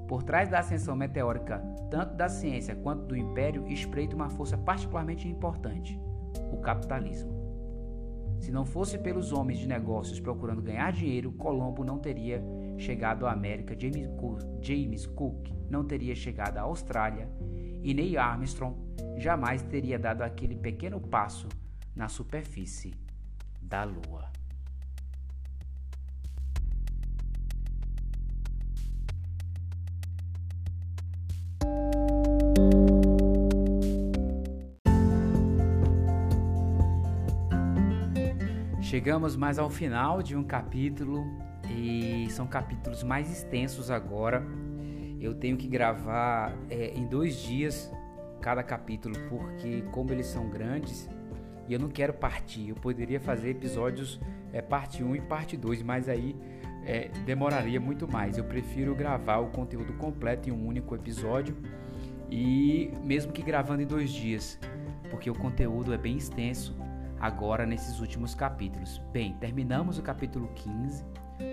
Por 0.08 0.22
trás 0.22 0.48
da 0.48 0.58
ascensão 0.58 0.94
meteórica, 0.94 1.58
tanto 1.90 2.14
da 2.14 2.28
ciência 2.28 2.74
quanto 2.74 3.06
do 3.06 3.16
império, 3.16 3.66
espreita 3.68 4.14
uma 4.14 4.28
força 4.28 4.58
particularmente 4.58 5.28
importante: 5.28 5.98
o 6.52 6.58
capitalismo. 6.58 7.32
Se 8.38 8.50
não 8.50 8.66
fosse 8.66 8.98
pelos 8.98 9.32
homens 9.32 9.58
de 9.58 9.66
negócios 9.66 10.20
procurando 10.20 10.60
ganhar 10.60 10.92
dinheiro, 10.92 11.32
Colombo 11.32 11.84
não 11.84 11.98
teria 11.98 12.44
chegado 12.76 13.26
à 13.26 13.32
América, 13.32 13.76
James 13.78 15.06
Cook, 15.06 15.48
não 15.70 15.84
teria 15.84 16.14
chegado 16.14 16.58
à 16.58 16.62
Austrália 16.62 17.28
e 17.82 17.94
Neil 17.94 18.20
Armstrong 18.20 18.76
jamais 19.16 19.62
teria 19.62 19.98
dado 19.98 20.22
aquele 20.22 20.56
pequeno 20.56 21.00
passo 21.00 21.48
na 21.94 22.08
superfície 22.08 22.92
da 23.64 23.84
Lua. 23.84 24.24
Chegamos 38.80 39.34
mais 39.34 39.58
ao 39.58 39.68
final 39.68 40.22
de 40.22 40.36
um 40.36 40.44
capítulo 40.44 41.24
e 41.68 42.30
são 42.30 42.46
capítulos 42.46 43.02
mais 43.02 43.30
extensos 43.30 43.90
agora. 43.90 44.46
Eu 45.20 45.34
tenho 45.34 45.56
que 45.56 45.66
gravar 45.66 46.56
é, 46.70 46.92
em 46.94 47.06
dois 47.06 47.36
dias 47.36 47.90
cada 48.40 48.62
capítulo 48.62 49.14
porque 49.28 49.82
como 49.90 50.12
eles 50.12 50.26
são 50.26 50.48
grandes 50.48 51.08
e 51.68 51.72
eu 51.72 51.78
não 51.78 51.88
quero 51.88 52.12
partir. 52.12 52.68
Eu 52.68 52.76
poderia 52.76 53.20
fazer 53.20 53.50
episódios 53.50 54.20
é, 54.52 54.60
parte 54.60 55.02
1 55.02 55.16
e 55.16 55.20
parte 55.20 55.56
2, 55.56 55.82
mas 55.82 56.08
aí 56.08 56.36
é, 56.84 57.08
demoraria 57.24 57.80
muito 57.80 58.06
mais. 58.10 58.38
Eu 58.38 58.44
prefiro 58.44 58.94
gravar 58.94 59.38
o 59.38 59.48
conteúdo 59.48 59.92
completo 59.94 60.48
em 60.48 60.52
um 60.52 60.66
único 60.66 60.94
episódio 60.94 61.56
e 62.30 62.92
mesmo 63.02 63.32
que 63.32 63.42
gravando 63.42 63.82
em 63.82 63.86
dois 63.86 64.10
dias, 64.10 64.58
porque 65.10 65.30
o 65.30 65.34
conteúdo 65.34 65.92
é 65.92 65.98
bem 65.98 66.16
extenso 66.16 66.76
agora 67.20 67.64
nesses 67.64 68.00
últimos 68.00 68.34
capítulos. 68.34 69.00
Bem, 69.12 69.34
terminamos 69.34 69.98
o 69.98 70.02
capítulo 70.02 70.48
15. 70.54 71.04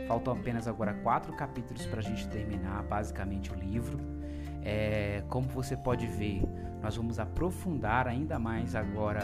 Faltam 0.08 0.34
apenas 0.34 0.68
agora 0.68 0.94
quatro 0.96 1.34
capítulos 1.34 1.86
para 1.86 2.00
a 2.00 2.04
gente 2.04 2.28
terminar 2.28 2.84
basicamente 2.84 3.52
o 3.52 3.56
livro. 3.56 4.21
É, 4.64 5.24
como 5.28 5.48
você 5.48 5.76
pode 5.76 6.06
ver, 6.06 6.44
nós 6.82 6.96
vamos 6.96 7.20
aprofundar 7.20 8.08
ainda 8.08 8.40
mais 8.40 8.76
agora, 8.76 9.22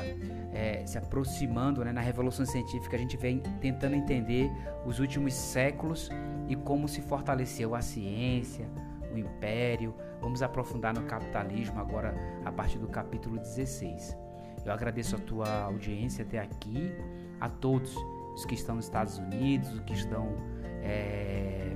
é, 0.53 0.85
se 0.85 0.97
aproximando 0.97 1.83
né, 1.83 1.91
na 1.91 2.01
Revolução 2.01 2.45
Científica, 2.45 2.95
a 2.95 2.99
gente 2.99 3.17
vem 3.17 3.39
tentando 3.61 3.95
entender 3.95 4.51
os 4.85 4.99
últimos 4.99 5.33
séculos 5.33 6.09
e 6.47 6.55
como 6.55 6.87
se 6.87 7.01
fortaleceu 7.01 7.75
a 7.75 7.81
ciência, 7.81 8.69
o 9.13 9.17
império. 9.17 9.93
Vamos 10.21 10.41
aprofundar 10.41 10.93
no 10.93 11.03
capitalismo 11.03 11.79
agora 11.79 12.15
a 12.45 12.51
partir 12.51 12.79
do 12.79 12.87
capítulo 12.87 13.37
16. 13.37 14.17
Eu 14.65 14.71
agradeço 14.71 15.15
a 15.15 15.19
tua 15.19 15.63
audiência 15.63 16.25
até 16.25 16.39
aqui, 16.39 16.91
a 17.39 17.49
todos 17.49 17.95
os 18.35 18.45
que 18.45 18.55
estão 18.55 18.75
nos 18.75 18.85
Estados 18.85 19.17
Unidos, 19.17 19.71
os 19.71 19.79
que 19.81 19.93
estão 19.93 20.35
é, 20.83 21.75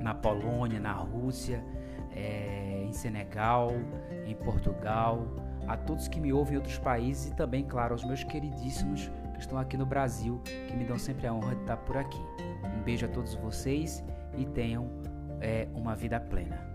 na 0.00 0.14
Polônia, 0.14 0.80
na 0.80 0.92
Rússia 0.92 1.62
é, 2.22 2.84
em 2.86 2.92
Senegal, 2.92 3.72
em 4.26 4.34
Portugal, 4.34 5.26
a 5.66 5.76
todos 5.76 6.08
que 6.08 6.20
me 6.20 6.32
ouvem 6.32 6.54
em 6.54 6.56
outros 6.56 6.78
países 6.78 7.30
e 7.30 7.34
também, 7.34 7.64
claro, 7.64 7.92
aos 7.94 8.04
meus 8.04 8.22
queridíssimos 8.22 9.10
que 9.34 9.40
estão 9.40 9.58
aqui 9.58 9.76
no 9.76 9.86
Brasil, 9.86 10.40
que 10.44 10.76
me 10.76 10.84
dão 10.84 10.98
sempre 10.98 11.26
a 11.26 11.34
honra 11.34 11.54
de 11.54 11.62
estar 11.62 11.76
por 11.78 11.96
aqui. 11.96 12.20
Um 12.78 12.82
beijo 12.82 13.06
a 13.06 13.08
todos 13.08 13.34
vocês 13.34 14.04
e 14.36 14.44
tenham 14.44 14.88
é, 15.40 15.68
uma 15.74 15.94
vida 15.94 16.20
plena. 16.20 16.72